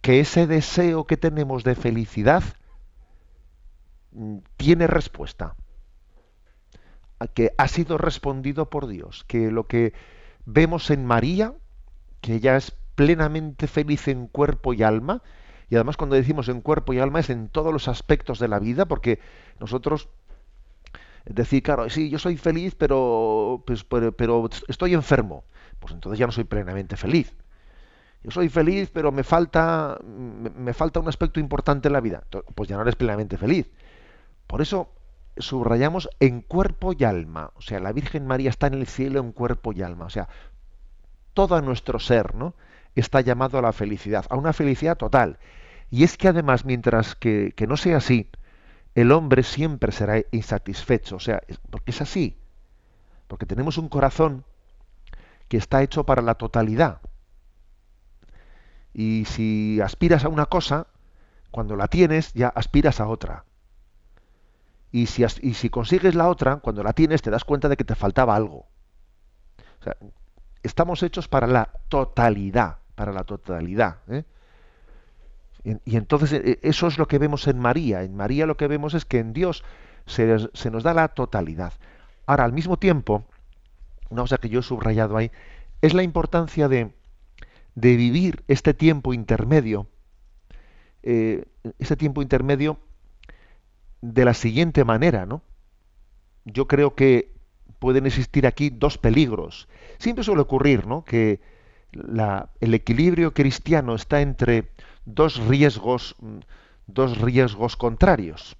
que 0.00 0.20
ese 0.20 0.46
deseo 0.46 1.06
que 1.06 1.16
tenemos 1.16 1.62
de 1.64 1.74
felicidad 1.74 2.42
mm, 4.12 4.38
tiene 4.56 4.86
respuesta, 4.86 5.54
que 7.34 7.52
ha 7.58 7.68
sido 7.68 7.98
respondido 7.98 8.70
por 8.70 8.86
Dios, 8.86 9.24
que 9.24 9.50
lo 9.50 9.66
que 9.66 9.92
vemos 10.46 10.90
en 10.90 11.04
María, 11.04 11.54
que 12.22 12.34
ella 12.34 12.56
es 12.56 12.72
plenamente 12.94 13.66
feliz 13.66 14.08
en 14.08 14.26
cuerpo 14.26 14.72
y 14.72 14.82
alma, 14.82 15.22
y 15.70 15.76
además 15.76 15.96
cuando 15.96 16.16
decimos 16.16 16.48
en 16.48 16.60
cuerpo 16.60 16.92
y 16.92 16.98
alma 16.98 17.20
es 17.20 17.30
en 17.30 17.48
todos 17.48 17.72
los 17.72 17.86
aspectos 17.88 18.40
de 18.40 18.48
la 18.48 18.58
vida, 18.58 18.86
porque 18.86 19.20
nosotros 19.60 20.08
decir, 21.24 21.62
claro, 21.62 21.88
sí, 21.88 22.10
yo 22.10 22.18
soy 22.18 22.36
feliz, 22.36 22.74
pero, 22.74 23.62
pues, 23.66 23.84
pero, 23.84 24.48
estoy 24.68 24.94
enfermo, 24.94 25.44
pues 25.78 25.94
entonces 25.94 26.18
ya 26.18 26.26
no 26.26 26.32
soy 26.32 26.44
plenamente 26.44 26.96
feliz. 26.96 27.34
Yo 28.22 28.30
soy 28.30 28.48
feliz, 28.48 28.90
pero 28.92 29.12
me 29.12 29.22
falta, 29.22 29.98
me, 30.04 30.74
falta 30.74 31.00
un 31.00 31.08
aspecto 31.08 31.40
importante 31.40 31.88
en 31.88 31.94
la 31.94 32.00
vida. 32.00 32.24
Pues 32.54 32.68
ya 32.68 32.76
no 32.76 32.82
eres 32.82 32.96
plenamente 32.96 33.38
feliz. 33.38 33.70
Por 34.46 34.60
eso 34.60 34.92
subrayamos 35.38 36.10
en 36.20 36.42
cuerpo 36.42 36.92
y 36.92 37.04
alma. 37.04 37.50
O 37.56 37.62
sea, 37.62 37.80
la 37.80 37.92
Virgen 37.92 38.26
María 38.26 38.50
está 38.50 38.66
en 38.66 38.74
el 38.74 38.86
cielo 38.86 39.20
en 39.20 39.32
cuerpo 39.32 39.72
y 39.72 39.80
alma. 39.80 40.04
O 40.04 40.10
sea, 40.10 40.28
todo 41.32 41.62
nuestro 41.62 41.98
ser, 41.98 42.34
¿no? 42.34 42.54
Está 42.94 43.22
llamado 43.22 43.58
a 43.58 43.62
la 43.62 43.72
felicidad, 43.72 44.26
a 44.28 44.36
una 44.36 44.52
felicidad 44.52 44.98
total. 44.98 45.38
Y 45.90 46.04
es 46.04 46.16
que 46.16 46.28
además, 46.28 46.64
mientras 46.64 47.16
que, 47.16 47.52
no 47.68 47.76
sea 47.76 47.96
así, 47.96 48.30
el 48.94 49.10
hombre 49.12 49.42
siempre 49.42 49.92
será 49.92 50.22
insatisfecho, 50.30 51.16
o 51.16 51.20
sea, 51.20 51.42
porque 51.70 51.90
es 51.90 52.00
así, 52.00 52.38
porque 53.26 53.46
tenemos 53.46 53.76
un 53.76 53.88
corazón 53.88 54.44
que 55.48 55.56
está 55.56 55.82
hecho 55.82 56.04
para 56.04 56.22
la 56.22 56.36
totalidad. 56.36 57.00
Y 58.92 59.24
si 59.26 59.80
aspiras 59.80 60.24
a 60.24 60.28
una 60.28 60.46
cosa, 60.46 60.86
cuando 61.50 61.74
la 61.76 61.88
tienes, 61.88 62.32
ya 62.34 62.48
aspiras 62.48 63.00
a 63.00 63.08
otra. 63.08 63.44
Y 64.92 65.06
si, 65.06 65.24
y 65.42 65.54
si 65.54 65.70
consigues 65.70 66.14
la 66.14 66.28
otra, 66.28 66.56
cuando 66.56 66.82
la 66.82 66.92
tienes, 66.92 67.22
te 67.22 67.30
das 67.30 67.44
cuenta 67.44 67.68
de 67.68 67.76
que 67.76 67.84
te 67.84 67.94
faltaba 67.94 68.34
algo. 68.34 68.68
O 69.80 69.84
sea, 69.84 69.96
estamos 70.62 71.02
hechos 71.02 71.28
para 71.28 71.46
la 71.46 71.70
totalidad, 71.88 72.78
para 72.94 73.12
la 73.12 73.24
totalidad. 73.24 73.98
¿eh? 74.08 74.24
Y, 75.64 75.96
entonces 75.96 76.32
e, 76.32 76.58
eso 76.62 76.86
es 76.86 76.98
lo 76.98 77.06
que 77.06 77.18
vemos 77.18 77.46
en 77.46 77.58
María. 77.58 78.02
En 78.02 78.16
María 78.16 78.46
lo 78.46 78.56
que 78.56 78.68
vemos 78.68 78.94
es 78.94 79.04
que 79.04 79.18
en 79.18 79.32
Dios 79.32 79.64
se, 80.06 80.26
nos 80.70 80.82
da 80.82 80.94
la 80.94 81.08
totalidad. 81.08 81.72
Ahora, 82.26 82.44
al 82.44 82.52
mismo 82.52 82.78
tiempo, 82.78 83.24
una 84.08 84.22
cosa 84.22 84.38
que 84.38 84.48
yo 84.48 84.60
he 84.60 84.62
subrayado 84.62 85.16
ahí, 85.16 85.30
es 85.82 85.94
la 85.94 86.02
importancia 86.02 86.68
de, 86.68 86.92
de 87.74 87.96
vivir 87.96 88.44
este 88.48 88.74
tiempo 88.74 89.14
intermedio, 89.14 89.86
eh, 91.02 91.44
este 91.78 91.96
tiempo 91.96 92.22
intermedio 92.22 92.78
de 94.00 94.24
la 94.24 94.34
siguiente 94.34 94.84
manera, 94.84 95.26
¿no? 95.26 95.42
Yo 96.44 96.66
creo 96.66 96.94
que 96.94 97.34
pueden 97.78 98.06
existir 98.06 98.46
aquí 98.46 98.70
dos 98.70 98.98
peligros. 98.98 99.68
Siempre 99.98 100.24
suele 100.24 100.42
ocurrir, 100.42 100.86
¿no? 100.86 101.04
Que 101.04 101.40
el 101.92 102.74
equilibrio 102.74 103.34
cristiano 103.34 103.94
está 103.94 104.20
entre 104.20 104.70
dos 105.04 105.38
riesgos, 105.46 106.16
dos 106.86 107.18
riesgos 107.18 107.76
contrarios. 107.76 108.56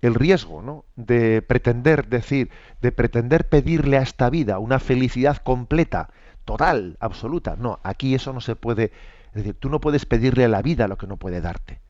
El 0.00 0.14
riesgo 0.14 0.62
¿no? 0.62 0.84
de 0.96 1.42
pretender 1.42 2.08
decir, 2.08 2.50
de 2.80 2.90
pretender 2.90 3.48
pedirle 3.48 3.98
a 3.98 4.02
esta 4.02 4.30
vida 4.30 4.58
una 4.58 4.80
felicidad 4.80 5.36
completa, 5.36 6.10
total, 6.44 6.96
absoluta. 6.98 7.54
No, 7.56 7.78
aquí 7.84 8.14
eso 8.14 8.32
no 8.32 8.40
se 8.40 8.56
puede. 8.56 8.90
Es 9.28 9.34
decir, 9.34 9.54
tú 9.54 9.70
no 9.70 9.80
puedes 9.80 10.04
pedirle 10.04 10.44
a 10.44 10.48
la 10.48 10.60
vida 10.60 10.88
lo 10.88 10.98
que 10.98 11.06
no 11.06 11.18
puede 11.18 11.40
darte. 11.40 11.80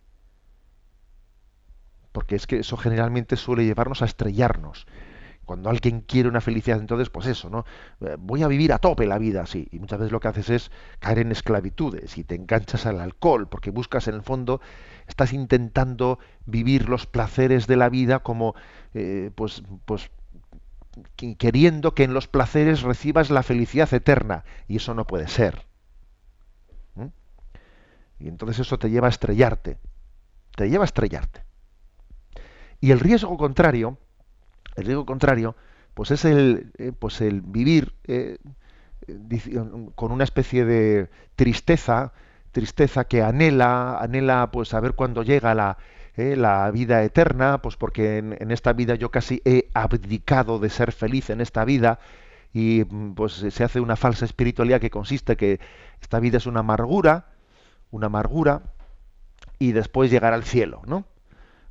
Porque 2.13 2.37
es 2.37 2.47
que 2.47 2.59
eso 2.59 2.77
generalmente 2.77 3.37
suele 3.37 3.65
llevarnos 3.65 4.03
a 4.03 4.05
estrellarnos 4.05 4.87
cuando 5.45 5.71
alguien 5.71 6.01
quiere 6.01 6.29
una 6.29 6.41
felicidad, 6.41 6.79
entonces, 6.79 7.11
pues 7.11 7.27
eso, 7.27 7.51
¿no? 7.51 7.65
Eh, 8.01 8.17
voy 8.19 8.43
a 8.43 8.49
vivir 8.49 8.73
a 8.73 8.79
tope 8.79 9.07
la 9.07 9.19
vida, 9.19 9.47
sí. 9.47 9.69
Y 9.71 9.79
muchas 9.79 9.99
veces 9.99 10.13
lo 10.13 10.21
que 10.21 10.29
haces 10.29 10.51
es 10.51 10.71
caer 10.99 11.19
en 11.19 11.33
esclavitudes 11.33 12.17
y 12.19 12.25
te 12.25 12.35
enganchas 12.35 12.87
al 12.87 13.01
alcohol, 13.01 13.49
porque 13.49 13.71
buscas 13.71 14.09
en 14.09 14.15
el 14.15 14.23
fondo, 14.23 14.61
estás 15.07 15.33
intentando 15.33 16.19
vivir 16.47 16.89
los 16.89 17.07
placeres 17.07 17.67
de 17.67 17.77
la 17.77 17.89
vida 17.89 18.21
como, 18.21 18.55
eh, 18.95 19.31
pues, 19.35 19.63
pues, 19.85 20.11
queriendo 21.39 21.95
que 21.95 22.05
en 22.05 22.15
los 22.15 22.29
placeres 22.29 22.83
recibas 22.83 23.31
la 23.31 23.43
felicidad 23.43 23.93
eterna. 23.93 24.45
Y 24.69 24.77
eso 24.77 24.95
no 24.95 25.07
puede 25.07 25.29
ser. 25.29 25.67
Y 28.23 28.29
entonces 28.29 28.61
eso 28.61 28.79
te 28.79 28.89
lleva 28.89 29.09
a 29.09 29.11
estrellarte. 29.11 29.79
Te 30.55 30.71
lleva 30.71 30.85
a 30.85 30.87
estrellarte. 30.87 31.43
Y 32.81 32.93
el 32.93 33.01
riesgo 33.01 33.37
contrario, 33.37 33.99
el 34.77 34.85
riesgo 34.85 35.07
contrario, 35.07 35.57
pues 35.95 36.11
es 36.11 36.25
el, 36.25 36.73
eh, 36.79 36.93
pues 36.99 37.21
el 37.21 37.43
vivir 37.43 37.95
eh, 38.05 38.39
con 39.95 40.13
una 40.13 40.25
especie 40.25 40.65
de 40.65 41.11
tristeza, 41.37 42.13
tristeza 42.53 43.05
que 43.05 43.23
anhela, 43.23 43.99
anhela 43.99 44.51
pues 44.51 44.75
a 44.75 44.81
ver 44.81 44.95
cuándo 44.95 45.23
llega 45.23 45.55
la, 45.55 45.79
eh, 46.17 46.37
la 46.37 46.71
vida 46.71 47.03
eterna, 47.03 47.63
pues 47.63 47.77
porque 47.77 48.19
en, 48.19 48.51
esta 48.51 48.73
vida 48.73 48.95
yo 48.95 49.11
casi 49.11 49.43
he 49.45 49.71
abdicado 49.75 50.59
de 50.59 50.71
ser 50.71 50.93
feliz 50.93 51.31
en 51.31 51.41
esta 51.41 51.65
vida 51.65 51.99
y 52.53 52.85
pues 52.85 53.33
se 53.33 53.65
hace 53.65 53.81
una 53.81 53.97
falsa 53.97 54.25
espiritualidad 54.25 54.81
que 54.81 54.91
consiste 54.91 55.37
que 55.37 55.59
esta 56.01 56.21
vida 56.21 56.37
es 56.37 56.47
una 56.47 56.61
amargura, 56.61 57.27
una 57.91 58.07
amargura 58.07 58.63
y 59.59 59.73
después 59.73 60.11
llegar 60.11 60.35
al 60.35 60.45
cielo, 60.45 60.83
¿no? 60.87 61.07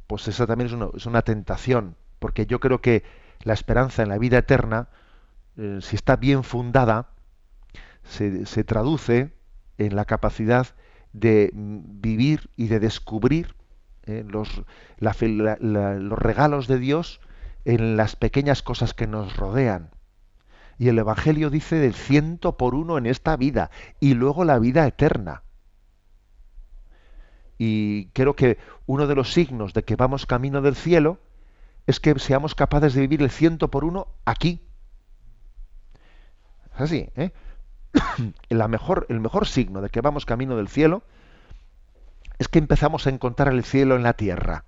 Pues 0.07 0.27
esa 0.27 0.47
también 0.47 0.67
es 0.67 0.73
una, 0.73 0.89
es 0.95 1.05
una 1.05 1.21
tentación 1.21 1.95
porque 2.21 2.45
yo 2.45 2.59
creo 2.59 2.81
que 2.81 3.03
la 3.41 3.53
esperanza 3.53 4.03
en 4.03 4.09
la 4.09 4.19
vida 4.19 4.37
eterna, 4.37 4.89
eh, 5.57 5.79
si 5.81 5.95
está 5.95 6.17
bien 6.17 6.43
fundada, 6.43 7.09
se, 8.03 8.63
traduce 8.63 9.33
en 9.79 9.95
la 9.95 10.05
capacidad 10.05 10.67
de 11.13 11.49
mm, 11.51 11.99
vivir 11.99 12.51
y 12.55 12.67
de 12.67 12.79
descubrir 12.79 13.55
eh, 14.03 14.23
los, 14.27 14.61
los 14.99 16.19
regalos 16.19 16.67
de 16.67 16.77
Dios 16.77 17.21
en 17.65 17.97
las 17.97 18.15
pequeñas 18.15 18.61
cosas 18.61 18.93
que 18.93 19.07
nos 19.07 19.35
rodean. 19.35 19.89
Y 20.77 20.89
el 20.89 20.99
Evangelio 20.99 21.49
dice 21.49 21.77
del 21.77 21.95
ciento 21.95 22.55
por 22.55 22.75
uno 22.75 22.99
en 22.99 23.07
esta 23.07 23.35
vida 23.35 23.71
y 23.99 24.13
luego 24.13 24.45
la 24.45 24.59
vida 24.59 24.85
eterna. 24.85 25.41
Y 27.57 28.09
creo 28.13 28.35
que 28.35 28.59
uno 28.85 29.07
de 29.07 29.15
los 29.15 29.33
signos 29.33 29.73
de 29.73 29.83
que 29.83 29.95
vamos 29.95 30.27
camino 30.27 30.61
del 30.61 30.75
cielo 30.75 31.19
es 31.87 31.99
que 31.99 32.17
seamos 32.19 32.55
capaces 32.55 32.93
de 32.93 33.01
vivir 33.01 33.21
el 33.21 33.31
ciento 33.31 33.69
por 33.69 33.83
uno 33.83 34.07
aquí. 34.25 34.61
Es 36.75 36.81
así, 36.81 37.09
¿eh? 37.15 37.31
Mejor, 38.49 39.05
el 39.09 39.19
mejor 39.19 39.47
signo 39.47 39.81
de 39.81 39.89
que 39.89 40.01
vamos 40.01 40.25
camino 40.25 40.55
del 40.55 40.69
cielo 40.69 41.03
es 42.37 42.47
que 42.47 42.59
empezamos 42.59 43.05
a 43.05 43.09
encontrar 43.09 43.53
el 43.53 43.63
cielo 43.63 43.95
en 43.95 44.03
la 44.03 44.13
tierra. 44.13 44.65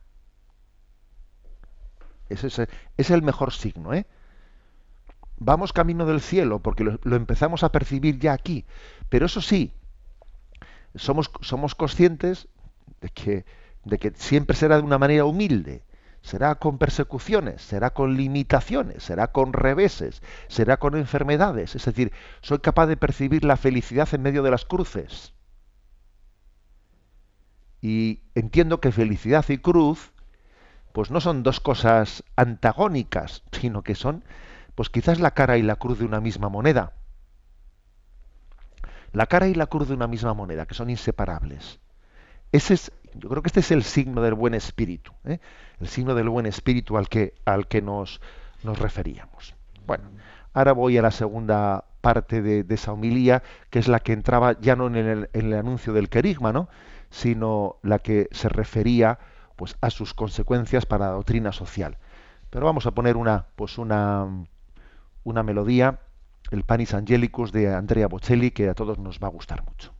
Ese 2.29 2.47
es, 2.47 2.61
es 2.97 3.09
el 3.11 3.21
mejor 3.21 3.53
signo, 3.53 3.93
¿eh? 3.93 4.05
Vamos 5.37 5.73
camino 5.73 6.05
del 6.05 6.21
cielo 6.21 6.59
porque 6.59 6.83
lo, 6.83 6.99
lo, 7.03 7.15
empezamos 7.15 7.63
a 7.63 7.71
percibir 7.71 8.19
ya 8.19 8.33
aquí. 8.33 8.65
Pero 9.09 9.25
eso 9.25 9.41
sí, 9.41 9.73
somos, 10.95 11.31
somos 11.41 11.75
conscientes 11.75 12.47
de 13.01 13.09
que, 13.09 13.45
de 13.83 13.97
que 13.97 14.11
siempre 14.15 14.55
será 14.55 14.77
de 14.77 14.83
una 14.83 14.97
manera 14.97 15.25
humilde 15.25 15.83
será 16.23 16.55
con 16.55 16.77
persecuciones, 16.77 17.61
será 17.61 17.91
con 17.91 18.15
limitaciones, 18.15 19.03
será 19.03 19.31
con 19.31 19.51
reveses, 19.51 20.23
será 20.47 20.77
con 20.77 20.95
enfermedades. 20.95 21.75
Es 21.75 21.85
decir, 21.85 22.13
soy 22.41 22.59
capaz 22.59 22.87
de 22.87 22.97
percibir 22.97 23.43
la 23.43 23.57
felicidad 23.57 24.07
en 24.13 24.21
medio 24.21 24.41
de 24.41 24.49
las 24.49 24.65
cruces. 24.65 25.33
Y 27.81 28.23
entiendo 28.35 28.79
que 28.79 28.93
felicidad 28.93 29.43
y 29.49 29.57
cruz, 29.57 30.13
pues 30.93 31.11
no 31.11 31.19
son 31.19 31.43
dos 31.43 31.59
cosas 31.59 32.23
antagónicas, 32.37 33.43
sino 33.51 33.83
que 33.83 33.93
son, 33.93 34.23
pues 34.75 34.89
quizás 34.89 35.19
la 35.19 35.31
cara 35.31 35.57
y 35.57 35.61
la 35.61 35.75
cruz 35.75 35.99
de 35.99 36.05
una 36.05 36.21
misma 36.21 36.47
moneda. 36.47 36.93
La 39.11 39.27
cara 39.27 39.49
y 39.49 39.55
la 39.55 39.67
cruz 39.67 39.89
de 39.89 39.95
una 39.95 40.07
misma 40.07 40.33
moneda, 40.33 40.65
que 40.65 40.73
son 40.73 40.89
inseparables. 40.89 41.81
Ese 42.53 42.75
es 42.75 42.91
yo 43.15 43.29
creo 43.29 43.41
que 43.41 43.47
este 43.47 43.59
es 43.59 43.71
el 43.71 43.83
signo 43.83 44.21
del 44.21 44.33
buen 44.33 44.53
espíritu, 44.53 45.11
¿eh? 45.25 45.39
el 45.79 45.87
signo 45.87 46.15
del 46.15 46.29
buen 46.29 46.45
espíritu 46.45 46.97
al 46.97 47.09
que, 47.09 47.35
al 47.45 47.67
que 47.67 47.81
nos, 47.81 48.21
nos 48.63 48.79
referíamos. 48.79 49.55
Bueno, 49.85 50.05
ahora 50.53 50.71
voy 50.71 50.97
a 50.97 51.01
la 51.01 51.11
segunda 51.11 51.85
parte 52.01 52.41
de, 52.41 52.65
esa 52.73 52.93
homilía, 52.93 53.43
que 53.69 53.79
es 53.79 53.87
la 53.87 53.99
que 53.99 54.13
entraba 54.13 54.59
ya 54.59 54.75
no 54.75 54.87
en 54.87 54.95
el, 54.95 55.29
en 55.33 55.45
el 55.47 55.53
anuncio 55.53 55.93
del 55.93 56.09
querigma, 56.09 56.51
¿no? 56.51 56.69
sino 57.09 57.77
la 57.83 57.99
que 57.99 58.27
se 58.31 58.49
refería 58.49 59.19
pues, 59.55 59.77
a 59.81 59.89
sus 59.89 60.13
consecuencias 60.13 60.85
para 60.85 61.07
la 61.07 61.11
doctrina 61.11 61.51
social. 61.51 61.97
Pero 62.49 62.65
vamos 62.65 62.85
a 62.85 62.91
poner 62.91 63.17
una, 63.17 63.45
pues 63.55 63.77
una, 63.77 64.27
una 65.23 65.43
melodía, 65.43 65.99
el 66.51 66.63
Panis 66.63 66.93
Angelicus 66.93 67.51
de 67.51 67.73
Andrea 67.73 68.07
Bocelli, 68.07 68.51
que 68.51 68.69
a 68.69 68.73
todos 68.73 68.97
nos 68.97 69.19
va 69.19 69.27
a 69.27 69.31
gustar 69.31 69.63
mucho. 69.65 69.93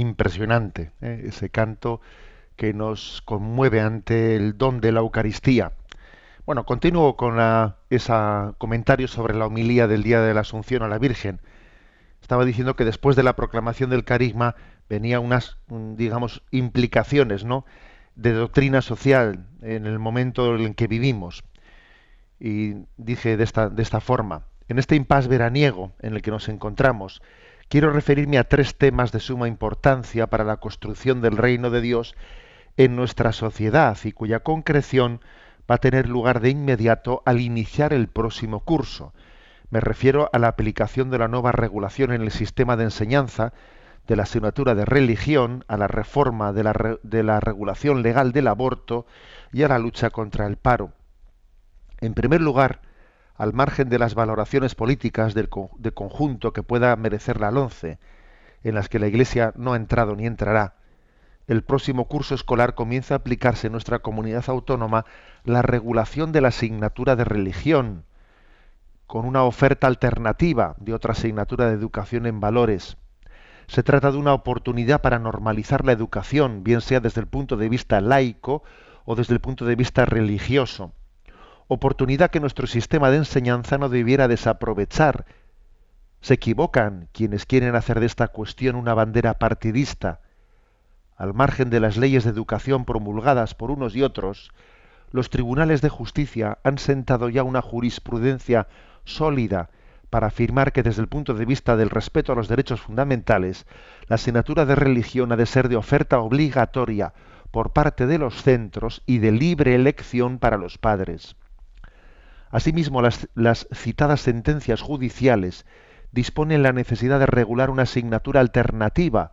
Impresionante, 0.00 0.90
¿eh? 1.00 1.24
ese 1.26 1.50
canto 1.50 2.00
que 2.56 2.72
nos 2.74 3.22
conmueve 3.24 3.80
ante 3.80 4.36
el 4.36 4.58
don 4.58 4.80
de 4.80 4.92
la 4.92 5.00
Eucaristía. 5.00 5.72
Bueno, 6.46 6.66
continúo 6.66 7.16
con 7.16 7.38
ese 7.90 8.12
comentario 8.58 9.08
sobre 9.08 9.34
la 9.34 9.46
homilía 9.46 9.86
del 9.86 10.02
día 10.02 10.20
de 10.20 10.34
la 10.34 10.40
Asunción 10.40 10.82
a 10.82 10.88
la 10.88 10.98
Virgen. 10.98 11.40
Estaba 12.20 12.44
diciendo 12.44 12.76
que 12.76 12.84
después 12.84 13.16
de 13.16 13.22
la 13.22 13.36
proclamación 13.36 13.90
del 13.90 14.04
carisma 14.04 14.56
venía 14.88 15.20
unas, 15.20 15.58
digamos, 15.68 16.42
implicaciones, 16.50 17.44
¿no? 17.44 17.64
de 18.16 18.32
doctrina 18.32 18.82
social 18.82 19.46
en 19.62 19.86
el 19.86 19.98
momento 19.98 20.56
en 20.56 20.74
que 20.74 20.86
vivimos. 20.86 21.44
Y 22.38 22.74
dije 22.96 23.36
de 23.36 23.44
esta, 23.44 23.68
de 23.68 23.82
esta 23.82 24.00
forma, 24.00 24.44
en 24.68 24.78
este 24.78 24.96
impas 24.96 25.28
veraniego 25.28 25.92
en 26.00 26.14
el 26.14 26.22
que 26.22 26.30
nos 26.30 26.48
encontramos, 26.48 27.22
quiero 27.70 27.92
referirme 27.92 28.36
a 28.36 28.44
tres 28.44 28.76
temas 28.76 29.12
de 29.12 29.20
suma 29.20 29.46
importancia 29.46 30.26
para 30.26 30.42
la 30.42 30.56
construcción 30.56 31.22
del 31.22 31.36
reino 31.36 31.70
de 31.70 31.80
Dios 31.80 32.16
en 32.76 32.96
nuestra 32.96 33.32
sociedad 33.32 33.96
y 34.02 34.10
cuya 34.10 34.40
concreción 34.40 35.20
va 35.70 35.76
a 35.76 35.78
tener 35.78 36.08
lugar 36.08 36.40
de 36.40 36.50
inmediato 36.50 37.22
al 37.24 37.40
iniciar 37.40 37.92
el 37.92 38.08
próximo 38.08 38.60
curso. 38.64 39.14
Me 39.70 39.78
refiero 39.78 40.28
a 40.32 40.40
la 40.40 40.48
aplicación 40.48 41.10
de 41.10 41.18
la 41.18 41.28
nueva 41.28 41.52
regulación 41.52 42.12
en 42.12 42.22
el 42.22 42.32
sistema 42.32 42.76
de 42.76 42.84
enseñanza 42.84 43.52
de 44.08 44.16
la 44.16 44.24
asignatura 44.24 44.74
de 44.74 44.84
religión, 44.84 45.64
a 45.68 45.76
la 45.76 45.86
reforma 45.86 46.52
de 46.52 46.64
la, 46.64 47.40
regulación 47.40 48.02
legal 48.02 48.32
del 48.32 48.48
aborto 48.48 49.06
y 49.52 49.62
a 49.62 49.68
la 49.68 49.78
lucha 49.78 50.10
contra 50.10 50.48
el 50.48 50.56
paro. 50.56 50.90
En 52.00 52.14
primer 52.14 52.40
lugar, 52.40 52.80
al 53.40 53.54
margen 53.54 53.88
de 53.88 53.98
las 53.98 54.14
valoraciones 54.14 54.74
políticas 54.74 55.32
del, 55.32 55.48
de 55.78 55.92
conjunto 55.92 56.52
que 56.52 56.62
pueda 56.62 56.94
merecer 56.96 57.40
la 57.40 57.50
LONCE, 57.50 57.98
en 58.62 58.74
las 58.74 58.90
que 58.90 58.98
la 58.98 59.06
Iglesia 59.06 59.54
no 59.56 59.72
ha 59.72 59.76
entrado 59.76 60.14
ni 60.14 60.26
entrará, 60.26 60.74
el 61.46 61.62
próximo 61.64 62.06
curso 62.06 62.34
escolar 62.34 62.74
comienza 62.74 63.14
a 63.14 63.16
aplicarse 63.16 63.68
en 63.68 63.72
nuestra 63.72 64.00
comunidad 64.00 64.44
autónoma 64.48 65.06
la 65.42 65.62
regulación 65.62 66.32
de 66.32 66.42
la 66.42 66.48
asignatura 66.48 67.16
de 67.16 67.24
religión, 67.24 68.04
con 69.06 69.24
una 69.24 69.42
oferta 69.44 69.86
alternativa 69.86 70.74
de 70.78 70.92
otra 70.92 71.12
asignatura 71.12 71.70
de 71.70 71.76
educación 71.76 72.26
en 72.26 72.40
valores. 72.40 72.98
Se 73.68 73.82
trata 73.82 74.12
de 74.12 74.18
una 74.18 74.34
oportunidad 74.34 75.00
para 75.00 75.18
normalizar 75.18 75.86
la 75.86 75.92
educación, 75.92 76.62
bien 76.62 76.82
sea 76.82 77.00
desde 77.00 77.22
el 77.22 77.26
punto 77.26 77.56
de 77.56 77.70
vista 77.70 78.02
laico 78.02 78.62
o 79.06 79.14
desde 79.14 79.32
el 79.32 79.40
punto 79.40 79.64
de 79.64 79.76
vista 79.76 80.04
religioso. 80.04 80.92
Oportunidad 81.72 82.32
que 82.32 82.40
nuestro 82.40 82.66
sistema 82.66 83.12
de 83.12 83.18
enseñanza 83.18 83.78
no 83.78 83.88
debiera 83.88 84.26
desaprovechar. 84.26 85.24
Se 86.20 86.34
equivocan 86.34 87.08
quienes 87.12 87.46
quieren 87.46 87.76
hacer 87.76 88.00
de 88.00 88.06
esta 88.06 88.26
cuestión 88.26 88.74
una 88.74 88.92
bandera 88.92 89.34
partidista. 89.34 90.20
Al 91.16 91.32
margen 91.32 91.70
de 91.70 91.78
las 91.78 91.96
leyes 91.96 92.24
de 92.24 92.30
educación 92.30 92.84
promulgadas 92.84 93.54
por 93.54 93.70
unos 93.70 93.94
y 93.94 94.02
otros, 94.02 94.50
los 95.12 95.30
tribunales 95.30 95.80
de 95.80 95.90
justicia 95.90 96.58
han 96.64 96.78
sentado 96.78 97.28
ya 97.28 97.44
una 97.44 97.62
jurisprudencia 97.62 98.66
sólida 99.04 99.70
para 100.10 100.26
afirmar 100.26 100.72
que 100.72 100.82
desde 100.82 101.02
el 101.02 101.08
punto 101.08 101.34
de 101.34 101.44
vista 101.44 101.76
del 101.76 101.90
respeto 101.90 102.32
a 102.32 102.34
los 102.34 102.48
derechos 102.48 102.80
fundamentales, 102.80 103.64
la 104.08 104.16
asignatura 104.16 104.64
de 104.64 104.74
religión 104.74 105.30
ha 105.30 105.36
de 105.36 105.46
ser 105.46 105.68
de 105.68 105.76
oferta 105.76 106.18
obligatoria 106.18 107.14
por 107.52 107.72
parte 107.72 108.08
de 108.08 108.18
los 108.18 108.42
centros 108.42 109.04
y 109.06 109.18
de 109.18 109.30
libre 109.30 109.76
elección 109.76 110.40
para 110.40 110.56
los 110.56 110.76
padres. 110.76 111.36
Asimismo, 112.50 113.00
las, 113.02 113.68
citadas 113.72 114.20
sentencias 114.20 114.80
judiciales 114.82 115.66
disponen 116.10 116.62
la 116.62 116.72
necesidad 116.72 117.20
de 117.20 117.26
regular 117.26 117.70
una 117.70 117.84
asignatura 117.84 118.40
alternativa 118.40 119.32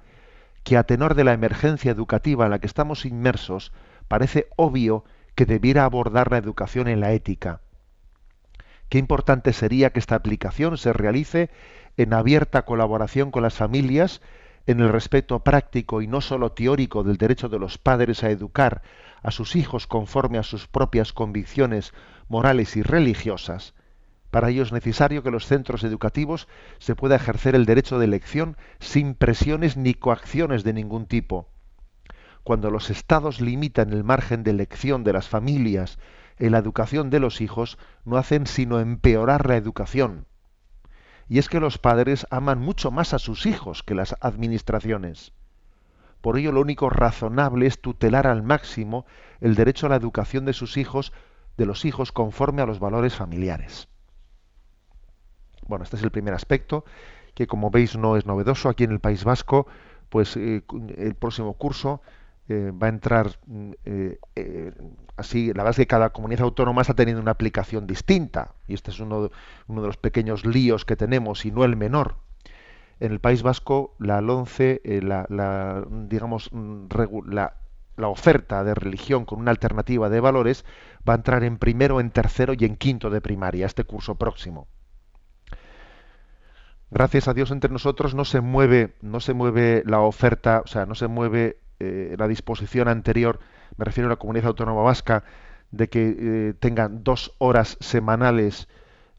que 0.64 0.78
a 0.78 0.84
tenor 0.84 1.16
de 1.16 1.24
la 1.24 1.34
emergencia 1.34 1.92
educativa 1.92 2.46
en 2.46 2.52
la 2.52 2.60
que 2.60 2.68
estamos 2.68 3.06
inmersos, 3.06 3.74
parece 4.08 4.48
obvio 4.56 5.04
que 5.34 5.46
debiera 5.46 5.84
abordar 5.84 6.32
la 6.32 6.38
educación 6.38 6.88
en 6.88 7.00
la 7.00 7.14
ética. 7.14 7.62
Qué 8.90 9.00
importante 9.00 9.54
sería 9.54 9.92
que 9.92 10.00
esta 10.00 10.16
aplicación 10.16 10.78
se 10.78 10.94
realice 10.94 11.50
en 11.98 12.14
abierta 12.14 12.66
colaboración 12.66 13.32
con 13.32 13.44
las 13.44 13.56
familias, 13.56 14.22
en 14.68 14.82
el 14.82 14.90
respeto 14.90 15.40
práctico 15.40 16.02
y 16.02 16.08
no 16.08 16.22
solo 16.22 16.52
teórico 16.52 17.04
del 17.04 17.18
derecho 17.18 17.50
de 17.50 17.58
los 17.58 17.78
padres 17.78 18.24
a 18.24 18.30
educar 18.30 18.82
a 19.24 19.32
sus 19.32 19.56
hijos 19.56 19.88
conforme 19.88 20.38
a 20.38 20.44
sus 20.44 20.68
propias 20.68 21.14
convicciones 21.14 21.94
morales 22.28 22.76
y 22.76 22.82
religiosas. 22.82 23.74
Para 24.32 24.50
ello 24.50 24.64
es 24.64 24.72
necesario 24.72 25.24
que 25.24 25.32
los 25.32 25.46
centros 25.46 25.84
educativos 25.84 26.48
se 26.80 26.96
pueda 26.96 27.16
ejercer 27.16 27.56
el 27.56 27.66
derecho 27.66 27.98
de 27.98 28.06
elección 28.06 28.58
sin 28.80 29.16
presiones 29.16 29.78
ni 29.78 29.94
coacciones 29.94 30.64
de 30.64 30.74
ningún 30.74 31.06
tipo. 31.06 31.50
Cuando 32.44 32.72
los 32.72 32.90
estados 32.90 33.42
limitan 33.42 33.92
el 33.92 34.04
margen 34.04 34.44
de 34.44 34.52
elección 34.52 35.04
de 35.04 35.14
las 35.14 35.28
familias 35.28 35.98
en 36.38 36.52
la 36.52 36.60
educación 36.60 37.10
de 37.10 37.20
los 37.20 37.42
hijos 37.42 37.78
no 38.06 38.18
hacen 38.18 38.48
sino 38.48 38.80
empeorar 38.80 39.48
la 39.48 39.58
educación. 39.58 40.26
Y 41.30 41.40
es 41.40 41.50
que 41.50 41.60
los 41.60 41.78
padres 41.78 42.26
aman 42.30 42.60
mucho 42.60 42.92
más 42.92 43.14
a 43.14 43.20
sus 43.20 43.46
hijos 43.46 43.84
que 43.84 43.96
las 43.96 44.16
administraciones. 44.22 45.34
Por 46.22 46.38
ello 46.38 46.52
lo 46.52 46.62
único 46.62 46.90
razonable 46.90 47.68
es 47.68 47.82
tutelar 47.82 48.28
al 48.28 48.44
máximo 48.44 49.06
el 49.40 49.56
derecho 49.56 49.86
a 49.88 49.90
la 49.90 49.96
educación 49.96 50.46
de 50.46 50.54
sus 50.54 50.78
hijos, 50.78 51.14
de 51.58 51.66
los 51.66 51.86
hijos 51.86 52.12
conforme 52.12 52.62
a 52.62 52.66
los 52.66 52.80
valores 52.80 53.16
familiares. 53.16 53.88
Bueno, 55.68 55.84
este 55.84 55.98
es 55.98 56.04
el 56.04 56.12
primer 56.12 56.34
aspecto, 56.34 56.86
que 57.34 57.48
como 57.48 57.70
veis 57.70 57.98
no 57.98 58.16
es 58.16 58.26
novedoso. 58.26 58.70
Aquí 58.70 58.84
en 58.84 58.92
el 58.92 59.00
País 59.00 59.24
Vasco, 59.24 59.68
pues 60.10 60.38
eh, 60.38 60.64
el 60.98 61.16
próximo 61.16 61.54
curso 61.54 62.02
eh, 62.48 62.72
va 62.72 62.88
a 62.88 62.90
entrar 62.90 63.40
mm, 63.46 63.72
eh, 63.86 64.72
así, 65.18 65.48
la 65.48 65.64
verdad 65.64 65.72
es 65.72 65.78
que 65.78 65.88
cada 65.88 66.12
comunidad 66.12 66.44
autónoma 66.44 66.82
está 66.82 66.94
teniendo 66.94 67.22
una 67.22 67.32
aplicación 67.32 67.86
distinta, 67.88 68.54
y 68.68 68.74
este 68.74 68.92
es 68.92 69.00
uno 69.00 69.24
de, 69.24 69.32
uno 69.68 69.82
de 69.82 69.88
los 69.88 69.98
pequeños 69.98 70.46
líos 70.46 70.86
que 70.86 70.96
tenemos, 70.96 71.46
y 71.46 71.52
no 71.52 71.66
el 71.66 71.76
menor. 71.76 72.16
En 73.00 73.12
el 73.12 73.20
País 73.20 73.44
Vasco, 73.44 73.94
la 74.00 74.22
LONCE, 74.22 74.82
la, 75.04 75.86
digamos, 75.90 76.50
mm, 76.52 76.88
la, 77.28 77.54
la 77.98 78.08
oferta 78.08 78.64
de 78.64 78.74
religión 78.74 79.26
con 79.26 79.40
una 79.40 79.52
alternativa 79.52 80.10
de 80.10 80.20
valores 80.20 80.66
va 81.08 81.14
a 81.14 81.18
entrar 81.18 81.44
en 81.44 81.58
primero, 81.58 82.00
en 82.00 82.12
tercero 82.12 82.54
y 82.58 82.64
en 82.66 82.78
quinto 82.78 83.10
de 83.10 83.22
primaria, 83.22 83.66
este 83.66 83.84
curso 83.84 84.16
próximo. 84.16 84.68
Gracias 86.90 87.28
a 87.28 87.34
Dios 87.34 87.52
entre 87.52 87.72
nosotros 87.72 88.16
no 88.16 88.24
se 88.24 88.40
mueve, 88.40 88.96
no 89.02 89.20
se 89.20 89.34
mueve 89.34 89.84
la 89.86 90.00
oferta, 90.00 90.62
o 90.64 90.68
sea, 90.68 90.86
no 90.86 90.96
se 90.96 91.08
mueve 91.08 91.60
eh, 91.80 92.16
la 92.18 92.28
disposición 92.28 92.88
anterior, 92.88 93.40
me 93.76 93.84
refiero 93.84 94.08
a 94.08 94.12
la 94.12 94.16
comunidad 94.16 94.48
autónoma 94.48 94.84
vasca, 94.84 95.26
de 95.72 95.90
que 95.90 96.16
eh, 96.18 96.54
tengan 96.60 97.04
dos 97.04 97.36
horas 97.40 97.78
semanales 97.82 98.70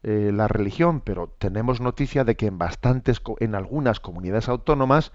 eh, 0.03 0.31
la 0.33 0.49
religión, 0.49 1.01
pero 1.01 1.35
tenemos 1.39 1.81
noticia 1.81 2.25
de 2.25 2.37
que 2.37 2.47
en 2.47 2.57
bastantes, 2.57 3.21
en 3.41 3.55
algunas 3.55 4.01
comunidades 4.01 4.49
autónomas, 4.49 5.13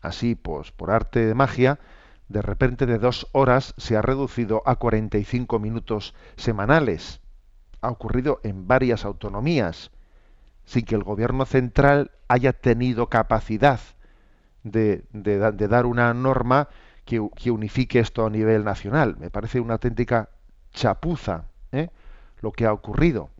así 0.00 0.34
pues 0.34 0.70
por 0.70 0.90
arte 0.90 1.26
de 1.26 1.34
magia, 1.34 1.80
de 2.28 2.42
repente 2.42 2.86
de 2.86 2.98
dos 2.98 3.26
horas 3.32 3.74
se 3.78 3.96
ha 3.96 4.02
reducido 4.02 4.62
a 4.66 4.76
45 4.76 5.58
minutos 5.58 6.14
semanales. 6.36 7.20
Ha 7.80 7.88
ocurrido 7.88 8.40
en 8.42 8.66
varias 8.66 9.04
autonomías, 9.04 9.90
sin 10.64 10.84
que 10.84 10.94
el 10.94 11.04
gobierno 11.04 11.46
central 11.46 12.10
haya 12.28 12.52
tenido 12.52 13.08
capacidad 13.08 13.80
de, 14.62 15.04
dar 15.68 15.86
una 15.86 16.12
norma 16.12 16.68
que, 17.04 17.20
unifique 17.50 17.98
esto 17.98 18.26
a 18.26 18.30
nivel 18.30 18.64
nacional. 18.64 19.16
Me 19.18 19.30
parece 19.30 19.60
una 19.60 19.74
auténtica 19.74 20.28
chapuza 20.72 21.44
¿eh? 21.72 21.88
lo 22.40 22.52
que 22.52 22.66
ha 22.66 22.72
ocurrido. 22.72 23.30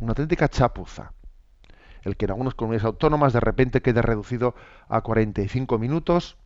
Una 0.00 0.10
auténtica 0.10 0.48
chapuza. 0.48 1.12
El 2.02 2.16
que 2.16 2.24
en 2.24 2.32
algunas 2.32 2.54
comunidades 2.54 2.84
autónomas 2.84 3.32
de 3.32 3.40
repente 3.40 3.80
quede 3.80 4.02
reducido 4.02 4.56
a 4.88 5.00
45 5.02 5.78
minutos. 5.78 6.36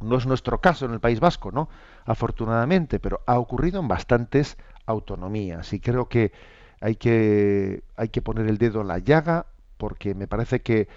No 0.00 0.16
es 0.16 0.26
nuestro 0.26 0.60
caso 0.60 0.86
en 0.86 0.92
el 0.92 1.00
País 1.00 1.20
Vasco, 1.20 1.50
¿no? 1.50 1.68
Afortunadamente, 2.04 3.00
pero 3.00 3.20
ha 3.26 3.38
ocurrido 3.38 3.80
en 3.80 3.88
bastantes 3.88 4.56
autonomías 4.86 5.72
y 5.72 5.80
creo 5.80 6.08
que 6.08 6.32
hay 6.80 6.96
que, 6.96 7.82
hay 7.96 8.08
que 8.08 8.22
poner 8.22 8.46
el 8.46 8.58
dedo 8.58 8.80
en 8.80 8.88
la 8.88 8.98
llaga 8.98 9.46
porque 9.76 10.14
me 10.14 10.26
parece 10.26 10.60
que 10.60 10.88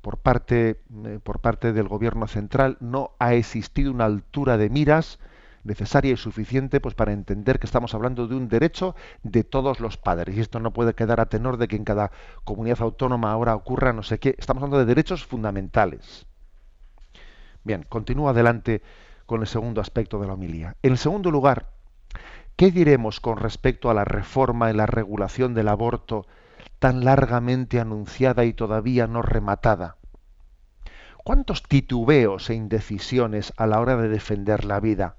por 0.00 0.18
parte, 0.18 0.80
eh, 1.04 1.18
por 1.22 1.40
parte 1.40 1.72
del 1.72 1.88
gobierno 1.88 2.26
central 2.26 2.76
no 2.80 3.12
ha 3.18 3.34
existido 3.34 3.90
una 3.90 4.04
altura 4.04 4.56
de 4.58 4.70
miras 4.70 5.18
necesaria 5.64 6.12
y 6.12 6.16
suficiente 6.16 6.80
pues 6.80 6.94
para 6.94 7.12
entender 7.12 7.58
que 7.58 7.66
estamos 7.66 7.94
hablando 7.94 8.26
de 8.26 8.34
un 8.34 8.48
derecho 8.48 8.94
de 9.22 9.44
todos 9.44 9.80
los 9.80 9.96
padres. 9.96 10.36
Y 10.36 10.40
esto 10.40 10.60
no 10.60 10.72
puede 10.72 10.94
quedar 10.94 11.20
a 11.20 11.26
tenor 11.26 11.56
de 11.58 11.68
que 11.68 11.76
en 11.76 11.84
cada 11.84 12.10
comunidad 12.44 12.80
autónoma 12.82 13.32
ahora 13.32 13.54
ocurra 13.54 13.92
no 13.92 14.02
sé 14.02 14.18
qué. 14.18 14.34
Estamos 14.38 14.62
hablando 14.62 14.78
de 14.78 14.86
derechos 14.86 15.26
fundamentales 15.26 16.27
bien 17.64 17.84
continúo 17.88 18.28
adelante 18.28 18.82
con 19.26 19.40
el 19.40 19.46
segundo 19.46 19.80
aspecto 19.80 20.20
de 20.20 20.26
la 20.26 20.34
homilía 20.34 20.76
en 20.82 20.96
segundo 20.96 21.30
lugar 21.30 21.70
qué 22.56 22.70
diremos 22.70 23.20
con 23.20 23.36
respecto 23.36 23.90
a 23.90 23.94
la 23.94 24.04
reforma 24.04 24.70
y 24.70 24.74
la 24.74 24.86
regulación 24.86 25.54
del 25.54 25.68
aborto 25.68 26.26
tan 26.78 27.04
largamente 27.04 27.80
anunciada 27.80 28.44
y 28.44 28.52
todavía 28.52 29.06
no 29.06 29.22
rematada. 29.22 29.96
¿Cuántos 31.24 31.62
titubeos 31.62 32.48
e 32.50 32.54
indecisiones 32.54 33.52
a 33.56 33.66
la 33.66 33.80
hora 33.80 33.96
de 33.96 34.08
defender 34.08 34.64
la 34.64 34.80
vida? 34.80 35.16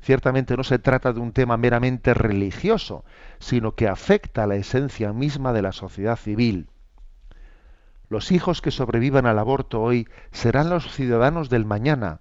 Ciertamente 0.00 0.56
no 0.56 0.64
se 0.64 0.78
trata 0.78 1.12
de 1.12 1.20
un 1.20 1.32
tema 1.32 1.56
meramente 1.56 2.14
religioso, 2.14 3.04
sino 3.38 3.74
que 3.74 3.88
afecta 3.88 4.44
a 4.44 4.46
la 4.46 4.56
esencia 4.56 5.12
misma 5.12 5.52
de 5.52 5.62
la 5.62 5.72
sociedad 5.72 6.16
civil. 6.16 6.68
Los 8.08 8.30
hijos 8.30 8.62
que 8.62 8.70
sobrevivan 8.70 9.26
al 9.26 9.38
aborto 9.38 9.82
hoy 9.82 10.08
serán 10.30 10.70
los 10.70 10.92
ciudadanos 10.92 11.50
del 11.50 11.64
mañana. 11.64 12.20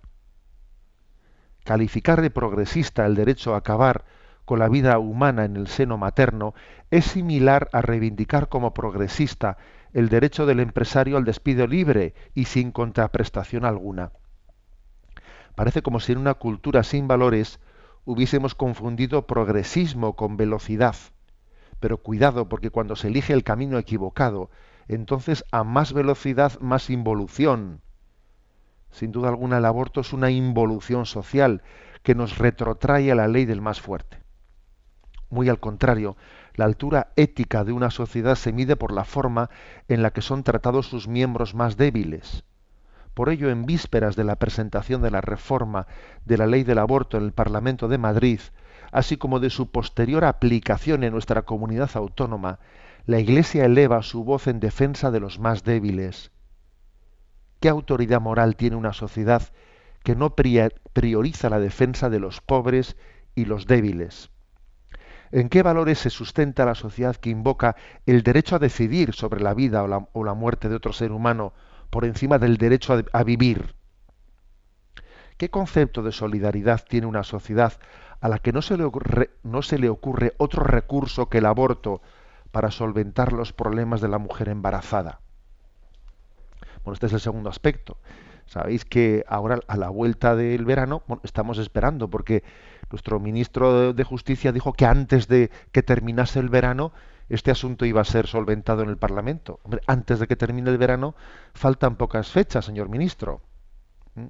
Calificar 1.63 2.21
de 2.21 2.31
progresista 2.31 3.05
el 3.05 3.15
derecho 3.15 3.53
a 3.53 3.57
acabar 3.57 4.05
con 4.45 4.59
la 4.59 4.69
vida 4.69 4.97
humana 4.99 5.45
en 5.45 5.55
el 5.55 5.67
seno 5.67 5.97
materno 5.97 6.53
es 6.91 7.05
similar 7.05 7.69
a 7.71 7.81
reivindicar 7.81 8.49
como 8.49 8.73
progresista 8.73 9.57
el 9.93 10.09
derecho 10.09 10.45
del 10.45 10.59
empresario 10.59 11.17
al 11.17 11.23
despido 11.23 11.67
libre 11.67 12.13
y 12.33 12.45
sin 12.45 12.71
contraprestación 12.71 13.65
alguna. 13.65 14.11
Parece 15.55 15.81
como 15.81 15.99
si 15.99 16.11
en 16.11 16.17
una 16.17 16.33
cultura 16.33 16.83
sin 16.83 17.07
valores 17.07 17.59
hubiésemos 18.05 18.55
confundido 18.55 19.25
progresismo 19.25 20.15
con 20.15 20.37
velocidad. 20.37 20.95
Pero 21.79 21.97
cuidado, 21.97 22.49
porque 22.49 22.69
cuando 22.69 22.95
se 22.95 23.07
elige 23.07 23.33
el 23.33 23.43
camino 23.43 23.77
equivocado, 23.77 24.49
entonces 24.87 25.45
a 25.51 25.63
más 25.63 25.93
velocidad, 25.93 26.59
más 26.59 26.89
involución. 26.89 27.81
Sin 28.91 29.11
duda 29.11 29.29
alguna 29.29 29.57
el 29.57 29.65
aborto 29.65 30.01
es 30.01 30.13
una 30.13 30.31
involución 30.31 31.05
social 31.05 31.63
que 32.03 32.15
nos 32.15 32.37
retrotrae 32.37 33.11
a 33.11 33.15
la 33.15 33.27
ley 33.27 33.45
del 33.45 33.61
más 33.61 33.81
fuerte. 33.81 34.19
Muy 35.29 35.49
al 35.49 35.59
contrario, 35.59 36.15
la 36.53 36.65
altura 36.65 37.11
ética 37.15 37.63
de 37.63 37.73
una 37.73 37.91
sociedad 37.91 38.35
se 38.35 38.53
mide 38.53 38.75
por 38.75 38.93
la 38.93 39.03
forma 39.03 39.49
en 39.87 40.01
la 40.01 40.11
que 40.11 40.21
son 40.21 40.43
tratados 40.43 40.87
sus 40.87 41.07
miembros 41.07 41.55
más 41.55 41.77
débiles. 41.77 42.43
Por 43.13 43.29
ello, 43.29 43.49
en 43.49 43.65
vísperas 43.65 44.15
de 44.15 44.23
la 44.23 44.35
presentación 44.35 45.01
de 45.01 45.09
la 45.09 45.21
reforma 45.21 45.87
de 46.25 46.37
la 46.37 46.47
ley 46.47 46.63
del 46.63 46.77
aborto 46.77 47.17
en 47.17 47.23
el 47.23 47.31
Parlamento 47.31 47.87
de 47.87 47.97
Madrid, 47.97 48.39
así 48.91 49.17
como 49.17 49.39
de 49.39 49.49
su 49.49 49.71
posterior 49.71 50.25
aplicación 50.25 51.03
en 51.03 51.13
nuestra 51.13 51.41
comunidad 51.41 51.89
autónoma, 51.95 52.59
la 53.05 53.19
Iglesia 53.19 53.65
eleva 53.65 54.01
su 54.01 54.23
voz 54.23 54.47
en 54.47 54.59
defensa 54.59 55.11
de 55.11 55.19
los 55.19 55.37
más 55.37 55.63
débiles. 55.63 56.31
¿Qué 57.59 57.69
autoridad 57.69 58.19
moral 58.19 58.55
tiene 58.55 58.75
una 58.75 58.93
sociedad 58.93 59.43
que 60.03 60.15
no 60.15 60.35
prioriza 60.35 61.49
la 61.49 61.59
defensa 61.59 62.09
de 62.09 62.19
los 62.19 62.41
pobres 62.41 62.97
y 63.35 63.45
los 63.45 63.67
débiles? 63.67 64.31
¿En 65.31 65.49
qué 65.49 65.61
valores 65.61 65.99
se 65.99 66.09
sustenta 66.09 66.65
la 66.65 66.75
sociedad 66.75 67.15
que 67.15 67.29
invoca 67.29 67.75
el 68.05 68.23
derecho 68.23 68.55
a 68.55 68.59
decidir 68.59 69.13
sobre 69.13 69.41
la 69.41 69.53
vida 69.53 69.83
o 69.83 70.23
la, 70.23 70.33
muerte 70.33 70.69
de 70.69 70.75
otro 70.75 70.93
ser 70.93 71.11
humano 71.11 71.53
por 71.91 72.05
encima 72.05 72.39
del 72.39 72.57
derecho 72.57 73.03
a, 73.11 73.23
vivir? 73.23 73.75
¿Qué 75.37 75.49
concepto 75.49 76.01
de 76.01 76.11
solidaridad 76.11 76.83
tiene 76.87 77.07
una 77.07 77.23
sociedad 77.23 77.73
a 78.19 78.29
la 78.29 78.39
que 78.39 78.53
no 78.53 78.61
se, 78.61 78.77
le 78.77 78.83
ocurre, 78.83 79.31
no 79.43 79.61
se 79.61 79.77
le 79.77 79.89
ocurre 79.89 80.33
otro 80.37 80.63
recurso 80.63 81.29
que 81.29 81.39
el 81.39 81.45
aborto 81.45 82.01
para 82.55 82.71
solventar 82.71 83.33
los 83.33 83.51
problemas 83.51 83.99
de 83.99 84.07
la 84.07 84.17
mujer 84.17 84.47
embarazada? 84.47 85.19
Bueno, 86.85 86.93
este 86.93 87.07
es 87.07 87.11
el 87.11 87.19
segundo 87.19 87.49
aspecto. 87.49 87.97
Sabéis 88.45 88.85
que 88.85 89.25
ahora 89.27 89.59
a 89.67 89.75
la 89.75 89.89
vuelta 89.89 90.37
del 90.37 90.63
verano 90.63 91.03
estamos 91.23 91.57
esperando 91.57 92.09
porque 92.09 92.45
nuestro 92.89 93.19
ministro 93.19 93.91
de 93.91 94.03
Justicia 94.05 94.53
dijo 94.53 94.71
que 94.71 94.85
antes 94.85 95.27
de 95.27 95.51
que 95.73 95.83
terminase 95.83 96.39
el 96.39 96.47
verano 96.47 96.93
este 97.27 97.51
asunto 97.51 97.83
iba 97.85 97.99
a 97.99 98.05
ser 98.05 98.25
solventado 98.25 98.83
en 98.83 98.89
el 98.89 98.97
Parlamento. 98.97 99.59
Hombre, 99.63 99.81
antes 99.85 100.19
de 100.19 100.27
que 100.27 100.37
termine 100.37 100.69
el 100.69 100.77
verano 100.77 101.13
faltan 101.53 101.97
pocas 101.97 102.31
fechas, 102.31 102.63
señor 102.63 102.87
ministro. 102.87 103.41
¿Mm? 104.13 104.27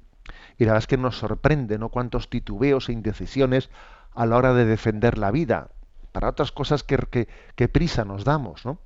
Y 0.58 0.64
la 0.64 0.72
verdad 0.72 0.82
es 0.82 0.88
que 0.88 0.96
nos 0.96 1.16
sorprende, 1.16 1.78
¿no? 1.78 1.90
Cuántos 1.90 2.28
titubeos 2.28 2.88
e 2.88 2.92
indecisiones 2.92 3.70
a 4.16 4.26
la 4.26 4.36
hora 4.36 4.52
de 4.52 4.64
defender 4.64 5.16
la 5.16 5.30
vida. 5.30 5.68
Para 6.16 6.30
otras 6.30 6.50
cosas 6.50 6.82
que, 6.82 7.28
que, 7.54 7.68
prisa 7.68 8.06
nos 8.06 8.24
damos, 8.24 8.64
¿no? 8.64 8.78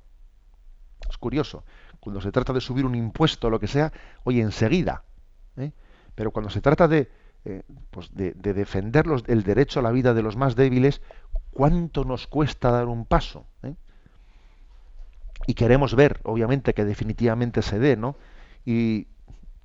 Es 1.09 1.17
curioso. 1.17 1.63
Cuando 2.01 2.19
se 2.19 2.29
trata 2.29 2.51
de 2.51 2.59
subir 2.59 2.85
un 2.85 2.93
impuesto 2.93 3.47
o 3.47 3.49
lo 3.49 3.57
que 3.57 3.67
sea, 3.67 3.93
oye, 4.25 4.41
enseguida. 4.41 5.05
¿eh? 5.55 5.71
Pero 6.13 6.31
cuando 6.31 6.49
se 6.49 6.59
trata 6.59 6.89
de, 6.89 7.09
eh, 7.45 7.63
pues 7.89 8.13
de, 8.13 8.33
defender 8.33 9.05
el 9.27 9.43
derecho 9.43 9.79
a 9.79 9.81
la 9.81 9.91
vida 9.91 10.13
de 10.13 10.21
los 10.21 10.35
más 10.35 10.57
débiles, 10.57 11.01
¿cuánto 11.51 12.03
nos 12.03 12.27
cuesta 12.27 12.69
dar 12.69 12.87
un 12.87 13.05
paso? 13.05 13.45
¿eh? 13.63 13.75
Y 15.47 15.53
queremos 15.53 15.95
ver, 15.95 16.19
obviamente, 16.23 16.73
que 16.73 16.83
definitivamente 16.83 17.61
se 17.61 17.79
dé, 17.79 17.95
¿no? 17.95 18.17
Y 18.65 19.07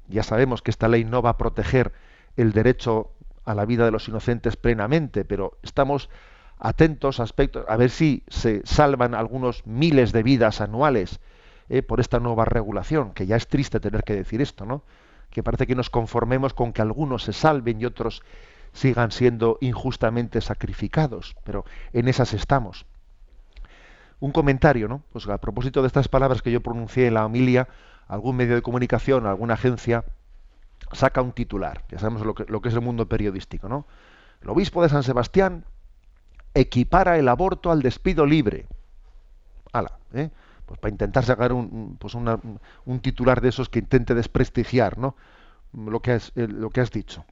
ya 0.06 0.22
sabemos 0.22 0.62
que 0.62 0.70
esta 0.70 0.86
ley 0.86 1.04
no 1.04 1.20
va 1.20 1.30
a 1.30 1.36
proteger 1.36 1.92
el 2.36 2.52
derecho 2.52 3.10
a 3.44 3.56
la 3.56 3.64
vida 3.64 3.84
de 3.84 3.90
los 3.90 4.06
inocentes 4.06 4.54
plenamente, 4.54 5.24
pero 5.24 5.58
estamos 5.64 6.10
atentos 6.58 7.20
aspectos 7.20 7.64
a 7.68 7.76
ver 7.76 7.90
si 7.90 8.22
se 8.28 8.62
salvan 8.64 9.14
algunos 9.14 9.66
miles 9.66 10.12
de 10.12 10.22
vidas 10.22 10.60
anuales 10.60 11.20
¿eh? 11.68 11.82
por 11.82 12.00
esta 12.00 12.18
nueva 12.20 12.44
regulación, 12.44 13.12
que 13.12 13.26
ya 13.26 13.36
es 13.36 13.48
triste 13.48 13.80
tener 13.80 14.04
que 14.04 14.14
decir 14.14 14.40
esto, 14.40 14.64
¿no? 14.64 14.82
que 15.30 15.42
parece 15.42 15.66
que 15.66 15.74
nos 15.74 15.90
conformemos 15.90 16.54
con 16.54 16.72
que 16.72 16.82
algunos 16.82 17.24
se 17.24 17.32
salven 17.32 17.80
y 17.80 17.84
otros 17.84 18.22
sigan 18.72 19.10
siendo 19.10 19.58
injustamente 19.60 20.40
sacrificados, 20.40 21.36
pero 21.44 21.64
en 21.92 22.08
esas 22.08 22.34
estamos. 22.34 22.86
Un 24.20 24.32
comentario, 24.32 24.88
¿no? 24.88 25.02
Pues 25.12 25.28
a 25.28 25.38
propósito 25.38 25.82
de 25.82 25.88
estas 25.88 26.08
palabras 26.08 26.42
que 26.42 26.50
yo 26.50 26.62
pronuncié 26.62 27.06
en 27.06 27.14
la 27.14 27.26
homilia, 27.26 27.68
algún 28.08 28.36
medio 28.36 28.54
de 28.54 28.62
comunicación, 28.62 29.26
alguna 29.26 29.54
agencia 29.54 30.04
saca 30.92 31.22
un 31.22 31.32
titular. 31.32 31.84
Ya 31.90 31.98
sabemos 31.98 32.24
lo 32.24 32.34
que, 32.34 32.44
lo 32.48 32.60
que 32.60 32.68
es 32.68 32.74
el 32.74 32.80
mundo 32.80 33.08
periodístico, 33.08 33.68
¿no? 33.68 33.86
El 34.42 34.50
obispo 34.50 34.82
de 34.82 34.88
San 34.88 35.02
Sebastián 35.02 35.64
equipara 36.56 37.18
el 37.18 37.28
aborto 37.28 37.70
al 37.70 37.82
despido 37.82 38.26
libre. 38.26 38.66
Ala, 39.72 39.98
¿eh? 40.14 40.30
pues 40.64 40.80
para 40.80 40.90
intentar 40.90 41.24
sacar 41.24 41.52
un, 41.52 41.96
pues 41.98 42.14
un 42.14 43.00
titular 43.00 43.40
de 43.40 43.50
esos 43.50 43.68
que 43.68 43.78
intente 43.78 44.14
desprestigiar 44.14 44.98
¿no? 44.98 45.14
lo, 45.72 46.00
que 46.00 46.12
has, 46.12 46.32
lo 46.34 46.70
que 46.70 46.80
has 46.80 46.90
dicho. 46.90 47.24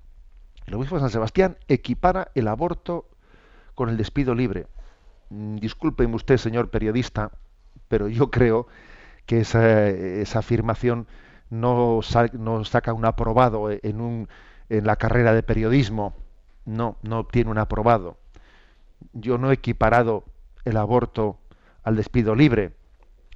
El 0.66 0.74
obispo 0.74 0.94
de 0.94 1.02
San 1.02 1.10
Sebastián 1.10 1.56
equipara 1.68 2.30
el 2.34 2.48
aborto 2.48 3.08
con 3.74 3.88
el 3.88 3.96
despido 3.96 4.34
libre. 4.34 4.66
Mm, 5.30 5.56
discúlpeme 5.56 6.14
usted, 6.14 6.36
señor 6.36 6.70
periodista, 6.70 7.32
pero 7.88 8.08
yo 8.08 8.30
creo 8.30 8.66
que 9.26 9.40
esa, 9.40 10.38
afirmación 10.38 11.06
no, 11.50 12.00
no, 12.32 12.64
saca 12.64 12.92
un 12.92 13.04
aprobado 13.04 13.70
en, 13.70 14.00
un, 14.00 14.28
en 14.68 14.86
la 14.86 14.96
carrera 14.96 15.32
de 15.32 15.42
periodismo. 15.42 16.14
No, 16.66 16.96
no 17.02 17.18
obtiene 17.18 17.50
un 17.50 17.58
aprobado. 17.58 18.16
Yo 19.12 19.38
no 19.38 19.50
he 19.50 19.54
equiparado 19.54 20.24
el 20.64 20.76
aborto 20.76 21.38
al 21.82 21.96
despido 21.96 22.34
libre 22.34 22.72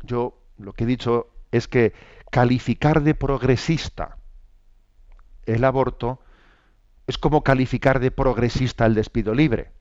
yo 0.02 0.38
lo 0.58 0.72
que 0.72 0.84
he 0.84 0.86
dicho 0.86 1.28
es 1.50 1.68
que 1.68 1.92
calificar 2.30 3.02
de 3.02 3.14
progresista 3.14 4.16
el 5.46 5.64
aborto 5.64 6.20
es 7.06 7.16
como 7.16 7.42
calificar 7.42 8.00
de 8.00 8.10
progresista 8.10 8.84
el 8.84 8.94
despido 8.94 9.34
libre. 9.34 9.72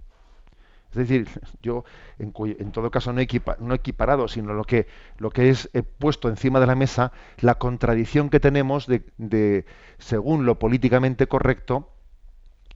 Es 0.91 0.95
decir, 0.95 1.27
yo 1.61 1.83
en, 2.19 2.31
todo 2.71 2.89
caso 2.89 3.11
no 3.11 3.19
he, 3.19 3.27
no 3.59 3.73
equiparado, 3.73 4.27
sino 4.29 4.53
lo 4.53 4.63
que, 4.63 4.87
lo 5.17 5.29
que 5.29 5.49
es 5.49 5.69
he 5.73 5.83
puesto 5.83 6.29
encima 6.29 6.59
de 6.61 6.67
la 6.67 6.75
mesa 6.75 7.11
la 7.39 7.55
contradicción 7.55 8.29
que 8.29 8.39
tenemos 8.39 8.87
de, 8.87 9.05
de, 9.17 9.65
según 9.97 10.45
lo 10.45 10.57
políticamente 10.57 11.27
correcto, 11.27 11.91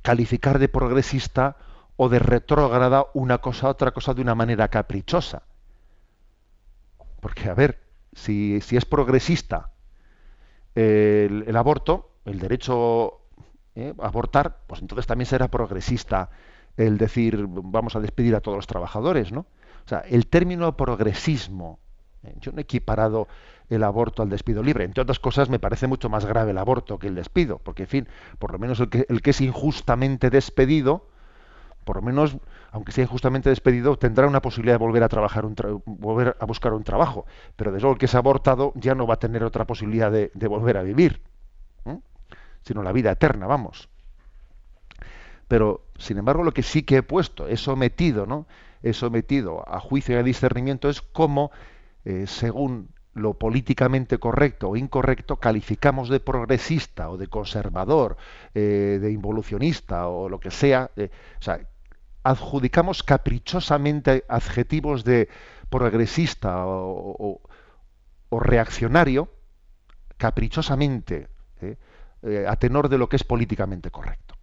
calificar 0.01 0.59
de 0.59 0.67
progresista 0.67 1.55
o 2.03 2.09
de 2.09 2.17
retrógrada 2.17 3.05
una 3.13 3.37
cosa 3.37 3.67
a 3.67 3.69
otra 3.69 3.91
cosa 3.91 4.15
de 4.15 4.23
una 4.23 4.33
manera 4.33 4.69
caprichosa. 4.69 5.43
Porque, 7.19 7.47
a 7.47 7.53
ver, 7.53 7.79
si, 8.11 8.55
es 8.55 8.85
progresista 8.85 9.69
el, 10.73 11.55
aborto, 11.55 12.09
el 12.25 12.39
derecho 12.39 13.21
eh, 13.75 13.93
a 14.01 14.07
abortar, 14.07 14.61
pues 14.65 14.81
entonces 14.81 15.05
también 15.05 15.27
será 15.27 15.49
progresista 15.49 16.31
el 16.75 16.97
decir 16.97 17.45
vamos 17.47 17.95
a 17.95 17.99
despedir 17.99 18.33
a 18.33 18.41
todos 18.41 18.57
los 18.57 18.65
trabajadores, 18.65 19.31
¿no? 19.31 19.41
O 19.85 19.87
sea, 19.87 19.99
el 19.99 20.25
término 20.25 20.75
progresismo, 20.75 21.77
eh, 22.23 22.33
yo 22.39 22.51
no 22.51 22.57
he 22.57 22.61
equiparado 22.63 23.27
el 23.69 23.83
aborto 23.83 24.23
al 24.23 24.29
despido 24.29 24.63
libre. 24.63 24.85
Entre 24.85 25.03
otras 25.03 25.19
cosas, 25.19 25.51
me 25.51 25.59
parece 25.59 25.85
mucho 25.85 26.09
más 26.09 26.25
grave 26.25 26.49
el 26.49 26.57
aborto 26.57 26.97
que 26.97 27.09
el 27.09 27.13
despido, 27.13 27.59
porque, 27.59 27.83
en 27.83 27.89
fin, 27.89 28.07
por 28.39 28.51
lo 28.53 28.57
menos 28.57 28.79
el 28.79 28.89
que, 28.89 29.05
el 29.07 29.21
que 29.21 29.29
es 29.29 29.41
injustamente 29.41 30.31
despedido, 30.31 31.10
por 31.83 31.97
lo 31.97 32.01
menos 32.01 32.37
aunque 32.71 32.93
sea 32.93 33.03
injustamente 33.03 33.49
despedido, 33.49 33.97
tendrá 33.97 34.27
una 34.27 34.41
posibilidad 34.41 34.75
de 34.75 34.85
volver 34.85 35.03
a 35.03 35.09
trabajar, 35.09 35.45
volver 35.85 36.37
a 36.39 36.45
buscar 36.45 36.73
un 36.73 36.83
trabajo. 36.83 37.25
Pero 37.57 37.71
desde 37.71 37.81
luego 37.81 37.93
el 37.93 37.99
que 37.99 38.05
es 38.05 38.15
abortado 38.15 38.71
ya 38.75 38.95
no 38.95 39.05
va 39.05 39.15
a 39.15 39.19
tener 39.19 39.43
otra 39.43 39.65
posibilidad 39.67 40.09
de, 40.09 40.31
volver 40.47 40.77
a 40.77 40.83
vivir, 40.83 41.21
sino 42.63 42.81
la 42.81 42.93
vida 42.93 43.11
eterna, 43.11 43.45
vamos. 43.45 43.89
Pero, 45.49 45.85
sin 45.97 46.17
embargo, 46.17 46.43
lo 46.43 46.53
que 46.53 46.63
sí 46.63 46.83
que 46.83 46.97
he 46.97 47.03
puesto, 47.03 47.47
he 47.47 47.57
sometido, 47.57 48.25
¿no? 48.25 48.47
He 48.83 48.93
sometido 48.93 49.67
a 49.67 49.81
juicio 49.81 50.15
y 50.15 50.19
a 50.19 50.23
discernimiento 50.23 50.87
es 50.87 51.01
cómo, 51.01 51.51
eh, 52.05 52.25
según 52.25 52.89
lo 53.13 53.33
políticamente 53.33 54.17
correcto 54.17 54.69
o 54.69 54.77
incorrecto 54.77 55.35
calificamos 55.35 56.07
de 56.07 56.21
progresista 56.21 57.09
o 57.09 57.17
de 57.17 57.27
conservador, 57.27 58.15
eh, 58.55 58.99
de 59.01 59.11
involucionista 59.11 60.07
o 60.07 60.29
lo 60.29 60.39
que 60.39 60.51
sea. 60.51 60.89
Eh, 60.95 61.09
o 61.37 61.43
sea, 61.43 61.59
adjudicamos 62.23 63.03
caprichosamente 63.03 64.25
adjetivos 64.27 65.03
de 65.03 65.29
progresista 65.69 66.65
o, 66.65 67.41
reaccionario, 68.31 69.29
caprichosamente, 70.17 71.27
eh, 71.61 72.45
a 72.47 72.55
tenor 72.55 72.89
de 72.89 72.97
lo 72.97 73.09
que 73.09 73.15
es 73.15 73.23
políticamente 73.23 73.91
correcto. 73.91 74.35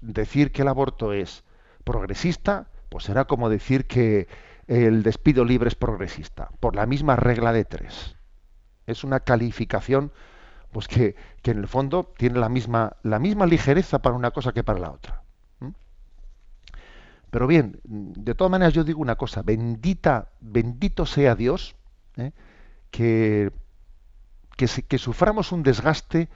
Decir 0.00 0.52
que 0.52 0.62
el 0.62 0.68
aborto 0.68 1.12
es 1.12 1.44
progresista, 1.84 2.68
pues 2.88 3.04
será 3.04 3.26
como 3.26 3.48
decir 3.48 3.86
que 3.86 4.26
el 4.66 5.02
despido 5.02 5.44
libre 5.44 5.68
es 5.68 5.74
progresista, 5.74 6.50
por 6.60 6.74
la 6.74 6.86
misma 6.86 7.14
regla 7.16 7.52
de 7.52 7.64
tres. 7.64 8.16
Es 8.86 9.04
una 9.04 9.20
calificación 9.20 10.12
pues 10.72 10.88
que, 10.88 11.16
en 11.44 11.58
el 11.58 11.68
fondo 11.68 12.12
tiene 12.16 12.38
la 12.38 12.48
misma, 12.48 12.96
la 13.02 13.18
misma 13.18 13.46
ligereza 13.46 14.00
para 14.02 14.16
una 14.16 14.32
cosa 14.32 14.52
que 14.52 14.64
para 14.64 14.80
la 14.80 14.90
otra. 14.90 15.25
Pero 17.30 17.46
bien, 17.46 17.80
de 17.84 18.34
todas 18.34 18.50
maneras 18.50 18.74
yo 18.74 18.84
digo 18.84 19.00
una 19.00 19.16
cosa, 19.16 19.42
bendita, 19.42 20.30
bendito 20.40 21.06
sea 21.06 21.34
Dios, 21.34 21.76
¿eh? 22.16 22.32
que, 22.90 23.50
que, 24.56 24.66
que 24.66 24.98
suframos 24.98 25.52
un 25.52 25.62
desgaste 25.62 26.28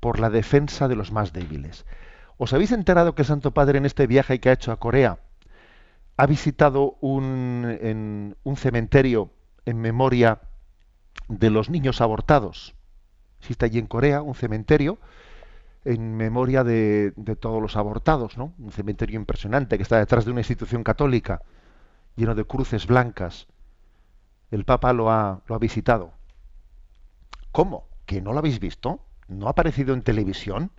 por 0.00 0.20
la 0.20 0.30
defensa 0.30 0.86
de 0.86 0.96
los 0.96 1.12
más 1.12 1.32
débiles. 1.32 1.86
¿Os 2.36 2.52
habéis 2.52 2.72
enterado 2.72 3.14
que 3.14 3.22
el 3.22 3.26
Santo 3.26 3.52
Padre 3.52 3.78
en 3.78 3.86
este 3.86 4.06
viaje 4.06 4.40
que 4.40 4.50
ha 4.50 4.52
hecho 4.52 4.72
a 4.72 4.78
Corea 4.78 5.18
ha 6.16 6.26
visitado 6.26 6.96
un, 7.00 8.36
un 8.42 8.56
cementerio 8.56 9.30
en 9.66 9.80
memoria 9.80 10.40
de 11.28 11.50
los 11.50 11.70
niños 11.70 12.00
abortados. 12.00 12.74
Existe 13.40 13.64
allí 13.64 13.78
en 13.78 13.86
Corea 13.86 14.22
un 14.22 14.34
cementerio 14.34 14.98
en 15.84 16.16
memoria 16.16 16.64
de, 16.64 17.12
de, 17.16 17.36
todos 17.36 17.60
los 17.60 17.76
abortados, 17.76 18.38
¿no? 18.38 18.54
Un 18.58 18.72
cementerio 18.72 19.18
impresionante 19.18 19.76
que 19.76 19.82
está 19.82 19.98
detrás 19.98 20.24
de 20.24 20.30
una 20.30 20.40
institución 20.40 20.82
católica, 20.82 21.42
lleno 22.16 22.34
de 22.34 22.44
cruces 22.44 22.86
blancas. 22.86 23.46
El 24.50 24.64
Papa 24.64 24.92
lo 24.92 25.10
ha, 25.10 25.42
lo 25.46 25.54
ha 25.54 25.58
visitado. 25.58 26.12
¿Cómo? 27.52 27.88
¿Que 28.06 28.20
no 28.20 28.32
lo 28.32 28.38
habéis 28.38 28.60
visto? 28.60 29.00
¿No 29.28 29.46
ha 29.46 29.50
aparecido 29.50 29.94
en 29.94 30.02
televisión? 30.02 30.70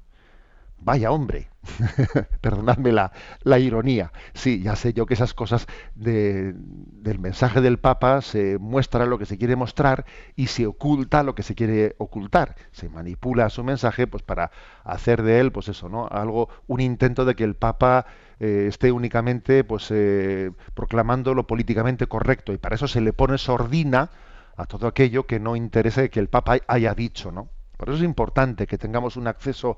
Vaya 0.77 1.11
hombre, 1.11 1.49
perdonadme 2.41 2.91
la, 2.91 3.11
la, 3.41 3.57
ironía. 3.57 4.11
Sí, 4.33 4.61
ya 4.61 4.75
sé 4.75 4.93
yo 4.93 5.05
que 5.05 5.15
esas 5.15 5.33
cosas 5.33 5.67
de, 5.95 6.53
del 6.55 7.17
mensaje 7.19 7.61
del 7.61 7.79
Papa 7.79 8.21
se 8.21 8.57
muestra 8.59 9.05
lo 9.05 9.17
que 9.17 9.25
se 9.25 9.37
quiere 9.37 9.55
mostrar 9.55 10.05
y 10.35 10.47
se 10.47 10.67
oculta 10.67 11.23
lo 11.23 11.33
que 11.33 11.43
se 11.43 11.55
quiere 11.55 11.95
ocultar. 11.97 12.55
Se 12.71 12.89
manipula 12.89 13.49
su 13.49 13.63
mensaje 13.63 14.05
pues 14.05 14.21
para 14.21 14.51
hacer 14.83 15.23
de 15.23 15.39
él, 15.39 15.51
pues 15.51 15.69
eso, 15.69 15.89
¿no? 15.89 16.07
Algo, 16.07 16.49
un 16.67 16.81
intento 16.81 17.25
de 17.25 17.35
que 17.35 17.43
el 17.43 17.55
Papa 17.55 18.05
eh, 18.39 18.65
esté 18.67 18.91
únicamente 18.91 19.63
pues 19.63 19.87
eh, 19.89 20.51
proclamando 20.73 21.33
lo 21.33 21.47
políticamente 21.47 22.05
correcto 22.07 22.53
y 22.53 22.57
para 22.57 22.75
eso 22.75 22.87
se 22.87 23.01
le 23.01 23.13
pone 23.13 23.37
sordina 23.37 24.11
a 24.57 24.65
todo 24.65 24.87
aquello 24.87 25.25
que 25.25 25.39
no 25.39 25.55
interese 25.55 26.09
que 26.09 26.19
el 26.19 26.29
Papa 26.29 26.57
haya 26.67 26.93
dicho, 26.93 27.31
¿no? 27.31 27.49
Por 27.77 27.89
eso 27.89 27.97
es 27.97 28.03
importante 28.03 28.67
que 28.67 28.77
tengamos 28.77 29.17
un 29.17 29.27
acceso 29.27 29.77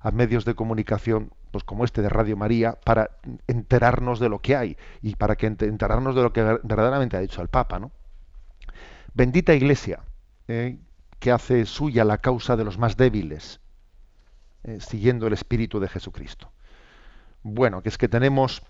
a 0.00 0.10
medios 0.10 0.44
de 0.44 0.54
comunicación 0.54 1.32
pues 1.50 1.64
como 1.64 1.84
este 1.84 2.02
de 2.02 2.08
Radio 2.08 2.36
María 2.36 2.78
para 2.84 3.10
enterarnos 3.46 4.20
de 4.20 4.28
lo 4.28 4.40
que 4.40 4.56
hay 4.56 4.76
y 5.02 5.16
para 5.16 5.36
que 5.36 5.46
enterarnos 5.46 6.14
de 6.14 6.22
lo 6.22 6.32
que 6.32 6.42
verdaderamente 6.42 7.16
ha 7.16 7.20
dicho 7.20 7.42
el 7.42 7.48
Papa, 7.48 7.78
¿no? 7.78 7.90
Bendita 9.14 9.54
Iglesia 9.54 10.00
eh, 10.46 10.78
que 11.18 11.32
hace 11.32 11.64
suya 11.66 12.04
la 12.04 12.18
causa 12.18 12.56
de 12.56 12.64
los 12.64 12.78
más 12.78 12.96
débiles, 12.96 13.60
eh, 14.64 14.78
siguiendo 14.80 15.26
el 15.26 15.32
espíritu 15.32 15.80
de 15.80 15.88
Jesucristo. 15.88 16.52
Bueno, 17.42 17.82
que 17.82 17.88
es 17.88 17.98
que 17.98 18.08
tenemos 18.08 18.62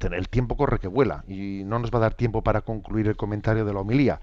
el 0.00 0.28
tiempo 0.28 0.56
corre 0.56 0.78
que 0.78 0.88
vuela 0.88 1.24
y 1.26 1.62
no 1.64 1.78
nos 1.78 1.90
va 1.90 1.98
a 1.98 2.02
dar 2.02 2.14
tiempo 2.14 2.42
para 2.42 2.60
concluir 2.60 3.08
el 3.08 3.16
comentario 3.16 3.64
de 3.64 3.72
la 3.72 3.80
homilía. 3.80 4.20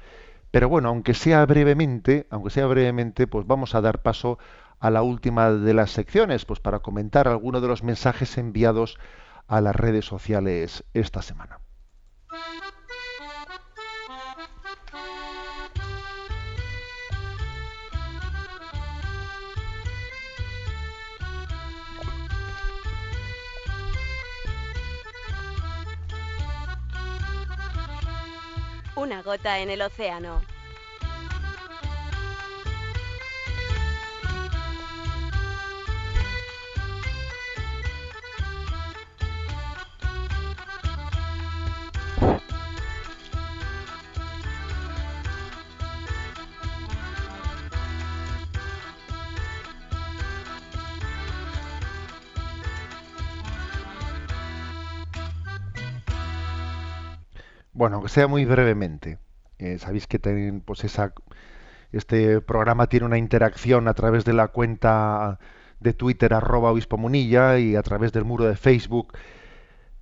Pero 0.51 0.69
bueno, 0.69 0.89
aunque 0.89 1.15
sea 1.15 1.45
brevemente, 1.47 2.27
aunque 2.29 2.51
sea 2.51 2.67
brevemente, 2.67 3.25
pues 3.25 3.47
vamos 3.47 3.73
a 3.73 3.81
dar 3.81 4.03
paso 4.03 4.37
a 4.83 4.89
la 4.89 5.01
última 5.01 5.49
de 5.49 5.73
las 5.73 5.91
secciones, 5.91 6.43
pues 6.43 6.59
para 6.59 6.79
comentar 6.79 7.29
algunos 7.29 7.61
de 7.61 7.69
los 7.69 7.83
mensajes 7.83 8.37
enviados 8.37 8.97
a 9.47 9.61
las 9.61 9.73
redes 9.73 10.03
sociales 10.03 10.83
esta 10.93 11.21
semana. 11.21 11.59
Una 28.97 29.21
gota 29.21 29.59
en 29.59 29.69
el 29.69 29.81
océano. 29.81 30.52
Bueno, 57.83 57.97
aunque 57.97 58.11
sea 58.11 58.27
muy 58.27 58.45
brevemente. 58.45 59.17
Eh, 59.59 59.77
sabéis 59.77 60.07
que 60.07 60.17
pues 60.63 60.85
esa, 60.85 61.13
este 61.91 62.39
programa 62.39 62.87
tiene 62.87 63.05
una 63.05 63.17
interacción 63.17 63.89
a 63.89 63.93
través 63.93 64.23
de 64.23 64.31
la 64.31 64.47
cuenta 64.47 65.37
de 65.81 65.91
Twitter 65.91 66.33
arroba 66.33 66.71
obispo 66.71 66.97
Munilla 66.97 67.59
y 67.59 67.75
a 67.75 67.83
través 67.83 68.13
del 68.13 68.23
muro 68.23 68.45
de 68.45 68.55
Facebook 68.55 69.11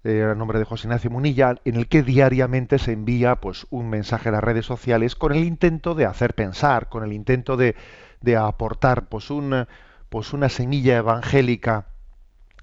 eh, 0.03 0.21
a 0.32 0.36
nombre 0.36 0.59
de 0.59 0.65
José 0.65 0.86
Ignacio 0.86 1.09
Munilla, 1.09 1.55
en 1.65 1.75
el 1.75 1.88
que 1.88 2.03
diariamente 2.03 2.77
se 2.77 2.91
envía 2.91 3.38
pues 3.38 3.65
un 3.71 3.89
mensaje 3.89 4.29
a 4.29 4.34
las 4.34 4.43
redes 4.43 4.67
sociales 4.67 5.15
con 5.15 5.32
el 5.32 5.43
intento 5.43 5.95
de 5.95 6.05
hacer 6.05 6.36
pensar, 6.36 6.88
con 6.88 7.03
el 7.03 7.13
intento 7.13 7.57
de, 7.57 7.75
de 8.21 8.38
aportar 8.38 9.09
pues 9.09 9.32
un, 9.32 9.65
pues 10.09 10.34
una 10.34 10.49
semilla 10.49 10.97
evangélica 10.97 11.88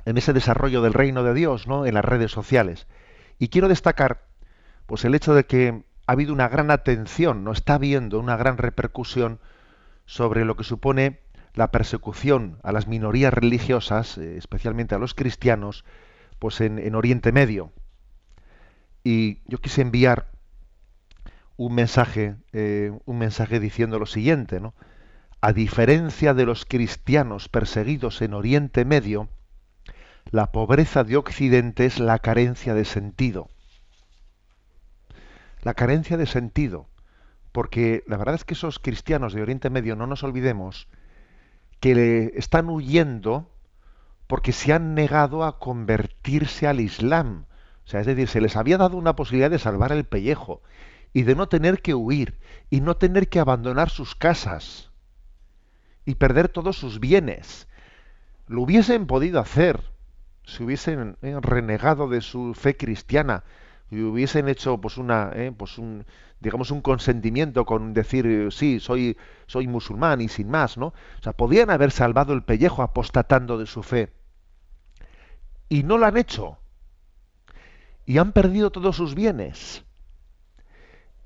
en 0.05 0.17
ese 0.17 0.33
desarrollo 0.33 0.81
del 0.81 0.95
reino 0.95 1.25
de 1.25 1.35
Dios, 1.35 1.67
¿no? 1.67 1.87
en 1.87 1.95
las 1.95 2.05
redes 2.05 2.31
sociales. 2.31 2.87
Y 3.41 3.49
quiero 3.49 3.67
destacar 3.67 4.28
pues 4.89 5.05
el 5.05 5.15
hecho 5.15 5.35
de 5.35 5.45
que 5.45 5.83
ha 6.07 6.13
habido 6.13 6.33
una 6.33 6.49
gran 6.49 6.71
atención, 6.71 7.45
no 7.45 7.53
está 7.53 7.75
habiendo 7.75 8.19
una 8.19 8.39
gran 8.39 8.57
repercusión 8.57 9.39
sobre 10.07 10.47
lo 10.47 10.57
que 10.57 10.65
supone 10.65 11.21
la 11.53 11.71
persecución 11.71 12.59
a 12.63 12.73
las 12.73 12.89
minorías 12.89 13.35
religiosas, 13.35 14.17
eh, 14.17 14.39
especialmente 14.39 14.95
a 14.95 14.99
los 14.99 15.13
cristianos, 15.13 15.85
pues 16.39 16.63
en, 16.63 16.95
Oriente 16.95 17.33
Medio. 17.33 17.71
Y 19.05 19.41
yo 19.45 19.59
quise 19.59 19.83
enviar 19.83 20.31
un 21.59 21.75
mensaje, 21.75 22.37
eh, 22.55 22.91
un 23.05 23.19
mensaje 23.19 23.61
diciendo 23.61 23.99
lo 23.99 24.07
siguiente, 24.07 24.59
¿no? 24.59 24.73
A 25.43 25.53
diferencia 25.53 26.33
de 26.33 26.47
los 26.47 26.65
cristianos 26.65 27.51
perseguidos 27.51 28.23
en 28.23 28.33
Oriente 28.33 28.87
Medio, 28.87 29.29
la 30.31 30.51
pobreza 30.51 31.05
de 31.05 31.19
Occidente 31.19 31.85
es 31.85 31.99
la 31.99 32.21
carencia 32.21 32.73
de 32.73 32.87
sentido 32.87 33.51
la 35.63 35.75
carencia 35.75 36.17
de 36.17 36.27
sentido, 36.27 36.89
porque 37.53 38.05
la 38.07 38.17
verdad 38.17 38.35
es 38.35 38.45
que 38.45 38.55
esos 38.55 38.79
cristianos 38.79 39.33
de 39.33 39.43
Oriente 39.43 39.71
Medio, 39.71 39.97
no 39.97 40.07
nos 40.07 40.23
olvidemos, 40.23 40.89
que 41.81 42.33
están 42.37 42.69
huyendo 42.69 43.51
porque 44.27 44.53
se 44.53 44.73
han 44.73 44.95
negado 44.95 45.45
a 45.45 45.59
convertirse 45.59 46.67
al 46.67 46.81
Islam. 46.81 47.47
O 47.85 47.89
sea, 47.89 48.01
es 48.01 48.07
decir, 48.07 48.29
se 48.29 48.41
les 48.41 48.57
había 48.57 48.77
dado 48.77 48.97
una 48.97 49.17
posibilidad 49.17 49.51
de 49.51 49.59
salvar 49.59 49.93
el 49.93 50.05
pellejo 50.05 50.63
y 51.13 51.23
de 51.23 51.35
no 51.35 51.49
tener 51.49 51.81
que 51.81 51.95
huir 51.95 52.39
y 52.69 52.81
no 52.81 52.97
tener 52.97 53.29
que 53.29 53.41
abandonar 53.41 53.89
sus 53.89 54.15
casas 54.15 54.91
y 56.05 56.17
perder 56.17 56.49
todos 56.49 56.77
sus 56.77 57.01
bienes. 57.01 57.69
Lo 58.47 58.63
hubiesen 58.63 59.07
podido 59.07 59.41
hacer 59.41 59.81
si 60.45 60.65
hubiesen 60.65 61.17
eh, 61.23 61.39
renegado 61.41 62.09
de 62.09 62.21
su 62.23 62.55
fe 62.55 62.77
cristiana, 62.77 63.45
y 63.91 64.03
hubiesen 64.03 64.49
hecho 64.49 64.79
pues 64.79 64.99
una 64.99 65.31
eh, 65.35 65.53
pues 65.57 65.79
un 65.79 66.05
digamos 66.41 66.71
un 66.71 66.83
consentimiento 66.83 67.65
con 67.65 67.95
decir 67.95 68.49
sí 68.53 68.81
soy 68.81 69.17
soy 69.47 69.67
musulmán 69.67 70.21
y 70.21 70.29
sin 70.29 70.51
más 70.51 70.77
no 70.77 70.89
o 70.89 71.23
sea 71.23 71.33
podían 71.33 71.71
haber 71.71 71.91
salvado 71.91 72.33
el 72.33 72.43
pellejo 72.43 72.83
apostatando 72.83 73.59
de 73.59 73.67
su 73.67 73.83
fe. 73.83 74.13
Y 75.69 75.83
no 75.83 75.99
lo 75.99 76.07
han 76.07 76.17
hecho. 76.17 76.59
Y 78.07 78.19
han 78.19 78.33
perdido 78.33 78.71
todos 78.71 78.97
sus 78.97 79.15
bienes. 79.15 79.85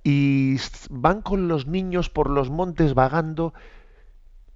Y 0.02 0.56
van 0.90 1.22
con 1.22 1.46
los 1.46 1.66
niños 1.66 2.10
por 2.10 2.28
los 2.28 2.50
montes 2.50 2.94
vagando. 2.94 3.54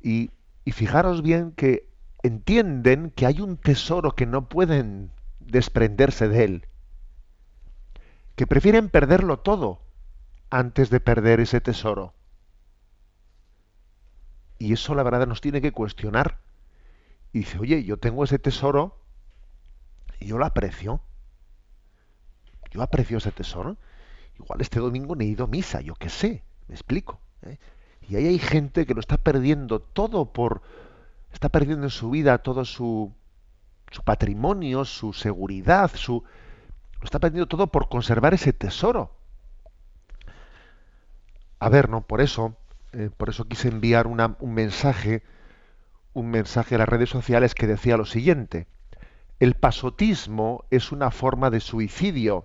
Y, 0.01 0.31
y 0.65 0.73
fijaros 0.73 1.23
bien 1.23 1.53
que 1.53 1.89
entienden 2.23 3.11
que 3.11 3.27
hay 3.27 3.41
un 3.41 3.57
tesoro 3.57 4.13
que 4.13 4.27
no 4.27 4.49
pueden 4.49 5.13
desprenderse 5.39 6.29
de 6.29 6.45
él, 6.45 6.67
que 8.37 8.47
prefieren 8.47 8.91
perderlo 8.91 9.39
todo 9.39 9.81
antes 10.51 10.91
de 10.91 11.01
perder 11.01 11.41
ese 11.41 11.61
tesoro. 11.61 12.15
Y 14.59 14.73
eso 14.73 14.95
la 14.95 15.03
verdad 15.03 15.27
nos 15.27 15.41
tiene 15.41 15.61
que 15.61 15.73
cuestionar. 15.73 16.39
Y 17.33 17.41
dice, 17.41 17.59
oye, 17.59 17.83
yo 17.85 17.99
tengo 17.99 18.25
ese 18.25 18.39
tesoro 18.39 18.99
y 20.21 20.27
yo 20.27 20.39
lo 20.39 20.47
aprecio. 20.47 21.01
Yo 22.71 22.83
aprecio 22.83 23.19
ese 23.19 23.33
tesoro. 23.33 23.77
Igual 24.39 24.61
este 24.61 24.81
domingo 24.81 25.17
no 25.17 25.23
he 25.23 25.27
ido 25.27 25.45
a 25.45 25.49
misa, 25.49 25.81
yo 25.81 25.95
qué 25.95 26.11
sé, 26.11 26.43
me 26.69 26.75
explico. 26.75 27.21
¿eh? 27.43 27.59
Y 28.09 28.17
ahí 28.17 28.27
hay 28.27 28.39
gente 28.39 28.87
que 28.87 28.95
lo 28.95 29.01
está 29.01 29.17
perdiendo 29.17 29.81
todo 29.81 30.33
por... 30.33 30.63
Está 31.33 31.49
perdiendo 31.49 31.85
en 31.85 31.91
su 31.91 32.11
vida 32.11 32.39
todo 32.39 32.65
su, 32.65 33.13
su 33.91 34.03
patrimonio, 34.03 34.85
su 34.85 35.13
seguridad, 35.13 35.91
su... 35.95 36.23
Lo 37.01 37.05
está 37.05 37.19
perdiendo 37.19 37.47
todo 37.47 37.67
por 37.69 37.89
conservar 37.89 38.35
ese 38.35 38.53
tesoro. 38.53 39.17
A 41.59 41.69
ver, 41.69 41.89
¿no? 41.89 42.07
Por 42.07 42.21
eso, 42.21 42.57
eh, 42.93 43.11
por 43.17 43.29
eso 43.29 43.47
quise 43.47 43.69
enviar 43.69 44.07
un 44.07 44.55
mensaje, 44.55 45.23
un 46.13 46.31
mensaje 46.31 46.75
a 46.75 46.79
las 46.79 46.89
redes 46.89 47.11
sociales 47.11 47.55
que 47.55 47.67
decía 47.67 47.97
lo 47.97 48.07
siguiente. 48.07 48.67
El 49.39 49.55
pasotismo 49.55 50.65
es 50.71 50.93
una 50.93 51.11
forma 51.11 51.51
de 51.51 51.61
suicidio 51.61 52.45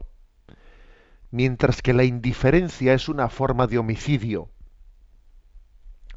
mientras 1.31 1.81
que 1.81 1.93
la 1.93 2.03
indiferencia 2.03 2.93
es 2.93 3.09
una 3.09 3.29
forma 3.29 3.67
de 3.67 3.77
homicidio. 3.77 4.49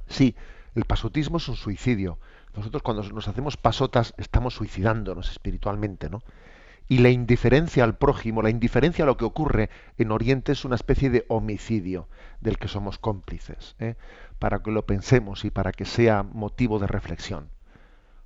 Sí, 0.06 0.36
el 0.74 0.84
pasotismo 0.84 1.38
es 1.38 1.48
un 1.48 1.56
suicidio. 1.56 2.18
Nosotros 2.54 2.82
cuando 2.82 3.02
nos 3.04 3.28
hacemos 3.28 3.56
pasotas 3.56 4.12
estamos 4.16 4.54
suicidándonos 4.54 5.30
espiritualmente, 5.30 6.10
¿no? 6.10 6.22
Y 6.86 6.98
la 6.98 7.08
indiferencia 7.08 7.82
al 7.84 7.96
prójimo, 7.96 8.42
la 8.42 8.50
indiferencia 8.50 9.04
a 9.04 9.06
lo 9.06 9.16
que 9.16 9.24
ocurre 9.24 9.70
en 9.96 10.10
Oriente 10.12 10.52
es 10.52 10.64
una 10.64 10.74
especie 10.74 11.10
de 11.10 11.24
homicidio 11.28 12.08
del 12.40 12.58
que 12.58 12.68
somos 12.68 12.98
cómplices, 12.98 13.74
¿eh? 13.78 13.94
para 14.38 14.62
que 14.62 14.70
lo 14.70 14.84
pensemos 14.84 15.44
y 15.44 15.50
para 15.50 15.72
que 15.72 15.86
sea 15.86 16.22
motivo 16.22 16.78
de 16.78 16.86
reflexión. 16.86 17.48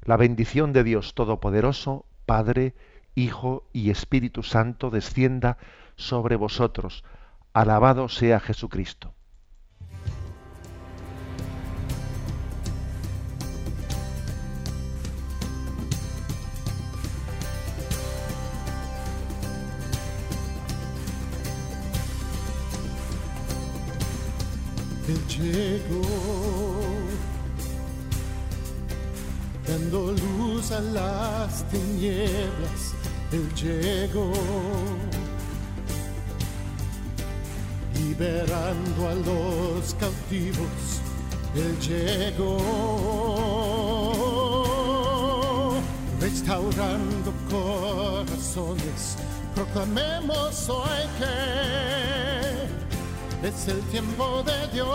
La 0.02 0.16
bendición 0.16 0.72
de 0.72 0.84
Dios 0.84 1.14
Todopoderoso, 1.14 2.04
Padre, 2.26 2.74
Hijo 3.14 3.68
y 3.72 3.90
Espíritu 3.90 4.42
Santo 4.42 4.90
descienda 4.90 5.58
sobre 5.96 6.36
vosotros. 6.36 7.04
Alabado 7.52 8.08
sea 8.08 8.40
Jesucristo. 8.40 9.14
Él 25.08 25.20
llegó, 25.26 26.02
dando 29.66 30.12
luz 30.12 30.70
a 30.70 30.80
las 30.80 31.64
tinieblas. 31.70 32.94
Él 33.32 33.48
llegó 33.54 34.32
liberando 37.94 39.08
a 39.08 39.14
los 39.14 39.94
cautivos, 39.94 41.00
Él 41.54 41.78
llegó, 41.80 42.58
restaurando 46.20 47.32
corazones, 47.48 49.16
proclamemos 49.54 50.68
hoy 50.68 51.06
que 51.18 52.57
es 53.42 53.68
el 53.68 53.80
tiempo 53.90 54.42
de 54.42 54.68
Dios. 54.72 54.88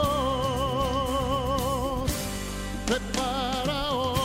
Prepara 2.85 3.93
hoy. 3.93 4.19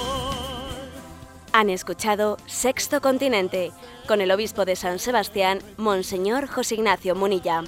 Han 1.53 1.71
escuchado 1.71 2.37
Sexto 2.47 3.01
Continente 3.01 3.73
con 4.07 4.21
el 4.21 4.31
obispo 4.31 4.65
de 4.65 4.77
San 4.77 4.99
Sebastián, 4.99 5.61
Monseñor 5.77 6.47
José 6.49 6.77
Ignacio 6.77 7.15
Munilla. 7.15 7.63